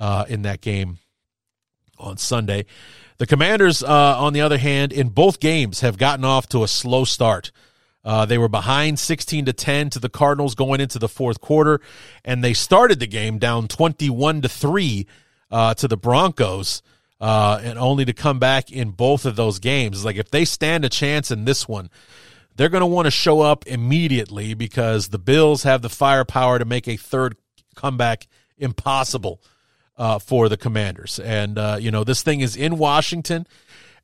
uh, 0.00 0.24
in 0.28 0.42
that 0.42 0.60
game 0.60 0.98
on 1.98 2.16
Sunday. 2.16 2.66
The 3.18 3.26
Commanders, 3.26 3.82
uh, 3.82 4.18
on 4.18 4.32
the 4.32 4.40
other 4.40 4.58
hand, 4.58 4.92
in 4.92 5.08
both 5.10 5.38
games 5.38 5.80
have 5.80 5.98
gotten 5.98 6.24
off 6.24 6.48
to 6.48 6.64
a 6.64 6.68
slow 6.68 7.04
start. 7.04 7.52
Uh, 8.04 8.26
they 8.26 8.36
were 8.36 8.48
behind 8.48 8.98
16 8.98 9.46
to 9.46 9.52
10 9.52 9.90
to 9.90 9.98
the 9.98 10.08
Cardinals 10.08 10.54
going 10.54 10.80
into 10.80 10.98
the 10.98 11.08
fourth 11.08 11.40
quarter, 11.40 11.80
and 12.24 12.44
they 12.44 12.52
started 12.52 13.00
the 13.00 13.06
game 13.06 13.38
down 13.38 13.66
21 13.68 14.42
to 14.42 14.48
3 14.48 15.06
uh, 15.50 15.74
to 15.74 15.88
the 15.88 15.96
Broncos, 15.96 16.82
uh, 17.20 17.60
and 17.62 17.78
only 17.78 18.04
to 18.04 18.12
come 18.12 18.38
back 18.38 18.70
in 18.70 18.90
both 18.90 19.24
of 19.24 19.36
those 19.36 19.58
games. 19.58 20.04
Like 20.04 20.16
if 20.16 20.30
they 20.30 20.44
stand 20.44 20.84
a 20.84 20.88
chance 20.88 21.30
in 21.30 21.44
this 21.44 21.66
one, 21.66 21.88
they're 22.56 22.68
going 22.68 22.82
to 22.82 22.86
want 22.86 23.06
to 23.06 23.10
show 23.10 23.40
up 23.40 23.66
immediately 23.66 24.54
because 24.54 25.08
the 25.08 25.18
Bills 25.18 25.62
have 25.62 25.82
the 25.82 25.88
firepower 25.88 26.58
to 26.58 26.64
make 26.64 26.86
a 26.86 26.96
third 26.96 27.36
comeback 27.74 28.26
impossible 28.58 29.40
uh, 29.96 30.18
for 30.18 30.48
the 30.48 30.56
Commanders. 30.56 31.18
And, 31.18 31.58
uh, 31.58 31.78
you 31.80 31.90
know, 31.90 32.04
this 32.04 32.22
thing 32.22 32.40
is 32.40 32.56
in 32.56 32.78
Washington. 32.78 33.46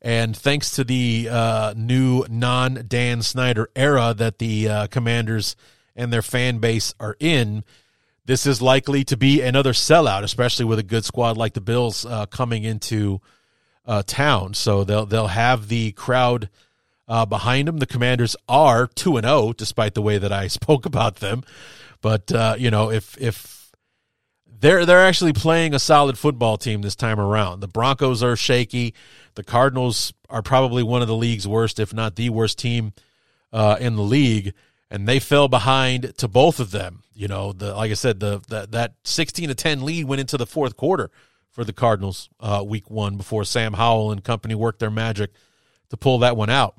And 0.01 0.35
thanks 0.35 0.71
to 0.71 0.83
the 0.83 1.29
uh, 1.29 1.73
new 1.77 2.25
non 2.27 2.85
Dan 2.87 3.21
Snyder 3.21 3.69
era 3.75 4.15
that 4.17 4.39
the 4.39 4.67
uh, 4.67 4.87
Commanders 4.87 5.55
and 5.95 6.11
their 6.11 6.23
fan 6.23 6.57
base 6.57 6.93
are 6.99 7.15
in, 7.19 7.63
this 8.25 8.47
is 8.47 8.61
likely 8.61 9.03
to 9.03 9.17
be 9.17 9.41
another 9.41 9.73
sellout, 9.73 10.23
especially 10.23 10.65
with 10.65 10.79
a 10.79 10.83
good 10.83 11.05
squad 11.05 11.37
like 11.37 11.53
the 11.53 11.61
Bills 11.61 12.05
uh, 12.05 12.25
coming 12.25 12.63
into 12.63 13.21
uh, 13.85 14.01
town. 14.05 14.55
So 14.55 14.83
they'll 14.83 15.05
they'll 15.05 15.27
have 15.27 15.67
the 15.67 15.91
crowd 15.91 16.49
behind 17.07 17.67
them. 17.67 17.77
The 17.77 17.85
Commanders 17.85 18.35
are 18.47 18.87
two 18.87 19.17
and 19.17 19.25
zero, 19.25 19.37
oh, 19.37 19.53
despite 19.53 19.93
the 19.93 20.01
way 20.01 20.17
that 20.17 20.31
I 20.31 20.47
spoke 20.47 20.85
about 20.87 21.17
them. 21.17 21.43
But 22.01 22.31
you 22.59 22.71
know, 22.71 22.89
if 22.89 23.17
if 23.19 23.60
they're 24.61 24.85
they're 24.85 25.05
actually 25.05 25.33
playing 25.33 25.73
a 25.73 25.79
solid 25.79 26.17
football 26.17 26.57
team 26.57 26.81
this 26.81 26.95
time 26.95 27.19
around. 27.19 27.59
The 27.59 27.67
Broncos 27.67 28.23
are 28.23 28.35
shaky. 28.35 28.93
The 29.35 29.43
Cardinals 29.43 30.13
are 30.29 30.41
probably 30.41 30.83
one 30.83 31.01
of 31.01 31.07
the 31.07 31.15
league's 31.15 31.47
worst, 31.47 31.79
if 31.79 31.93
not 31.93 32.15
the 32.15 32.29
worst 32.29 32.59
team 32.59 32.93
uh, 33.51 33.77
in 33.79 33.95
the 33.95 34.03
league, 34.03 34.53
and 34.89 35.07
they 35.07 35.19
fell 35.19 35.47
behind 35.47 36.15
to 36.17 36.27
both 36.27 36.59
of 36.59 36.71
them. 36.71 37.03
You 37.13 37.27
know, 37.27 37.53
the 37.53 37.75
like 37.75 37.91
I 37.91 37.95
said, 37.95 38.19
the, 38.19 38.41
the 38.47 38.67
that 38.71 38.93
sixteen 39.03 39.49
to 39.49 39.55
ten 39.55 39.83
lead 39.83 40.05
went 40.05 40.21
into 40.21 40.37
the 40.37 40.45
fourth 40.45 40.77
quarter 40.77 41.09
for 41.49 41.63
the 41.63 41.73
Cardinals 41.73 42.29
uh, 42.39 42.63
week 42.65 42.89
one 42.89 43.17
before 43.17 43.43
Sam 43.43 43.73
Howell 43.73 44.11
and 44.11 44.23
company 44.23 44.55
worked 44.55 44.79
their 44.79 44.91
magic 44.91 45.31
to 45.89 45.97
pull 45.97 46.19
that 46.19 46.37
one 46.37 46.49
out. 46.49 46.75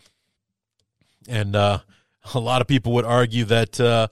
And 1.29 1.57
uh, 1.57 1.81
a 2.35 2.39
lot 2.39 2.61
of 2.61 2.69
people 2.69 2.93
would 2.93 3.05
argue 3.05 3.45
that 3.47 3.81
uh, 3.81 4.07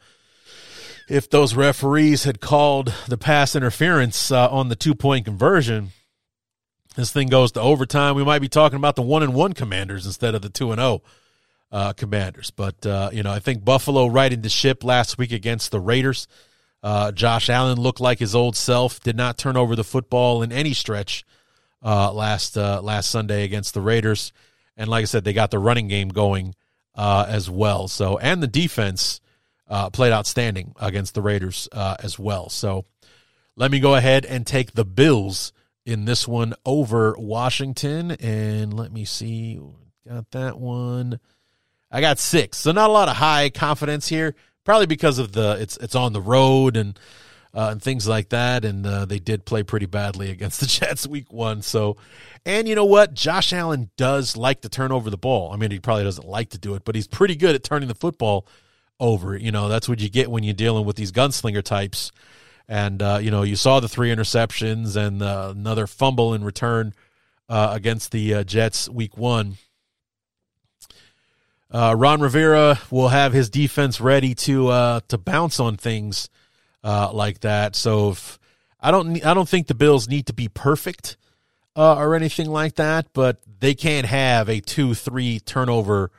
if 1.10 1.28
those 1.28 1.54
referees 1.54 2.22
had 2.22 2.40
called 2.40 2.94
the 3.08 3.18
pass 3.18 3.56
interference 3.56 4.30
uh, 4.30 4.48
on 4.48 4.68
the 4.68 4.76
two 4.76 4.94
point 4.94 5.24
conversion, 5.24 5.90
this 6.94 7.12
thing 7.12 7.26
goes 7.28 7.52
to 7.52 7.60
overtime. 7.60 8.14
We 8.14 8.24
might 8.24 8.38
be 8.38 8.48
talking 8.48 8.76
about 8.76 8.94
the 8.94 9.02
one 9.02 9.22
and 9.22 9.34
one 9.34 9.52
commanders 9.52 10.06
instead 10.06 10.36
of 10.36 10.42
the 10.42 10.48
two 10.48 10.70
and 10.70 10.78
zero 10.78 11.02
oh, 11.72 11.76
uh, 11.76 11.92
commanders. 11.94 12.52
But 12.52 12.86
uh, 12.86 13.10
you 13.12 13.24
know, 13.24 13.32
I 13.32 13.40
think 13.40 13.64
Buffalo 13.64 14.06
riding 14.06 14.42
the 14.42 14.48
ship 14.48 14.84
last 14.84 15.18
week 15.18 15.32
against 15.32 15.72
the 15.72 15.80
Raiders. 15.80 16.28
Uh, 16.82 17.10
Josh 17.12 17.50
Allen 17.50 17.78
looked 17.78 18.00
like 18.00 18.20
his 18.20 18.34
old 18.34 18.56
self. 18.56 19.00
Did 19.00 19.16
not 19.16 19.36
turn 19.36 19.56
over 19.56 19.74
the 19.74 19.84
football 19.84 20.42
in 20.42 20.52
any 20.52 20.72
stretch 20.72 21.24
uh, 21.84 22.12
last 22.12 22.56
uh, 22.56 22.80
last 22.82 23.10
Sunday 23.10 23.42
against 23.42 23.74
the 23.74 23.80
Raiders. 23.80 24.32
And 24.76 24.88
like 24.88 25.02
I 25.02 25.06
said, 25.06 25.24
they 25.24 25.32
got 25.32 25.50
the 25.50 25.58
running 25.58 25.88
game 25.88 26.08
going 26.08 26.54
as 26.96 27.50
well. 27.50 27.88
So 27.88 28.16
and 28.18 28.40
the 28.40 28.46
defense 28.46 29.20
uh, 29.70 29.88
played 29.88 30.12
outstanding 30.12 30.74
against 30.80 31.14
the 31.14 31.22
Raiders 31.22 31.68
uh, 31.72 31.96
as 32.00 32.18
well. 32.18 32.48
So 32.48 32.84
let 33.56 33.70
me 33.70 33.78
go 33.78 33.94
ahead 33.94 34.26
and 34.26 34.46
take 34.46 34.72
the 34.72 34.84
Bills 34.84 35.52
in 35.86 36.04
this 36.04 36.26
one 36.26 36.54
over 36.66 37.14
Washington. 37.16 38.10
And 38.10 38.74
let 38.74 38.92
me 38.92 39.04
see. 39.04 39.60
Got 40.06 40.30
that 40.32 40.58
one. 40.58 41.20
I 41.90 42.00
got 42.00 42.18
six. 42.18 42.58
So 42.58 42.72
not 42.72 42.90
a 42.90 42.92
lot 42.92 43.08
of 43.08 43.16
high 43.16 43.50
confidence 43.50 44.08
here. 44.08 44.34
Probably 44.64 44.86
because 44.86 45.18
of 45.18 45.32
the 45.32 45.56
it's 45.60 45.76
it's 45.78 45.94
on 45.94 46.12
the 46.12 46.20
road 46.20 46.76
and 46.76 46.98
uh, 47.54 47.68
and 47.72 47.82
things 47.82 48.06
like 48.06 48.28
that. 48.28 48.64
And 48.64 48.86
uh, 48.86 49.04
they 49.04 49.18
did 49.18 49.44
play 49.44 49.62
pretty 49.62 49.86
badly 49.86 50.30
against 50.30 50.60
the 50.60 50.66
Jets 50.66 51.06
week 51.06 51.32
one. 51.32 51.62
So, 51.62 51.96
and 52.44 52.68
you 52.68 52.74
know 52.74 52.84
what? 52.84 53.14
Josh 53.14 53.52
Allen 53.52 53.90
does 53.96 54.36
like 54.36 54.60
to 54.62 54.68
turn 54.68 54.92
over 54.92 55.10
the 55.10 55.16
ball. 55.16 55.52
I 55.52 55.56
mean, 55.56 55.70
he 55.70 55.80
probably 55.80 56.04
doesn't 56.04 56.26
like 56.26 56.50
to 56.50 56.58
do 56.58 56.74
it, 56.74 56.84
but 56.84 56.94
he's 56.94 57.06
pretty 57.06 57.36
good 57.36 57.54
at 57.54 57.64
turning 57.64 57.88
the 57.88 57.94
football 57.94 58.46
over. 59.00 59.36
You 59.36 59.50
know, 59.50 59.68
that's 59.68 59.88
what 59.88 59.98
you 59.98 60.08
get 60.08 60.30
when 60.30 60.44
you're 60.44 60.54
dealing 60.54 60.84
with 60.84 60.96
these 60.96 61.10
gunslinger 61.10 61.62
types. 61.62 62.12
And, 62.68 63.02
uh, 63.02 63.18
you 63.20 63.32
know, 63.32 63.42
you 63.42 63.56
saw 63.56 63.80
the 63.80 63.88
three 63.88 64.10
interceptions 64.14 64.94
and 64.94 65.22
uh, 65.22 65.52
another 65.56 65.88
fumble 65.88 66.34
in 66.34 66.44
return 66.44 66.94
uh, 67.48 67.70
against 67.72 68.12
the 68.12 68.34
uh, 68.34 68.44
Jets 68.44 68.88
week 68.88 69.16
one. 69.16 69.56
Uh, 71.68 71.94
Ron 71.98 72.20
Rivera 72.20 72.78
will 72.90 73.08
have 73.08 73.32
his 73.32 73.50
defense 73.50 74.00
ready 74.00 74.34
to 74.34 74.68
uh, 74.68 75.00
to 75.08 75.18
bounce 75.18 75.58
on 75.58 75.76
things 75.76 76.28
like 76.82 77.40
that. 77.40 77.74
So 77.74 78.10
if, 78.10 78.38
I 78.80 78.90
don't 78.90 79.24
I 79.24 79.34
don't 79.34 79.48
think 79.48 79.66
the 79.66 79.74
Bills 79.74 80.08
need 80.08 80.26
to 80.26 80.32
be 80.32 80.48
perfect 80.48 81.16
or 81.76 82.14
anything 82.14 82.50
like 82.50 82.74
that, 82.76 83.06
but 83.12 83.40
they 83.60 83.74
can't 83.74 84.06
have 84.06 84.48
a 84.48 84.60
two 84.60 84.94
three 84.94 85.40
turnover 85.40 86.10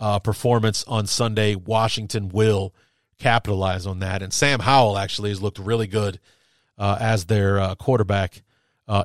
uh, 0.00 0.18
performance 0.18 0.84
on 0.86 1.06
Sunday. 1.06 1.54
Washington 1.54 2.28
will 2.28 2.74
capitalize 3.18 3.86
on 3.86 3.98
that, 4.00 4.22
and 4.22 4.32
Sam 4.32 4.60
Howell 4.60 4.98
actually 4.98 5.30
has 5.30 5.42
looked 5.42 5.58
really 5.58 5.86
good 5.86 6.20
uh, 6.76 6.96
as 7.00 7.24
their 7.26 7.74
quarterback 7.76 8.42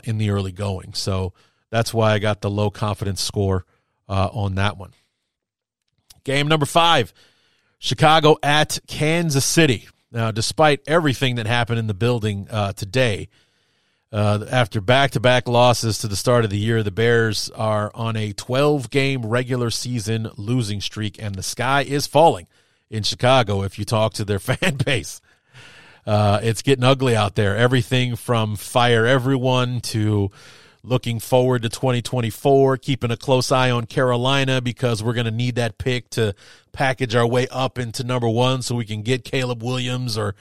in 0.03 0.17
the 0.17 0.29
early 0.29 0.51
going. 0.51 0.93
So 0.93 1.33
that's 1.69 1.93
why 1.93 2.13
I 2.13 2.19
got 2.19 2.41
the 2.41 2.49
low 2.49 2.69
confidence 2.69 3.21
score 3.21 3.65
on 4.07 4.55
that 4.55 4.77
one. 4.77 4.91
Game 6.23 6.47
number 6.47 6.65
five 6.65 7.13
Chicago 7.79 8.37
at 8.41 8.79
Kansas 8.87 9.43
City. 9.43 9.89
Now, 10.09 10.31
despite 10.31 10.79
everything 10.87 11.35
that 11.35 11.47
happened 11.47 11.79
in 11.79 11.87
the 11.87 11.93
building 11.93 12.47
uh, 12.49 12.71
today, 12.71 13.27
uh, 14.13 14.45
after 14.51 14.79
back 14.79 15.09
to 15.11 15.19
back 15.19 15.47
losses 15.47 15.97
to 15.97 16.07
the 16.07 16.15
start 16.15 16.43
of 16.43 16.51
the 16.51 16.57
year, 16.57 16.83
the 16.83 16.91
Bears 16.91 17.49
are 17.55 17.89
on 17.95 18.15
a 18.15 18.31
12 18.31 18.91
game 18.91 19.25
regular 19.25 19.71
season 19.71 20.29
losing 20.37 20.81
streak, 20.81 21.19
and 21.19 21.33
the 21.33 21.41
sky 21.41 21.81
is 21.81 22.05
falling 22.05 22.45
in 22.91 23.01
Chicago 23.01 23.63
if 23.63 23.79
you 23.79 23.85
talk 23.85 24.13
to 24.13 24.23
their 24.23 24.37
fan 24.39 24.75
base. 24.75 25.19
Uh, 26.05 26.39
it's 26.43 26.61
getting 26.61 26.83
ugly 26.83 27.15
out 27.15 27.33
there. 27.33 27.57
Everything 27.57 28.15
from 28.15 28.55
fire 28.55 29.07
everyone 29.07 29.81
to 29.81 30.29
looking 30.83 31.19
forward 31.19 31.63
to 31.63 31.69
2024, 31.69 32.77
keeping 32.77 33.09
a 33.09 33.17
close 33.17 33.51
eye 33.51 33.71
on 33.71 33.87
Carolina 33.87 34.61
because 34.61 35.01
we're 35.01 35.13
going 35.13 35.25
to 35.25 35.31
need 35.31 35.55
that 35.55 35.79
pick 35.79 36.11
to 36.11 36.35
package 36.71 37.15
our 37.15 37.25
way 37.25 37.47
up 37.47 37.79
into 37.79 38.03
number 38.03 38.29
one 38.29 38.61
so 38.61 38.75
we 38.75 38.85
can 38.85 39.01
get 39.01 39.23
Caleb 39.23 39.63
Williams 39.63 40.19
or 40.19 40.35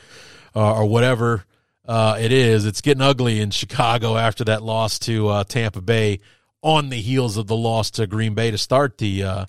uh, 0.55 0.75
or 0.75 0.85
whatever 0.85 1.47
uh, 1.87 2.16
it 2.20 2.33
is. 2.33 2.64
It's 2.64 2.80
getting 2.80 3.03
ugly 3.03 3.41
in 3.41 3.51
Chicago 3.51 4.16
after 4.16 4.45
that 4.45 4.62
loss 4.62 4.99
to 5.01 5.28
uh, 5.28 5.45
Tampa 5.45 5.80
Bay 5.80 6.20
on 6.62 6.91
the 6.91 7.01
heels 7.01 7.37
of 7.37 7.49
the 7.49 7.57
loss 7.57 7.91
to 7.93 8.07
Green 8.07 8.35
Bay 8.35 8.51
to 8.51 8.59
start 8.59 8.99
the 8.99 9.24
uh, 9.24 9.47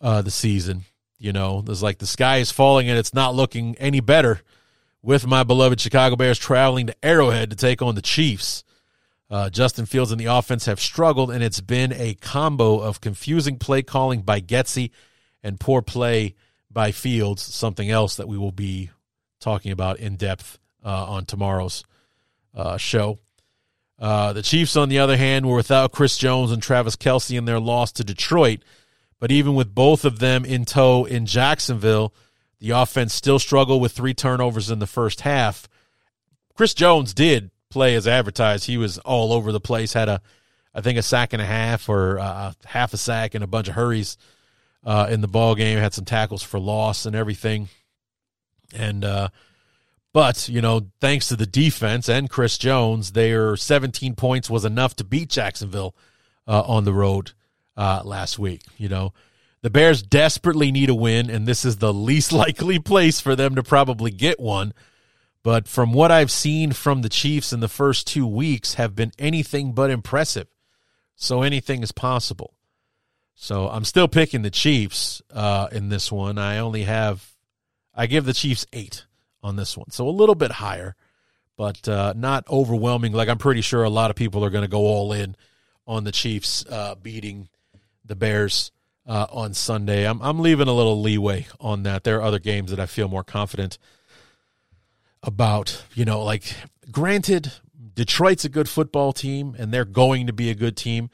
uh, 0.00 0.22
the 0.22 0.30
season. 0.30 0.84
You 1.18 1.32
know, 1.32 1.62
there's 1.62 1.82
like 1.82 1.98
the 1.98 2.06
sky 2.06 2.38
is 2.38 2.50
falling 2.50 2.88
and 2.88 2.98
it's 2.98 3.14
not 3.14 3.34
looking 3.34 3.74
any 3.76 4.00
better 4.00 4.40
with 5.02 5.26
my 5.26 5.42
beloved 5.44 5.80
Chicago 5.80 6.16
Bears 6.16 6.38
traveling 6.38 6.88
to 6.88 7.04
Arrowhead 7.04 7.50
to 7.50 7.56
take 7.56 7.80
on 7.80 7.94
the 7.94 8.02
Chiefs. 8.02 8.64
Uh, 9.30 9.48
Justin 9.48 9.86
Fields 9.86 10.10
and 10.10 10.20
the 10.20 10.26
offense 10.26 10.66
have 10.66 10.80
struggled, 10.80 11.30
and 11.30 11.42
it's 11.42 11.60
been 11.60 11.92
a 11.92 12.14
combo 12.14 12.80
of 12.80 13.00
confusing 13.00 13.58
play 13.58 13.80
calling 13.80 14.22
by 14.22 14.40
Getsy 14.40 14.90
and 15.42 15.60
poor 15.60 15.82
play 15.82 16.34
by 16.70 16.90
Fields, 16.90 17.42
something 17.42 17.88
else 17.88 18.16
that 18.16 18.26
we 18.26 18.36
will 18.36 18.50
be 18.50 18.90
talking 19.38 19.72
about 19.72 19.98
in 19.98 20.16
depth 20.16 20.58
uh, 20.84 21.06
on 21.06 21.24
tomorrow's 21.24 21.84
uh, 22.54 22.76
show. 22.76 23.18
Uh, 23.98 24.32
the 24.32 24.42
Chiefs, 24.42 24.76
on 24.76 24.88
the 24.88 24.98
other 24.98 25.16
hand, 25.16 25.46
were 25.46 25.56
without 25.56 25.92
Chris 25.92 26.16
Jones 26.16 26.50
and 26.50 26.62
Travis 26.62 26.96
Kelce 26.96 27.36
in 27.36 27.44
their 27.44 27.60
loss 27.60 27.92
to 27.92 28.04
Detroit. 28.04 28.60
But 29.18 29.30
even 29.30 29.54
with 29.54 29.74
both 29.74 30.06
of 30.06 30.18
them 30.18 30.46
in 30.46 30.64
tow 30.64 31.04
in 31.04 31.26
Jacksonville, 31.26 32.14
the 32.58 32.70
offense 32.70 33.14
still 33.14 33.38
struggled 33.38 33.82
with 33.82 33.92
three 33.92 34.14
turnovers 34.14 34.70
in 34.70 34.78
the 34.78 34.86
first 34.86 35.20
half. 35.20 35.68
Chris 36.54 36.72
Jones 36.72 37.12
did 37.12 37.50
play 37.68 37.94
as 37.94 38.08
advertised. 38.08 38.66
He 38.66 38.78
was 38.78 38.98
all 38.98 39.32
over 39.32 39.52
the 39.52 39.60
place. 39.60 39.92
Had 39.92 40.08
a, 40.08 40.22
I 40.74 40.80
think 40.80 40.98
a 40.98 41.02
sack 41.02 41.34
and 41.34 41.42
a 41.42 41.46
half 41.46 41.88
or 41.88 42.18
uh, 42.18 42.52
half 42.64 42.94
a 42.94 42.96
sack 42.96 43.34
and 43.34 43.44
a 43.44 43.46
bunch 43.46 43.68
of 43.68 43.74
hurries 43.74 44.16
uh, 44.84 45.08
in 45.10 45.20
the 45.20 45.28
ball 45.28 45.54
game. 45.54 45.78
Had 45.78 45.94
some 45.94 46.06
tackles 46.06 46.42
for 46.42 46.58
loss 46.58 47.04
and 47.04 47.14
everything. 47.14 47.68
And 48.74 49.04
uh, 49.04 49.28
but 50.12 50.48
you 50.48 50.60
know, 50.60 50.88
thanks 51.00 51.28
to 51.28 51.36
the 51.36 51.46
defense 51.46 52.08
and 52.08 52.30
Chris 52.30 52.58
Jones, 52.58 53.12
their 53.12 53.56
17 53.56 54.14
points 54.14 54.50
was 54.50 54.64
enough 54.64 54.96
to 54.96 55.04
beat 55.04 55.28
Jacksonville 55.28 55.94
uh, 56.46 56.62
on 56.62 56.84
the 56.84 56.94
road 56.94 57.32
uh, 57.76 58.02
last 58.04 58.38
week. 58.38 58.62
You 58.76 58.88
know. 58.88 59.12
The 59.62 59.68
Bears 59.68 60.02
desperately 60.02 60.72
need 60.72 60.88
a 60.88 60.94
win, 60.94 61.28
and 61.28 61.46
this 61.46 61.66
is 61.66 61.76
the 61.76 61.92
least 61.92 62.32
likely 62.44 62.78
place 62.78 63.20
for 63.20 63.36
them 63.36 63.54
to 63.56 63.62
probably 63.62 64.10
get 64.10 64.40
one 64.40 64.72
but 65.42 65.66
from 65.66 65.92
what 65.92 66.10
I've 66.10 66.30
seen 66.30 66.72
from 66.72 67.02
the 67.02 67.08
Chiefs 67.08 67.52
in 67.52 67.60
the 67.60 67.68
first 67.68 68.06
two 68.06 68.26
weeks 68.26 68.74
have 68.74 68.94
been 68.94 69.12
anything 69.18 69.72
but 69.72 69.90
impressive. 69.90 70.48
So 71.16 71.42
anything 71.42 71.82
is 71.82 71.92
possible. 71.92 72.54
So 73.34 73.68
I'm 73.68 73.84
still 73.84 74.08
picking 74.08 74.42
the 74.42 74.50
Chiefs 74.50 75.22
uh, 75.32 75.68
in 75.72 75.88
this 75.88 76.12
one. 76.12 76.36
I 76.36 76.58
only 76.58 76.82
have, 76.82 77.34
I 77.94 78.06
give 78.06 78.26
the 78.26 78.34
Chiefs 78.34 78.66
eight 78.72 79.06
on 79.42 79.56
this 79.56 79.76
one. 79.76 79.90
So 79.90 80.08
a 80.08 80.10
little 80.10 80.34
bit 80.34 80.52
higher, 80.52 80.96
but 81.56 81.88
uh, 81.88 82.14
not 82.16 82.48
overwhelming. 82.48 83.12
Like 83.12 83.28
I'm 83.28 83.38
pretty 83.38 83.60
sure 83.60 83.84
a 83.84 83.90
lot 83.90 84.10
of 84.10 84.16
people 84.16 84.44
are 84.44 84.50
going 84.50 84.64
to 84.64 84.68
go 84.68 84.80
all 84.80 85.12
in 85.12 85.36
on 85.86 86.04
the 86.04 86.12
Chiefs 86.12 86.64
uh, 86.70 86.94
beating 86.94 87.48
the 88.04 88.16
Bears 88.16 88.72
uh, 89.06 89.26
on 89.30 89.54
Sunday. 89.54 90.06
I'm, 90.06 90.20
I'm 90.22 90.40
leaving 90.40 90.68
a 90.68 90.72
little 90.72 91.00
leeway 91.00 91.46
on 91.60 91.82
that. 91.84 92.04
There 92.04 92.18
are 92.18 92.22
other 92.22 92.38
games 92.38 92.70
that 92.70 92.80
I 92.80 92.86
feel 92.86 93.08
more 93.08 93.24
confident 93.24 93.78
about, 95.22 95.84
you 95.94 96.04
know, 96.04 96.22
like 96.22 96.54
granted, 96.90 97.52
Detroit's 97.94 98.44
a 98.44 98.48
good 98.48 98.68
football 98.68 99.12
team 99.12 99.54
and 99.58 99.72
they're 99.72 99.84
going 99.84 100.26
to 100.26 100.32
be 100.32 100.50
a 100.50 100.54
good 100.54 100.76
team 100.76 101.10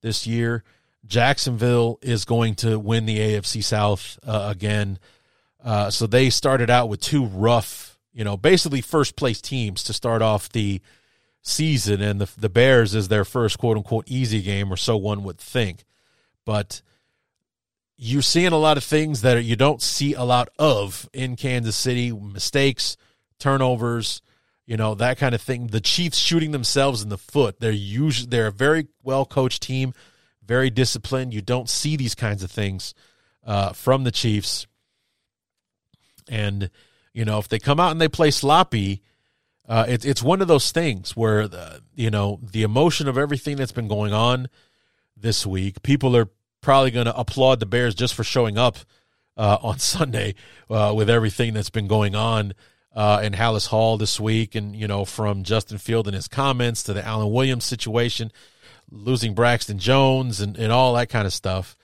this 0.00 0.26
year. 0.26 0.64
Jacksonville 1.06 1.98
is 2.02 2.24
going 2.24 2.54
to 2.56 2.78
win 2.78 3.06
the 3.06 3.18
AFC 3.18 3.62
South 3.64 4.18
uh, 4.24 4.48
again. 4.50 4.98
Uh, 5.62 5.90
so 5.90 6.06
they 6.06 6.30
started 6.30 6.70
out 6.70 6.88
with 6.88 7.00
two 7.00 7.24
rough, 7.24 7.98
you 8.12 8.24
know, 8.24 8.36
basically 8.36 8.80
first 8.80 9.16
place 9.16 9.40
teams 9.40 9.82
to 9.84 9.92
start 9.92 10.22
off 10.22 10.48
the 10.48 10.80
season, 11.42 12.00
and 12.00 12.20
the 12.20 12.30
the 12.38 12.48
Bears 12.48 12.94
is 12.94 13.08
their 13.08 13.24
first 13.24 13.58
quote 13.58 13.76
unquote 13.76 14.04
easy 14.08 14.42
game, 14.42 14.72
or 14.72 14.76
so 14.76 14.96
one 14.96 15.22
would 15.24 15.38
think. 15.38 15.84
But 16.44 16.82
you're 17.96 18.22
seeing 18.22 18.52
a 18.52 18.58
lot 18.58 18.78
of 18.78 18.84
things 18.84 19.20
that 19.20 19.44
you 19.44 19.56
don't 19.56 19.82
see 19.82 20.14
a 20.14 20.22
lot 20.22 20.48
of 20.58 21.08
in 21.12 21.36
Kansas 21.36 21.76
City 21.76 22.10
mistakes 22.12 22.96
turnovers, 23.38 24.22
you 24.66 24.76
know, 24.76 24.94
that 24.94 25.18
kind 25.18 25.34
of 25.34 25.42
thing. 25.42 25.66
The 25.66 25.80
Chiefs 25.80 26.16
shooting 26.16 26.52
themselves 26.52 27.02
in 27.02 27.08
the 27.08 27.18
foot. 27.18 27.60
They're 27.60 27.72
usually 27.72 28.28
they're 28.28 28.46
a 28.46 28.52
very 28.52 28.86
well 29.02 29.26
coached 29.26 29.62
team, 29.62 29.92
very 30.42 30.70
disciplined. 30.70 31.34
You 31.34 31.42
don't 31.42 31.68
see 31.68 31.96
these 31.96 32.14
kinds 32.14 32.42
of 32.42 32.50
things 32.50 32.94
uh, 33.44 33.72
from 33.72 34.04
the 34.04 34.10
Chiefs. 34.10 34.66
And 36.30 36.70
you 37.12 37.24
know, 37.24 37.38
if 37.38 37.48
they 37.48 37.58
come 37.58 37.80
out 37.80 37.90
and 37.90 38.00
they 38.00 38.08
play 38.08 38.30
sloppy, 38.30 39.02
uh, 39.68 39.84
it's 39.88 40.04
it's 40.04 40.22
one 40.22 40.40
of 40.40 40.48
those 40.48 40.72
things 40.72 41.16
where 41.16 41.46
the, 41.46 41.82
you 41.94 42.10
know 42.10 42.40
the 42.42 42.62
emotion 42.62 43.08
of 43.08 43.18
everything 43.18 43.56
that's 43.56 43.72
been 43.72 43.88
going 43.88 44.12
on 44.12 44.48
this 45.16 45.44
week. 45.44 45.82
People 45.82 46.16
are 46.16 46.28
probably 46.60 46.90
going 46.90 47.06
to 47.06 47.16
applaud 47.16 47.60
the 47.60 47.66
Bears 47.66 47.94
just 47.94 48.14
for 48.14 48.24
showing 48.24 48.56
up 48.56 48.78
uh, 49.36 49.58
on 49.62 49.78
Sunday 49.80 50.34
uh, 50.70 50.92
with 50.96 51.10
everything 51.10 51.52
that's 51.52 51.70
been 51.70 51.88
going 51.88 52.14
on 52.14 52.54
uh, 52.94 53.20
in 53.22 53.32
Halas 53.32 53.68
Hall 53.68 53.96
this 53.96 54.18
week, 54.18 54.54
and 54.54 54.74
you 54.74 54.88
know 54.88 55.04
from 55.04 55.42
Justin 55.42 55.78
Field 55.78 56.06
and 56.06 56.14
his 56.14 56.28
comments 56.28 56.82
to 56.84 56.92
the 56.92 57.06
Alan 57.06 57.32
Williams 57.32 57.64
situation, 57.64 58.32
losing 58.90 59.34
Braxton 59.34 59.78
Jones 59.78 60.40
and, 60.40 60.56
and 60.56 60.72
all 60.72 60.94
that 60.94 61.08
kind 61.08 61.26
of 61.26 61.32
stuff. 61.32 61.76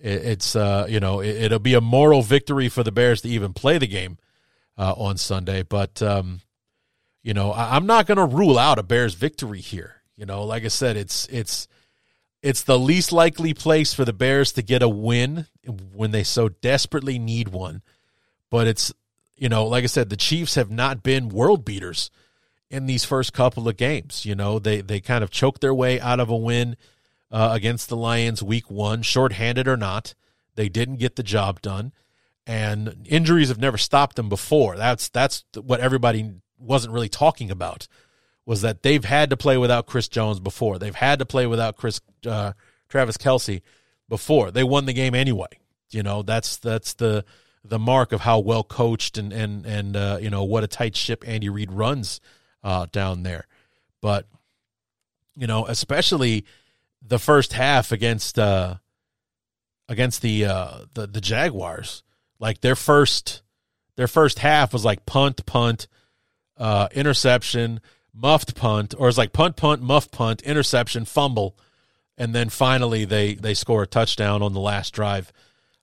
It, 0.00 0.24
it's 0.24 0.56
uh, 0.56 0.86
you 0.88 1.00
know 1.00 1.20
it, 1.20 1.50
will 1.50 1.58
be 1.58 1.74
a 1.74 1.80
moral 1.80 2.22
victory 2.22 2.68
for 2.68 2.82
the 2.82 2.92
Bears 2.92 3.22
to 3.22 3.28
even 3.28 3.52
play 3.52 3.78
the 3.78 3.86
game 3.86 4.18
uh, 4.78 4.94
on 4.96 5.16
Sunday, 5.16 5.62
but 5.62 6.02
um, 6.02 6.40
you 7.22 7.34
know 7.34 7.52
I, 7.52 7.76
I'm 7.76 7.86
not 7.86 8.06
going 8.06 8.18
to 8.18 8.36
rule 8.36 8.58
out 8.58 8.78
a 8.78 8.82
Bears 8.82 9.14
victory 9.14 9.60
here. 9.60 9.96
You 10.16 10.26
know, 10.26 10.44
like 10.44 10.64
I 10.64 10.68
said, 10.68 10.96
it's 10.96 11.26
it's 11.28 11.68
it's 12.42 12.62
the 12.62 12.78
least 12.78 13.12
likely 13.12 13.54
place 13.54 13.92
for 13.92 14.04
the 14.04 14.12
Bears 14.12 14.52
to 14.52 14.62
get 14.62 14.82
a 14.82 14.88
win 14.88 15.46
when 15.92 16.10
they 16.10 16.24
so 16.24 16.48
desperately 16.48 17.18
need 17.18 17.48
one, 17.48 17.82
but 18.50 18.66
it's 18.66 18.92
you 19.36 19.48
know, 19.48 19.66
like 19.66 19.84
I 19.84 19.88
said, 19.88 20.10
the 20.10 20.16
Chiefs 20.16 20.54
have 20.56 20.70
not 20.70 21.02
been 21.02 21.30
world 21.30 21.64
beaters 21.64 22.10
in 22.70 22.86
these 22.86 23.04
first 23.04 23.32
couple 23.32 23.68
of 23.68 23.76
games. 23.76 24.24
You 24.24 24.34
know, 24.34 24.58
they 24.58 24.80
they 24.80 25.00
kind 25.00 25.24
of 25.24 25.30
choked 25.30 25.60
their 25.60 25.74
way 25.74 26.00
out 26.00 26.20
of 26.20 26.30
a 26.30 26.36
win 26.36 26.76
uh, 27.30 27.50
against 27.52 27.88
the 27.88 27.96
Lions 27.96 28.42
week 28.42 28.70
one, 28.70 29.02
shorthanded 29.02 29.68
or 29.68 29.76
not. 29.76 30.14
They 30.54 30.68
didn't 30.68 30.96
get 30.96 31.16
the 31.16 31.22
job 31.22 31.62
done, 31.62 31.92
and 32.46 33.06
injuries 33.08 33.48
have 33.48 33.58
never 33.58 33.78
stopped 33.78 34.16
them 34.16 34.28
before. 34.28 34.76
That's 34.76 35.08
that's 35.08 35.44
what 35.62 35.80
everybody 35.80 36.32
wasn't 36.58 36.92
really 36.92 37.08
talking 37.08 37.50
about 37.50 37.88
was 38.44 38.62
that 38.62 38.82
they've 38.82 39.04
had 39.04 39.30
to 39.30 39.36
play 39.36 39.56
without 39.56 39.86
Chris 39.86 40.08
Jones 40.08 40.40
before. 40.40 40.78
They've 40.78 40.94
had 40.94 41.18
to 41.20 41.26
play 41.26 41.46
without 41.46 41.76
Chris 41.76 42.00
uh, 42.26 42.52
Travis 42.88 43.16
Kelce 43.16 43.62
before. 44.08 44.50
They 44.50 44.64
won 44.64 44.86
the 44.86 44.92
game 44.92 45.14
anyway. 45.14 45.60
You 45.90 46.02
know, 46.02 46.22
that's 46.22 46.56
that's 46.56 46.94
the 46.94 47.24
the 47.64 47.78
mark 47.78 48.12
of 48.12 48.22
how 48.22 48.40
well 48.40 48.64
coached 48.64 49.18
and 49.18 49.32
and 49.32 49.66
and 49.66 49.96
uh, 49.96 50.18
you 50.20 50.30
know 50.30 50.44
what 50.44 50.64
a 50.64 50.68
tight 50.68 50.96
ship 50.96 51.24
Andy 51.26 51.48
Reid 51.48 51.72
runs 51.72 52.20
uh, 52.64 52.86
down 52.90 53.22
there. 53.22 53.46
But 54.00 54.26
you 55.36 55.46
know, 55.46 55.66
especially 55.66 56.44
the 57.02 57.18
first 57.18 57.52
half 57.52 57.92
against 57.92 58.38
uh, 58.38 58.76
against 59.88 60.22
the 60.22 60.44
uh, 60.44 60.78
the 60.94 61.06
the 61.06 61.20
Jaguars, 61.20 62.02
like 62.38 62.60
their 62.60 62.76
first 62.76 63.42
their 63.96 64.08
first 64.08 64.38
half 64.38 64.72
was 64.72 64.84
like 64.84 65.04
punt, 65.06 65.44
punt, 65.46 65.86
uh, 66.56 66.88
interception, 66.92 67.80
muffed 68.14 68.54
punt, 68.54 68.94
or 68.96 69.08
it's 69.08 69.18
like 69.18 69.32
punt, 69.32 69.56
punt, 69.56 69.82
muff 69.82 70.10
punt, 70.10 70.42
interception, 70.42 71.04
fumble, 71.04 71.56
and 72.16 72.34
then 72.34 72.48
finally 72.48 73.04
they 73.04 73.34
they 73.34 73.54
score 73.54 73.82
a 73.82 73.86
touchdown 73.86 74.42
on 74.42 74.52
the 74.52 74.60
last 74.60 74.94
drive 74.94 75.32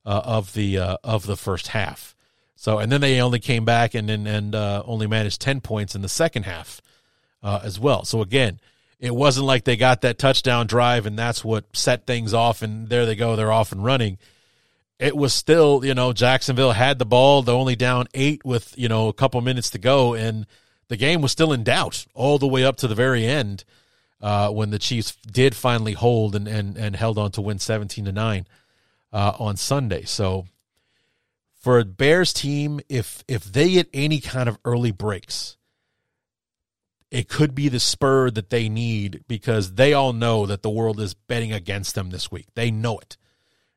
uh, 0.06 0.22
of 0.24 0.54
the 0.54 0.78
uh, 0.78 0.98
of 1.04 1.26
the 1.26 1.38
first 1.38 1.70
half. 1.70 2.16
So 2.56 2.80
and 2.80 2.92
then 2.92 3.02
they 3.02 3.22
only 3.22 3.40
came 3.40 3.66
back 3.66 3.94
and 3.94 4.10
and, 4.10 4.28
and 4.28 4.56
uh, 4.56 4.84
only 4.86 5.08
managed 5.08 5.42
ten 5.42 5.62
points 5.62 5.94
in 5.96 6.02
the 6.02 6.10
second 6.10 6.44
half 6.44 6.82
uh, 7.44 7.60
as 7.64 7.80
well. 7.80 8.04
So 8.06 8.22
again, 8.22 8.60
it 9.00 9.14
wasn't 9.14 9.46
like 9.46 9.64
they 9.64 9.78
got 9.78 10.02
that 10.02 10.18
touchdown 10.18 10.68
drive 10.68 11.06
and 11.06 11.18
that's 11.18 11.44
what 11.44 11.66
set 11.76 12.08
things 12.08 12.34
off 12.34 12.62
and 12.62 12.90
there 12.90 13.06
they 13.06 13.16
go, 13.16 13.36
they're 13.36 13.52
off 13.52 13.72
and 13.72 13.84
running. 13.84 14.18
It 15.00 15.16
was 15.16 15.34
still, 15.34 15.86
you 15.86 15.94
know, 15.94 16.14
Jacksonville 16.14 16.72
had 16.72 16.98
the 16.98 17.06
ball, 17.06 17.44
they're 17.44 17.54
only 17.54 17.76
down 17.76 18.08
eight 18.14 18.44
with, 18.44 18.74
you 18.78 18.90
know, 18.90 19.08
a 19.08 19.14
couple 19.14 19.40
minutes 19.42 19.70
to 19.72 19.78
go, 19.78 20.16
and 20.16 20.48
the 20.88 20.98
game 20.98 21.22
was 21.22 21.32
still 21.32 21.54
in 21.54 21.64
doubt 21.64 22.06
all 22.16 22.40
the 22.40 22.48
way 22.48 22.64
up 22.64 22.78
to 22.78 22.88
the 22.88 22.96
very 22.96 23.26
end 23.26 23.64
uh, 24.22 24.50
when 24.50 24.72
the 24.72 24.80
Chiefs 24.80 25.16
did 25.32 25.56
finally 25.56 25.94
hold 25.94 26.36
and, 26.36 26.48
and, 26.48 26.78
and 26.78 26.96
held 26.96 27.20
on 27.20 27.32
to 27.32 27.42
win 27.42 27.60
17 27.60 28.06
to 28.06 28.12
9 28.12 28.48
uh, 29.14 29.34
on 29.38 29.56
Sunday. 29.56 30.04
So 30.04 30.46
for 31.60 31.80
a 31.80 31.86
Bears 31.86 32.34
team, 32.34 32.80
if 32.90 33.24
if 33.28 33.44
they 33.44 33.72
get 33.72 33.90
any 33.94 34.20
kind 34.20 34.48
of 34.48 34.58
early 34.64 34.92
breaks, 34.92 35.57
it 37.10 37.30
could 37.30 37.56
be 37.56 37.70
the 37.70 37.80
spur 37.80 38.30
that 38.32 38.50
they 38.50 38.68
need 38.68 39.24
because 39.28 39.76
they 39.76 39.94
all 39.94 40.14
know 40.14 40.46
that 40.46 40.62
the 40.62 40.70
world 40.70 41.00
is 41.00 41.14
betting 41.14 41.54
against 41.54 41.96
them 41.96 42.10
this 42.10 42.32
week. 42.32 42.48
They 42.54 42.70
know 42.70 42.98
it. 43.00 43.18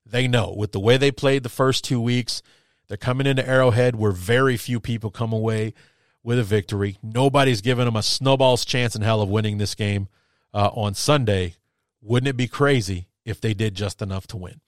They 0.05 0.27
know 0.27 0.53
with 0.57 0.73
the 0.73 0.81
way 0.81 0.97
they 0.97 1.13
played 1.13 1.43
the 1.43 1.49
first 1.49 1.85
two 1.85 2.01
weeks, 2.01 2.43
they're 2.89 2.97
coming 2.97 3.27
into 3.27 3.49
Arrowhead 3.49 3.95
where 3.95 4.11
very 4.11 4.57
few 4.57 4.81
people 4.81 5.11
come 5.11 5.33
away 5.33 5.75
with 6.25 6.39
a 6.39 6.43
victory. 6.43 6.99
Nobody's 7.03 7.61
giving 7.61 7.85
them 7.85 7.97
a 7.97 8.03
snowball's 8.03 8.65
chance 8.65 8.97
in 8.97 9.03
hell 9.03 9.23
of 9.23 9.29
winning 9.29 9.59
this 9.59 9.77
game 9.77 10.09
uh, 10.53 10.71
on 10.73 10.95
Sunday. 10.95 11.55
Wouldn't 12.03 12.29
it 12.29 12.37
be 12.37 12.49
crazy 12.49 13.07
if 13.25 13.41
they 13.41 13.55
did 13.55 13.77
just 13.77 14.03
enough 14.03 14.27
to 14.29 14.37
win? 14.37 14.61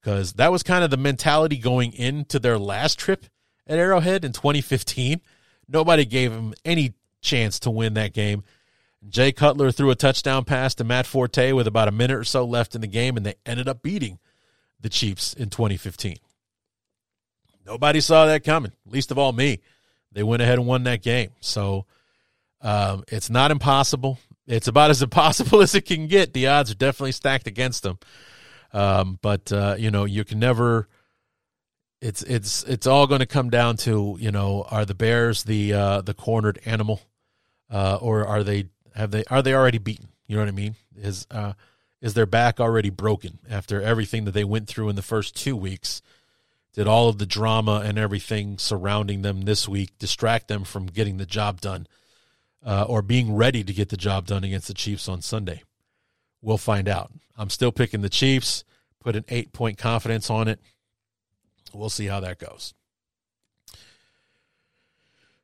Because 0.00 0.32
that 0.34 0.50
was 0.50 0.64
kind 0.64 0.82
of 0.82 0.90
the 0.90 0.96
mentality 0.96 1.56
going 1.56 1.92
into 1.92 2.40
their 2.40 2.58
last 2.58 2.98
trip 2.98 3.26
at 3.68 3.78
Arrowhead 3.78 4.24
in 4.24 4.32
2015. 4.32 5.20
Nobody 5.68 6.04
gave 6.04 6.32
them 6.32 6.54
any 6.64 6.94
chance 7.22 7.58
to 7.60 7.70
win 7.70 7.94
that 7.94 8.12
game. 8.12 8.44
Jay 9.08 9.32
Cutler 9.32 9.72
threw 9.72 9.90
a 9.90 9.94
touchdown 9.94 10.44
pass 10.44 10.74
to 10.74 10.84
Matt 10.84 11.06
Forte 11.06 11.52
with 11.52 11.66
about 11.66 11.88
a 11.88 11.92
minute 11.92 12.18
or 12.18 12.24
so 12.24 12.44
left 12.44 12.74
in 12.74 12.80
the 12.80 12.86
game, 12.86 13.16
and 13.16 13.24
they 13.24 13.34
ended 13.46 13.68
up 13.68 13.82
beating 13.82 14.18
the 14.80 14.88
Chiefs 14.88 15.32
in 15.32 15.48
2015. 15.48 16.18
Nobody 17.64 18.00
saw 18.00 18.26
that 18.26 18.44
coming, 18.44 18.72
least 18.86 19.10
of 19.10 19.18
all 19.18 19.32
me. 19.32 19.60
They 20.12 20.22
went 20.22 20.42
ahead 20.42 20.58
and 20.58 20.66
won 20.66 20.84
that 20.84 21.02
game. 21.02 21.30
So 21.40 21.86
um, 22.60 23.04
it's 23.08 23.30
not 23.30 23.50
impossible. 23.50 24.18
It's 24.46 24.68
about 24.68 24.90
as 24.90 25.02
impossible 25.02 25.62
as 25.62 25.74
it 25.74 25.86
can 25.86 26.06
get. 26.06 26.32
The 26.32 26.48
odds 26.48 26.70
are 26.70 26.76
definitely 26.76 27.12
stacked 27.12 27.46
against 27.46 27.82
them. 27.82 27.98
Um, 28.72 29.18
but 29.22 29.52
uh, 29.52 29.76
you 29.78 29.90
know, 29.90 30.04
you 30.04 30.24
can 30.24 30.38
never 30.38 30.88
it's 32.02 32.22
it's 32.24 32.64
it's 32.64 32.86
all 32.86 33.06
going 33.06 33.20
to 33.20 33.26
come 33.26 33.48
down 33.48 33.76
to 33.76 34.16
you 34.18 34.32
know 34.32 34.66
are 34.70 34.84
the 34.84 34.94
Bears 34.94 35.44
the 35.44 35.72
uh, 35.72 36.00
the 36.00 36.14
cornered 36.14 36.60
animal, 36.64 37.00
uh, 37.72 37.98
or 38.00 38.26
are 38.26 38.44
they 38.44 38.66
have 38.94 39.10
they 39.10 39.24
are 39.24 39.42
they 39.42 39.54
already 39.54 39.78
beaten? 39.78 40.08
You 40.26 40.36
know 40.36 40.42
what 40.42 40.48
I 40.48 40.52
mean? 40.52 40.76
Is 40.96 41.26
uh, 41.30 41.54
is 42.00 42.14
their 42.14 42.26
back 42.26 42.60
already 42.60 42.90
broken 42.90 43.38
after 43.48 43.80
everything 43.80 44.24
that 44.26 44.32
they 44.32 44.44
went 44.44 44.68
through 44.68 44.90
in 44.90 44.96
the 44.96 45.02
first 45.02 45.34
two 45.34 45.56
weeks? 45.56 46.02
Did 46.74 46.86
all 46.86 47.08
of 47.08 47.18
the 47.18 47.26
drama 47.26 47.82
and 47.84 47.98
everything 47.98 48.58
surrounding 48.58 49.22
them 49.22 49.42
this 49.42 49.68
week 49.68 49.98
distract 49.98 50.48
them 50.48 50.64
from 50.64 50.86
getting 50.86 51.16
the 51.16 51.26
job 51.26 51.60
done, 51.60 51.86
uh, 52.64 52.84
or 52.88 53.02
being 53.02 53.34
ready 53.34 53.62
to 53.62 53.72
get 53.72 53.88
the 53.88 53.96
job 53.96 54.26
done 54.26 54.44
against 54.44 54.68
the 54.68 54.74
Chiefs 54.74 55.08
on 55.08 55.20
Sunday? 55.20 55.62
We'll 56.40 56.58
find 56.58 56.88
out. 56.88 57.12
I'm 57.36 57.50
still 57.50 57.72
picking 57.72 58.00
the 58.00 58.08
Chiefs. 58.08 58.64
Put 59.00 59.16
an 59.16 59.24
eight 59.28 59.52
point 59.52 59.78
confidence 59.78 60.30
on 60.30 60.48
it. 60.48 60.60
We'll 61.74 61.90
see 61.90 62.06
how 62.06 62.20
that 62.20 62.38
goes. 62.38 62.74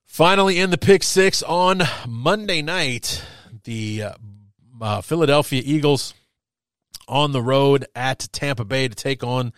Finally, 0.08 0.58
in 0.58 0.70
the 0.70 0.78
pick 0.78 1.04
six 1.04 1.44
on 1.44 1.82
Monday 2.08 2.60
night, 2.60 3.22
the 3.62 4.02
uh, 4.02 4.12
uh, 4.80 5.00
Philadelphia 5.00 5.62
Eagles 5.64 6.12
on 7.06 7.30
the 7.30 7.42
road 7.42 7.86
at 7.94 8.26
Tampa 8.32 8.64
Bay 8.64 8.88
to 8.88 8.94
take 8.96 9.22
on 9.22 9.52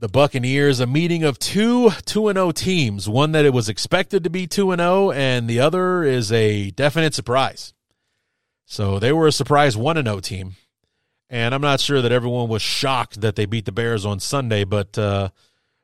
the 0.00 0.08
Buccaneers. 0.08 0.80
A 0.80 0.86
meeting 0.86 1.22
of 1.22 1.38
two 1.38 1.90
2 2.06 2.28
and 2.28 2.38
0 2.38 2.50
teams, 2.52 3.08
one 3.08 3.30
that 3.32 3.44
it 3.44 3.52
was 3.52 3.68
expected 3.68 4.24
to 4.24 4.30
be 4.30 4.48
2 4.48 4.72
and 4.72 4.80
0, 4.80 5.12
and 5.12 5.48
the 5.48 5.60
other 5.60 6.02
is 6.02 6.32
a 6.32 6.70
definite 6.70 7.14
surprise. 7.14 7.72
So 8.64 8.98
they 8.98 9.12
were 9.12 9.28
a 9.28 9.32
surprise 9.32 9.76
1 9.76 9.96
and 9.98 10.08
0 10.08 10.20
team. 10.20 10.56
And 11.28 11.54
I'm 11.54 11.62
not 11.62 11.78
sure 11.78 12.02
that 12.02 12.10
everyone 12.10 12.48
was 12.48 12.62
shocked 12.62 13.20
that 13.20 13.36
they 13.36 13.44
beat 13.44 13.66
the 13.66 13.70
Bears 13.70 14.04
on 14.04 14.18
Sunday, 14.18 14.64
but 14.64 14.98
uh, 14.98 15.28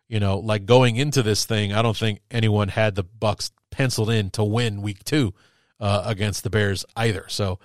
you 0.08 0.20
know, 0.20 0.38
like 0.38 0.66
going 0.66 0.96
into 0.96 1.22
this 1.22 1.44
thing, 1.44 1.72
I 1.72 1.82
don't 1.82 1.96
think 1.96 2.20
anyone 2.30 2.68
had 2.68 2.94
the 2.94 3.02
Bucks 3.02 3.50
penciled 3.70 4.10
in 4.10 4.30
to 4.30 4.44
win 4.44 4.82
Week 4.82 5.02
Two 5.04 5.34
uh, 5.80 6.02
against 6.04 6.42
the 6.42 6.50
Bears 6.50 6.84
either. 6.96 7.26
So 7.28 7.58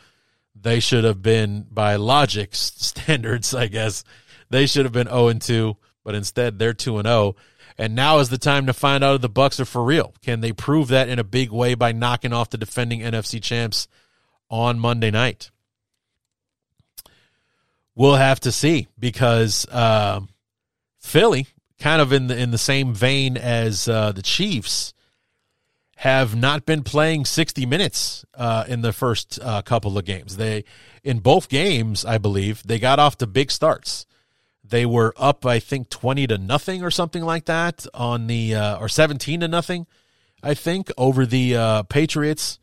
they 0.60 0.80
should 0.80 1.04
have 1.04 1.22
been, 1.22 1.66
by 1.70 1.96
logic 1.96 2.50
standards, 2.54 3.54
I 3.54 3.68
guess, 3.68 4.04
they 4.50 4.66
should 4.66 4.86
have 4.86 4.94
been 4.94 5.08
0 5.08 5.30
and 5.30 5.42
2, 5.42 5.78
but 6.04 6.16
instead 6.16 6.60
they're 6.60 6.74
2 6.74 6.98
and 6.98 7.08
0. 7.08 7.36
And 7.78 7.96
now 7.96 8.20
is 8.20 8.30
the 8.30 8.38
time 8.38 8.68
to 8.68 8.74
find 8.74 9.04
out 9.04 9.16
if 9.16 9.22
the 9.22 9.30
Bucks 9.30 9.60
are 9.60 9.66
for 9.66 9.84
real. 9.84 10.14
Can 10.22 10.42
they 10.42 10.52
prove 10.52 10.90
that 10.90 11.10
in 11.10 11.20
a 11.20 11.24
big 11.24 11.52
way 11.52 11.74
by 11.74 11.92
knocking 11.94 12.34
off 12.34 12.50
the 12.50 12.58
defending 12.58 13.00
NFC 13.00 13.42
champs 13.42 13.88
on 14.50 14.78
Monday 14.78 15.10
night? 15.10 15.52
We'll 17.96 18.16
have 18.16 18.40
to 18.42 18.52
see 18.52 18.88
because 19.00 19.66
uh, 19.68 20.22
Philly, 21.00 21.48
kind 21.82 22.02
of 22.02 22.14
in 22.14 22.28
the 22.28 22.38
in 22.38 22.52
the 22.52 22.58
same 22.58 22.94
vein 22.94 23.36
as 23.36 23.88
uh, 23.88 24.12
the 24.12 24.22
Chiefs, 24.22 24.94
have 25.98 26.36
not 26.36 26.66
been 26.66 26.84
playing 26.84 27.26
60 27.26 27.66
minutes 27.66 28.24
uh, 28.36 28.64
in 28.68 28.82
the 28.82 28.94
first 28.94 29.40
uh, 29.42 29.62
couple 29.62 29.98
of 29.98 30.06
games. 30.06 30.38
They 30.38 30.64
in 31.04 31.20
both 31.20 31.50
games, 31.50 32.06
I 32.06 32.18
believe, 32.18 32.64
they 32.64 32.80
got 32.80 33.00
off 33.00 33.18
to 33.18 33.28
big 33.28 33.52
starts. 33.52 34.06
They 34.64 34.86
were 34.86 35.14
up, 35.18 35.46
I 35.46 35.60
think, 35.60 35.90
20 35.90 36.28
to 36.28 36.38
nothing 36.38 36.84
or 36.84 36.92
something 36.92 37.24
like 37.24 37.46
that 37.46 37.86
on 37.94 38.28
the 38.28 38.56
uh, 38.56 38.80
or 38.80 38.88
17 38.88 39.42
to 39.42 39.48
nothing, 39.48 39.86
I 40.42 40.54
think, 40.54 40.92
over 40.98 41.26
the 41.26 41.56
uh, 41.58 41.84
Patriots 41.84 42.60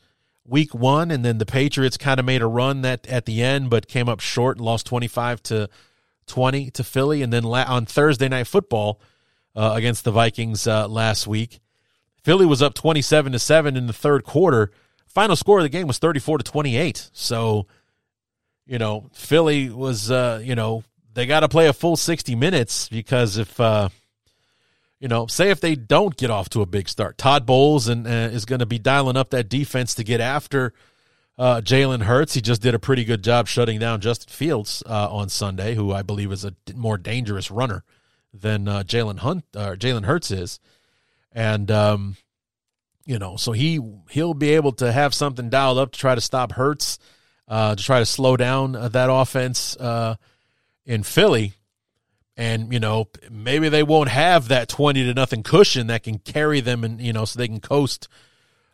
week 0.48 0.74
one, 0.74 1.10
and 1.10 1.24
then 1.24 1.38
the 1.38 1.46
Patriots 1.46 1.96
kind 1.96 2.18
of 2.18 2.26
made 2.26 2.42
a 2.42 2.46
run 2.46 2.82
that 2.82 3.06
at 3.06 3.26
the 3.26 3.42
end, 3.42 3.70
but 3.70 3.86
came 3.86 4.08
up 4.08 4.20
short 4.20 4.56
and 4.56 4.64
lost 4.64 4.86
twenty 4.86 5.06
five 5.06 5.42
to 5.44 5.68
twenty 6.28 6.70
to 6.72 6.84
Philly, 6.84 7.22
and 7.22 7.32
then 7.32 7.44
on 7.44 7.86
Thursday 7.86 8.28
night 8.28 8.46
football 8.46 9.00
uh, 9.56 9.72
against 9.74 10.04
the 10.04 10.10
Vikings 10.10 10.66
uh, 10.66 10.86
last 10.88 11.26
week, 11.26 11.60
Philly 12.22 12.46
was 12.46 12.62
up 12.62 12.74
twenty 12.74 13.02
seven 13.02 13.32
to 13.32 13.38
seven 13.38 13.76
in 13.76 13.86
the 13.86 13.92
third 13.92 14.24
quarter. 14.24 14.70
Final 15.06 15.36
score 15.36 15.58
of 15.58 15.64
the 15.64 15.68
game 15.68 15.86
was 15.86 15.98
thirty 15.98 16.20
four 16.20 16.38
to 16.38 16.44
twenty 16.44 16.76
eight. 16.76 17.10
So, 17.12 17.66
you 18.66 18.78
know, 18.78 19.10
Philly 19.12 19.70
was 19.70 20.10
uh, 20.10 20.40
you 20.44 20.54
know 20.54 20.84
they 21.14 21.26
got 21.26 21.40
to 21.40 21.48
play 21.48 21.66
a 21.66 21.72
full 21.72 21.96
sixty 21.96 22.34
minutes 22.34 22.88
because 22.88 23.38
if 23.38 23.58
uh, 23.58 23.88
you 25.00 25.08
know, 25.08 25.26
say 25.26 25.50
if 25.50 25.60
they 25.60 25.76
don't 25.76 26.16
get 26.16 26.30
off 26.30 26.48
to 26.50 26.62
a 26.62 26.66
big 26.66 26.88
start, 26.88 27.18
Todd 27.18 27.46
Bowles 27.46 27.88
and 27.88 28.06
uh, 28.06 28.10
is 28.10 28.44
going 28.44 28.58
to 28.58 28.66
be 28.66 28.78
dialing 28.78 29.16
up 29.16 29.30
that 29.30 29.48
defense 29.48 29.94
to 29.94 30.04
get 30.04 30.20
after 30.20 30.72
uh, 31.38 31.60
Jalen 31.60 32.02
Hurts. 32.02 32.34
He 32.34 32.40
just 32.40 32.60
did 32.60 32.74
a 32.74 32.78
pretty 32.78 33.04
good 33.04 33.22
job 33.22 33.46
shutting 33.46 33.78
down 33.78 34.00
Justin 34.00 34.32
Fields 34.32 34.82
uh, 34.86 35.08
on 35.10 35.28
Sunday, 35.28 35.74
who 35.74 35.92
I 35.92 36.02
believe 36.02 36.32
is 36.32 36.44
a 36.44 36.54
more 36.74 36.98
dangerous 36.98 37.50
runner 37.50 37.84
than 38.34 38.68
uh, 38.68 38.82
Jalen 38.82 39.18
Hunt 39.18 39.44
or 39.56 39.76
Jalen 39.76 40.04
Hurts 40.04 40.30
is, 40.30 40.60
and 41.32 41.70
um, 41.70 42.16
you 43.06 43.18
know, 43.18 43.36
so 43.36 43.52
he 43.52 43.80
he'll 44.10 44.34
be 44.34 44.50
able 44.50 44.72
to 44.72 44.92
have 44.92 45.14
something 45.14 45.48
dialed 45.48 45.78
up 45.78 45.92
to 45.92 45.98
try 45.98 46.14
to 46.14 46.20
stop 46.20 46.52
Hurts, 46.52 46.98
uh, 47.46 47.74
to 47.74 47.82
try 47.82 48.00
to 48.00 48.06
slow 48.06 48.36
down 48.36 48.74
uh, 48.74 48.88
that 48.88 49.10
offense 49.10 49.76
in 50.84 51.02
Philly 51.02 51.52
and 52.38 52.72
you 52.72 52.80
know 52.80 53.08
maybe 53.30 53.68
they 53.68 53.82
won't 53.82 54.08
have 54.08 54.48
that 54.48 54.68
20 54.68 55.04
to 55.04 55.12
nothing 55.12 55.42
cushion 55.42 55.88
that 55.88 56.04
can 56.04 56.18
carry 56.18 56.60
them 56.60 56.84
and 56.84 57.00
you 57.00 57.12
know 57.12 57.26
so 57.26 57.38
they 57.38 57.48
can 57.48 57.60
coast 57.60 58.08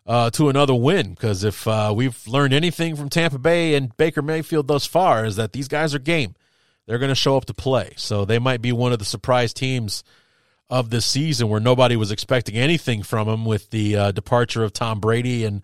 uh, 0.07 0.31
to 0.31 0.49
another 0.49 0.75
win. 0.75 1.11
Because 1.11 1.45
if 1.45 1.67
uh, 1.67 1.93
we've 1.95 2.27
learned 2.27 2.55
anything 2.55 2.97
from 2.97 3.09
Tampa 3.09 3.39
Bay 3.39 3.75
and 3.75 3.97
Baker 3.97 4.23
Mayfield 4.23 4.69
thus 4.69 4.87
far, 4.87 5.25
is 5.25 5.37
that 5.37 5.53
these 5.53 5.69
guys 5.69 5.95
are 5.95 5.99
game. 5.99 6.35
They're 6.87 6.99
going 6.99 7.11
to 7.11 7.15
show 7.15 7.37
up 7.37 7.47
to 7.47 7.55
play. 7.55 7.95
So 7.97 8.25
they 8.25 8.39
might 8.39 8.61
be 8.61 8.73
one 8.73 8.93
of 8.93 8.99
the 8.99 9.05
surprise 9.05 9.55
teams 9.55 10.05
of 10.69 10.91
this 10.91 11.07
season 11.07 11.49
where 11.49 11.61
nobody 11.61 11.97
was 11.97 12.11
expecting 12.11 12.57
anything 12.57 13.03
from 13.03 13.27
them 13.27 13.45
with 13.45 13.71
the 13.71 13.97
uh, 13.97 14.13
departure 14.13 14.65
of 14.65 14.73
Tom 14.73 15.01
Brady 15.01 15.45
and, 15.45 15.63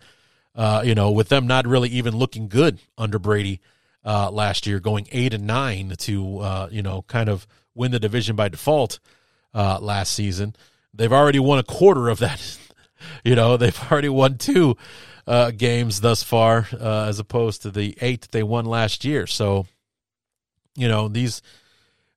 uh, 0.54 0.82
you 0.84 0.94
know, 0.94 1.10
with 1.10 1.28
them 1.28 1.46
not 1.46 1.66
really 1.66 1.88
even 1.90 2.16
looking 2.16 2.48
good 2.48 2.78
under 2.96 3.18
Brady 3.18 3.60
uh, 4.04 4.30
last 4.30 4.66
year, 4.66 4.80
going 4.80 5.08
eight 5.12 5.34
and 5.34 5.46
nine 5.46 5.94
to, 5.98 6.38
uh, 6.38 6.68
you 6.70 6.82
know, 6.82 7.02
kind 7.02 7.28
of 7.28 7.46
win 7.74 7.90
the 7.90 8.00
division 8.00 8.36
by 8.36 8.48
default 8.48 8.98
last 9.52 10.14
season. 10.14 10.54
They've 10.94 11.12
already 11.12 11.38
won 11.38 11.58
a 11.58 11.62
quarter 11.64 12.08
of 12.08 12.18
that. 12.20 12.58
you 13.24 13.34
know, 13.34 13.56
they've 13.56 13.78
already 13.90 14.08
won 14.08 14.38
two 14.38 14.76
uh, 15.26 15.50
games 15.50 16.00
thus 16.00 16.22
far 16.22 16.66
as 16.80 17.18
opposed 17.18 17.62
to 17.62 17.70
the 17.70 17.96
eight 18.00 18.22
that 18.22 18.32
they 18.32 18.42
won 18.42 18.64
last 18.64 19.04
year. 19.04 19.26
So, 19.26 19.66
you 20.76 20.88
know, 20.88 21.08
these 21.08 21.42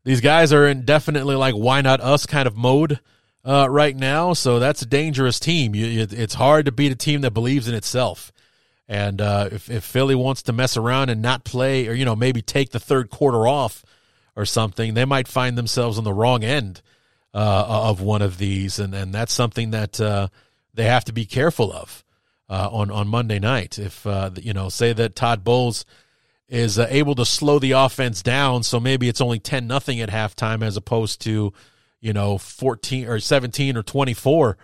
these 0.04 0.22
guys 0.22 0.52
are 0.52 0.68
in 0.68 0.84
definitely 0.84 1.36
like 1.36 1.56
why 1.56 1.82
not 1.82 2.02
us 2.02 2.26
kind 2.26 2.48
of 2.48 2.56
mode 2.58 3.00
uh, 3.46 3.68
right 3.70 3.96
now. 3.96 4.34
So 4.34 4.60
that's 4.60 4.82
a 4.82 4.86
dangerous 4.86 5.40
team. 5.40 5.76
You, 5.76 6.02
it, 6.02 6.14
it's 6.14 6.34
hard 6.34 6.66
to 6.66 6.72
beat 6.72 6.92
a 6.92 6.96
team 6.96 7.22
that 7.22 7.32
believes 7.32 7.68
in 7.68 7.76
itself. 7.76 8.32
And 8.88 9.22
uh, 9.22 9.50
if, 9.52 9.70
if 9.70 9.84
Philly 9.84 10.16
wants 10.16 10.44
to 10.44 10.54
mess 10.54 10.76
around 10.76 11.10
and 11.10 11.22
not 11.22 11.46
play, 11.46 11.88
or 11.88 11.94
you 11.94 12.06
know 12.06 12.16
maybe 12.16 12.42
take 12.42 12.72
the 12.72 12.80
third 12.80 13.10
quarter 13.10 13.48
off 13.48 13.86
or 14.36 14.46
something, 14.46 14.94
they 14.94 15.06
might 15.06 15.28
find 15.28 15.58
themselves 15.58 15.98
on 15.98 16.04
the 16.04 16.14
wrong 16.14 16.44
end 16.44 16.82
uh, 17.34 17.66
of 17.68 18.02
one 18.02 18.22
of 18.22 18.38
these, 18.38 18.80
and 18.80 18.94
and 18.94 19.14
that's 19.14 19.34
something 19.34 19.72
that 19.72 20.02
uh, 20.02 20.28
they 20.74 20.86
have 20.86 21.06
to 21.06 21.14
be 21.14 21.26
careful 21.26 21.72
of 21.72 22.04
uh, 22.50 22.70
on 22.72 22.92
on 22.92 23.08
Monday 23.08 23.40
night. 23.40 23.78
If 23.80 24.06
uh, 24.06 24.32
you 24.42 24.54
know, 24.54 24.70
say 24.70 24.94
that 24.94 25.16
Todd 25.16 25.44
Bowles 25.44 25.86
is 26.54 26.78
uh, 26.78 26.88
able 26.90 27.16
to 27.16 27.26
slow 27.26 27.58
the 27.58 27.72
offense 27.72 28.22
down. 28.22 28.62
So 28.62 28.80
maybe 28.80 29.10
it's 29.10 29.22
only 29.22 29.40
10 29.40 29.66
nothing 29.66 30.00
at 30.02 30.10
halftime 30.10 30.64
as 30.64 30.78
opposed 30.78 31.22
to, 31.22 31.52
you 32.00 32.14
know, 32.14 32.38
14 32.38 33.08
or 33.08 33.20
17 33.20 33.76
or 33.76 33.82
24 33.82 34.58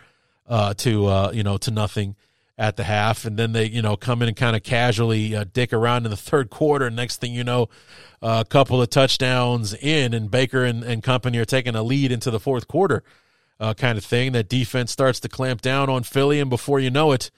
uh, 0.47 0.73
to, 0.75 1.05
uh, 1.07 1.31
you 1.33 1.41
know, 1.41 1.57
to 1.57 1.71
nothing 1.71 2.15
at 2.59 2.75
the 2.75 2.83
half. 2.83 3.25
And 3.25 3.37
then 3.37 3.53
they, 3.53 3.65
you 3.65 3.81
know, 3.81 3.95
come 3.95 4.21
in 4.21 4.27
and 4.27 4.37
kind 4.37 4.55
of 4.55 4.61
casually 4.61 5.35
uh, 5.35 5.45
dick 5.51 5.73
around 5.73 6.05
in 6.05 6.11
the 6.11 6.17
third 6.17 6.51
quarter. 6.51 6.91
Next 6.91 7.21
thing 7.21 7.33
you 7.33 7.43
know, 7.43 7.69
a 8.21 8.45
couple 8.47 8.81
of 8.81 8.89
touchdowns 8.91 9.73
in 9.73 10.13
and 10.13 10.29
Baker 10.29 10.65
and, 10.65 10.83
and 10.83 11.01
company 11.01 11.39
are 11.39 11.45
taking 11.45 11.75
a 11.75 11.81
lead 11.81 12.11
into 12.11 12.29
the 12.29 12.39
fourth 12.39 12.67
quarter 12.67 13.03
uh, 13.59 13.73
kind 13.73 13.97
of 13.97 14.05
thing. 14.05 14.31
That 14.31 14.49
defense 14.49 14.91
starts 14.91 15.19
to 15.21 15.29
clamp 15.29 15.61
down 15.61 15.89
on 15.89 16.03
Philly. 16.03 16.39
And 16.39 16.49
before 16.49 16.79
you 16.79 16.89
know 16.89 17.11
it, 17.11 17.31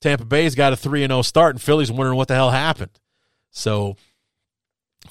Tampa 0.00 0.24
Bay's 0.24 0.54
got 0.54 0.72
a 0.72 0.76
3 0.76 1.06
0 1.06 1.22
start 1.22 1.54
and 1.54 1.62
Philly's 1.62 1.90
wondering 1.90 2.16
what 2.16 2.28
the 2.28 2.34
hell 2.34 2.50
happened. 2.50 2.98
So 3.50 3.96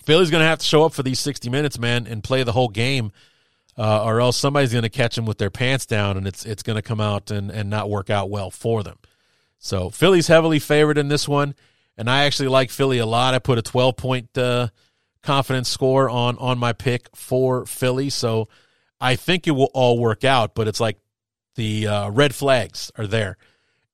Philly's 0.04 0.30
going 0.30 0.42
to 0.42 0.48
have 0.48 0.60
to 0.60 0.66
show 0.66 0.84
up 0.84 0.94
for 0.94 1.04
these 1.04 1.20
60 1.20 1.50
minutes, 1.50 1.80
man, 1.80 2.08
and 2.08 2.24
play 2.24 2.44
the 2.44 2.52
whole 2.52 2.68
game, 2.68 3.12
uh, 3.78 4.04
or 4.04 4.20
else 4.20 4.38
somebody's 4.38 4.72
going 4.72 4.84
to 4.84 4.90
catch 4.90 5.16
them 5.16 5.26
with 5.26 5.38
their 5.38 5.50
pants 5.50 5.86
down, 5.86 6.18
and 6.18 6.28
it's 6.28 6.46
it's 6.46 6.64
going 6.64 6.76
to 6.76 6.82
come 6.82 7.00
out 7.00 7.32
and, 7.32 7.50
and 7.50 7.70
not 7.70 7.90
work 7.90 8.10
out 8.10 8.30
well 8.30 8.52
for 8.52 8.84
them. 8.84 8.98
So 9.60 9.90
Philly's 9.90 10.28
heavily 10.28 10.60
favored 10.60 10.98
in 10.98 11.08
this 11.08 11.28
one, 11.28 11.56
and 11.98 12.10
I 12.10 12.26
actually 12.26 12.50
like 12.50 12.70
Philly 12.70 12.98
a 12.98 13.06
lot. 13.06 13.34
I 13.34 13.40
put 13.40 13.58
a 13.58 13.62
12 13.62 13.96
point 13.96 14.38
uh, 14.38 14.68
confidence 15.22 15.70
score 15.70 16.10
on 16.10 16.38
on 16.38 16.58
my 16.58 16.74
pick 16.74 17.08
for 17.16 17.66
Philly, 17.66 18.10
so 18.10 18.50
I 19.04 19.18
think 19.18 19.48
it 19.48 19.52
will 19.52 19.70
all 19.74 20.00
work 20.00 20.24
out. 20.24 20.56
But 20.56 20.68
it's 20.68 20.80
like 20.80 20.98
the 21.56 21.88
uh, 21.88 22.10
red 22.10 22.34
flags 22.34 22.92
are 22.96 23.06
there, 23.06 23.38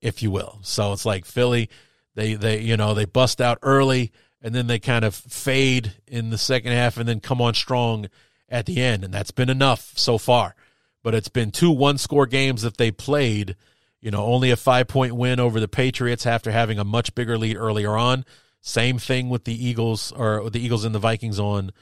if 0.00 0.22
you 0.22 0.30
will. 0.30 0.60
So 0.62 0.92
it's 0.92 1.04
like 1.04 1.24
Philly, 1.24 1.68
they 2.14 2.34
they 2.34 2.60
you 2.60 2.76
know 2.76 2.94
they 2.94 3.04
bust 3.04 3.40
out 3.40 3.58
early 3.62 4.12
and 4.40 4.54
then 4.54 4.68
they 4.68 4.78
kind 4.78 5.04
of 5.04 5.14
fade 5.14 5.92
in 6.06 6.30
the 6.30 6.38
second 6.38 6.72
half 6.72 6.96
and 6.96 7.08
then 7.08 7.20
come 7.20 7.42
on 7.42 7.54
strong 7.54 8.06
at 8.48 8.66
the 8.66 8.80
end. 8.80 9.04
And 9.04 9.12
that's 9.12 9.32
been 9.32 9.50
enough 9.50 9.92
so 9.96 10.16
far. 10.16 10.54
But 11.02 11.14
it's 11.14 11.28
been 11.28 11.50
two 11.50 11.70
one 11.70 11.98
score 11.98 12.26
games 12.26 12.62
that 12.62 12.76
they 12.76 12.90
played. 12.90 13.56
You 14.00 14.10
know, 14.10 14.24
only 14.24 14.50
a 14.50 14.56
five 14.56 14.88
point 14.88 15.14
win 15.14 15.40
over 15.40 15.60
the 15.60 15.68
Patriots 15.68 16.24
after 16.24 16.52
having 16.52 16.78
a 16.78 16.84
much 16.84 17.14
bigger 17.14 17.36
lead 17.36 17.56
earlier 17.56 17.96
on. 17.96 18.24
Same 18.62 18.98
thing 18.98 19.28
with 19.28 19.44
the 19.44 19.66
Eagles 19.66 20.12
or 20.12 20.48
the 20.50 20.60
Eagles 20.60 20.84
and 20.84 20.94
the 20.94 20.98
Vikings 20.98 21.40
on 21.40 21.72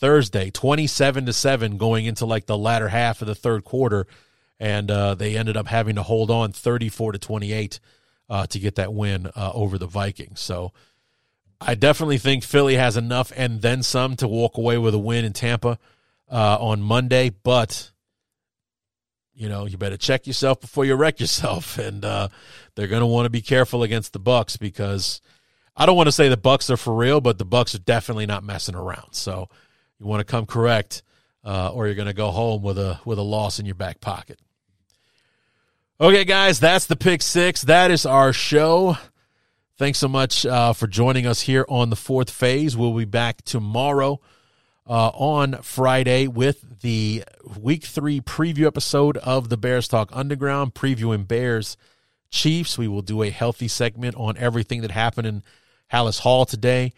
Thursday, 0.00 0.50
27 0.50 1.26
to 1.26 1.32
7 1.32 1.76
going 1.76 2.06
into 2.06 2.26
like 2.26 2.46
the 2.46 2.58
latter 2.58 2.88
half 2.88 3.20
of 3.20 3.28
the 3.28 3.34
third 3.34 3.64
quarter. 3.64 4.06
And 4.58 4.90
uh, 4.90 5.14
they 5.14 5.36
ended 5.36 5.56
up 5.56 5.68
having 5.68 5.94
to 5.94 6.02
hold 6.02 6.30
on 6.30 6.52
34 6.52 7.12
to 7.12 7.18
28 7.18 7.80
uh, 8.28 8.46
to 8.46 8.58
get 8.58 8.74
that 8.74 8.92
win 8.92 9.28
uh, 9.36 9.52
over 9.54 9.78
the 9.78 9.86
Vikings. 9.86 10.40
So, 10.40 10.72
I 11.60 11.74
definitely 11.74 12.18
think 12.18 12.42
Philly 12.42 12.76
has 12.76 12.96
enough 12.96 13.32
and 13.36 13.60
then 13.60 13.82
some 13.82 14.16
to 14.16 14.28
walk 14.28 14.56
away 14.56 14.78
with 14.78 14.94
a 14.94 14.98
win 14.98 15.26
in 15.26 15.34
Tampa 15.34 15.78
uh, 16.30 16.56
on 16.58 16.80
Monday. 16.80 17.28
But 17.30 17.90
you 19.34 19.48
know, 19.48 19.66
you 19.66 19.76
better 19.76 19.96
check 19.96 20.26
yourself 20.26 20.60
before 20.60 20.84
you 20.84 20.94
wreck 20.94 21.20
yourself, 21.20 21.78
and 21.78 22.04
uh, 22.04 22.28
they're 22.74 22.88
going 22.88 23.00
to 23.00 23.06
want 23.06 23.26
to 23.26 23.30
be 23.30 23.42
careful 23.42 23.82
against 23.82 24.12
the 24.12 24.18
Bucks 24.18 24.56
because 24.56 25.20
I 25.76 25.86
don't 25.86 25.96
want 25.96 26.08
to 26.08 26.12
say 26.12 26.28
the 26.28 26.36
Bucks 26.36 26.70
are 26.70 26.76
for 26.76 26.94
real, 26.94 27.20
but 27.20 27.38
the 27.38 27.44
Bucks 27.44 27.74
are 27.74 27.78
definitely 27.78 28.26
not 28.26 28.42
messing 28.42 28.74
around. 28.74 29.12
So 29.12 29.48
you 30.00 30.06
want 30.06 30.20
to 30.20 30.24
come 30.24 30.46
correct, 30.46 31.02
uh, 31.44 31.70
or 31.72 31.86
you're 31.86 31.94
going 31.94 32.08
to 32.08 32.14
go 32.14 32.30
home 32.30 32.62
with 32.62 32.78
a 32.78 32.98
with 33.04 33.18
a 33.18 33.22
loss 33.22 33.60
in 33.60 33.66
your 33.66 33.74
back 33.74 34.00
pocket. 34.00 34.40
Okay, 36.00 36.24
guys, 36.24 36.58
that's 36.58 36.86
the 36.86 36.96
pick 36.96 37.20
six. 37.20 37.62
That 37.62 37.90
is 37.90 38.06
our 38.06 38.32
show. 38.32 38.96
Thanks 39.76 39.98
so 39.98 40.08
much 40.08 40.46
uh, 40.46 40.72
for 40.72 40.86
joining 40.86 41.26
us 41.26 41.42
here 41.42 41.66
on 41.68 41.90
the 41.90 41.96
fourth 41.96 42.30
phase. 42.30 42.76
We'll 42.76 42.96
be 42.96 43.04
back 43.04 43.42
tomorrow 43.42 44.20
uh, 44.86 45.08
on 45.08 45.60
Friday 45.62 46.26
with 46.26 46.80
the 46.80 47.24
week 47.58 47.84
three 47.84 48.20
preview 48.20 48.66
episode 48.66 49.18
of 49.18 49.50
the 49.50 49.56
Bears 49.58 49.88
Talk 49.88 50.08
Underground, 50.12 50.74
previewing 50.74 51.28
Bears 51.28 51.76
Chiefs. 52.30 52.78
We 52.78 52.88
will 52.88 53.02
do 53.02 53.22
a 53.22 53.30
healthy 53.30 53.68
segment 53.68 54.16
on 54.16 54.38
everything 54.38 54.80
that 54.80 54.90
happened 54.90 55.26
in 55.26 55.42
Halas 55.92 56.20
Hall 56.20 56.46
today 56.46 56.92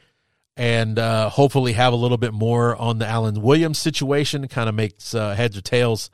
and 0.56 0.98
uh, 0.98 1.28
hopefully 1.30 1.72
have 1.72 1.92
a 1.92 1.96
little 1.96 2.18
bit 2.18 2.32
more 2.32 2.76
on 2.76 2.98
the 2.98 3.06
Alan 3.06 3.40
Williams 3.40 3.78
situation, 3.78 4.46
kind 4.48 4.68
of 4.68 4.74
makes 4.74 5.14
uh, 5.14 5.34
heads 5.34 5.56
or 5.56 5.62
tails 5.62 6.10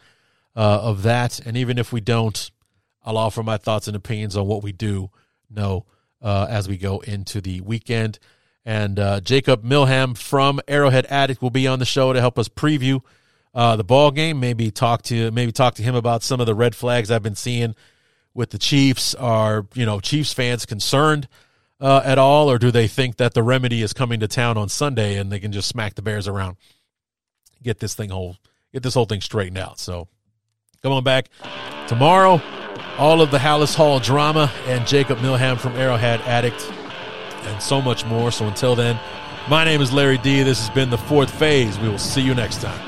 uh, 0.55 0.81
of 0.83 1.03
that. 1.03 1.41
And 1.41 1.57
even 1.57 1.79
if 1.79 1.93
we 1.93 2.01
don't, 2.01 2.51
I'll 3.05 3.19
offer 3.19 3.43
my 3.43 3.57
thoughts 3.57 3.89
and 3.89 3.97
opinions 3.97 4.37
on 4.37 4.47
what 4.47 4.63
we 4.63 4.73
do 4.73 5.11
know 5.51 5.87
uh, 6.23 6.47
as 6.49 6.69
we 6.69 6.77
go 6.77 7.01
into 7.01 7.41
the 7.41 7.61
weekend. 7.63 8.19
And 8.65 8.99
uh, 8.99 9.21
Jacob 9.21 9.65
Milham 9.65 10.17
from 10.17 10.61
Arrowhead 10.69 11.07
Addict 11.09 11.41
will 11.41 11.51
be 11.51 11.67
on 11.67 11.79
the 11.79 11.87
show 11.87 12.13
to 12.13 12.21
help 12.21 12.39
us 12.39 12.49
preview 12.49 13.01
uh, 13.55 13.77
the 13.77 13.85
ball 13.85 14.11
game. 14.11 14.41
Maybe 14.41 14.71
talk 14.71 15.03
to 15.05 15.31
maybe 15.31 15.53
talk 15.53 15.75
to 15.77 15.83
him 15.83 15.95
about 15.95 16.23
some 16.23 16.39
of 16.39 16.47
the 16.47 16.55
red 16.55 16.75
flags 16.75 17.11
I've 17.11 17.23
been 17.23 17.35
seeing 17.35 17.75
with 18.35 18.51
the 18.51 18.59
Chiefs. 18.59 19.15
Are 19.15 19.67
you 19.75 19.87
know 19.87 20.01
Chiefs 20.01 20.35
fans 20.35 20.67
concerned 20.67 21.29
uh, 21.81 22.03
at 22.05 22.19
all, 22.19 22.51
or 22.51 22.59
do 22.59 22.71
they 22.71 22.89
think 22.89 23.17
that 23.17 23.35
the 23.35 23.43
remedy 23.43 23.83
is 23.83 23.93
coming 23.93 24.21
to 24.21 24.29
town 24.29 24.57
on 24.57 24.69
Sunday 24.69 25.17
and 25.17 25.31
they 25.31 25.39
can 25.39 25.53
just 25.53 25.69
smack 25.69 25.95
the 25.95 26.03
Bears 26.03 26.27
around, 26.27 26.57
get 27.63 27.79
this 27.79 27.95
thing 27.95 28.11
whole 28.11 28.37
get 28.73 28.83
this 28.83 28.95
whole 28.95 29.07
thing 29.07 29.21
straightened 29.21 29.59
out? 29.59 29.79
So 29.79 30.09
come 30.83 30.93
on 30.93 31.05
back 31.05 31.29
tomorrow 31.87 32.41
all 32.99 33.21
of 33.23 33.31
the 33.31 33.39
Halas 33.39 33.75
Hall 33.75 34.01
drama 34.01 34.51
and 34.67 34.87
Jacob 34.87 35.19
Milham 35.19 35.59
from 35.59 35.75
Arrowhead 35.77 36.21
Addict 36.23 36.71
and 37.45 37.63
so 37.63 37.81
much 37.81 38.05
more. 38.05 38.33
So 38.33 38.47
until 38.47 38.75
then, 38.75 38.99
my 39.49 39.65
name 39.65 39.81
is 39.81 39.93
Larry 39.93 40.19
D. 40.19 40.43
This 40.43 40.59
has 40.59 40.71
been 40.71 40.91
the 40.91 40.99
fourth 40.99 41.31
phase. 41.31 41.79
We 41.79 41.89
will 41.89 41.99
see 41.99 42.23
you 42.23 42.35
next 42.35 42.61
time. 42.61 42.88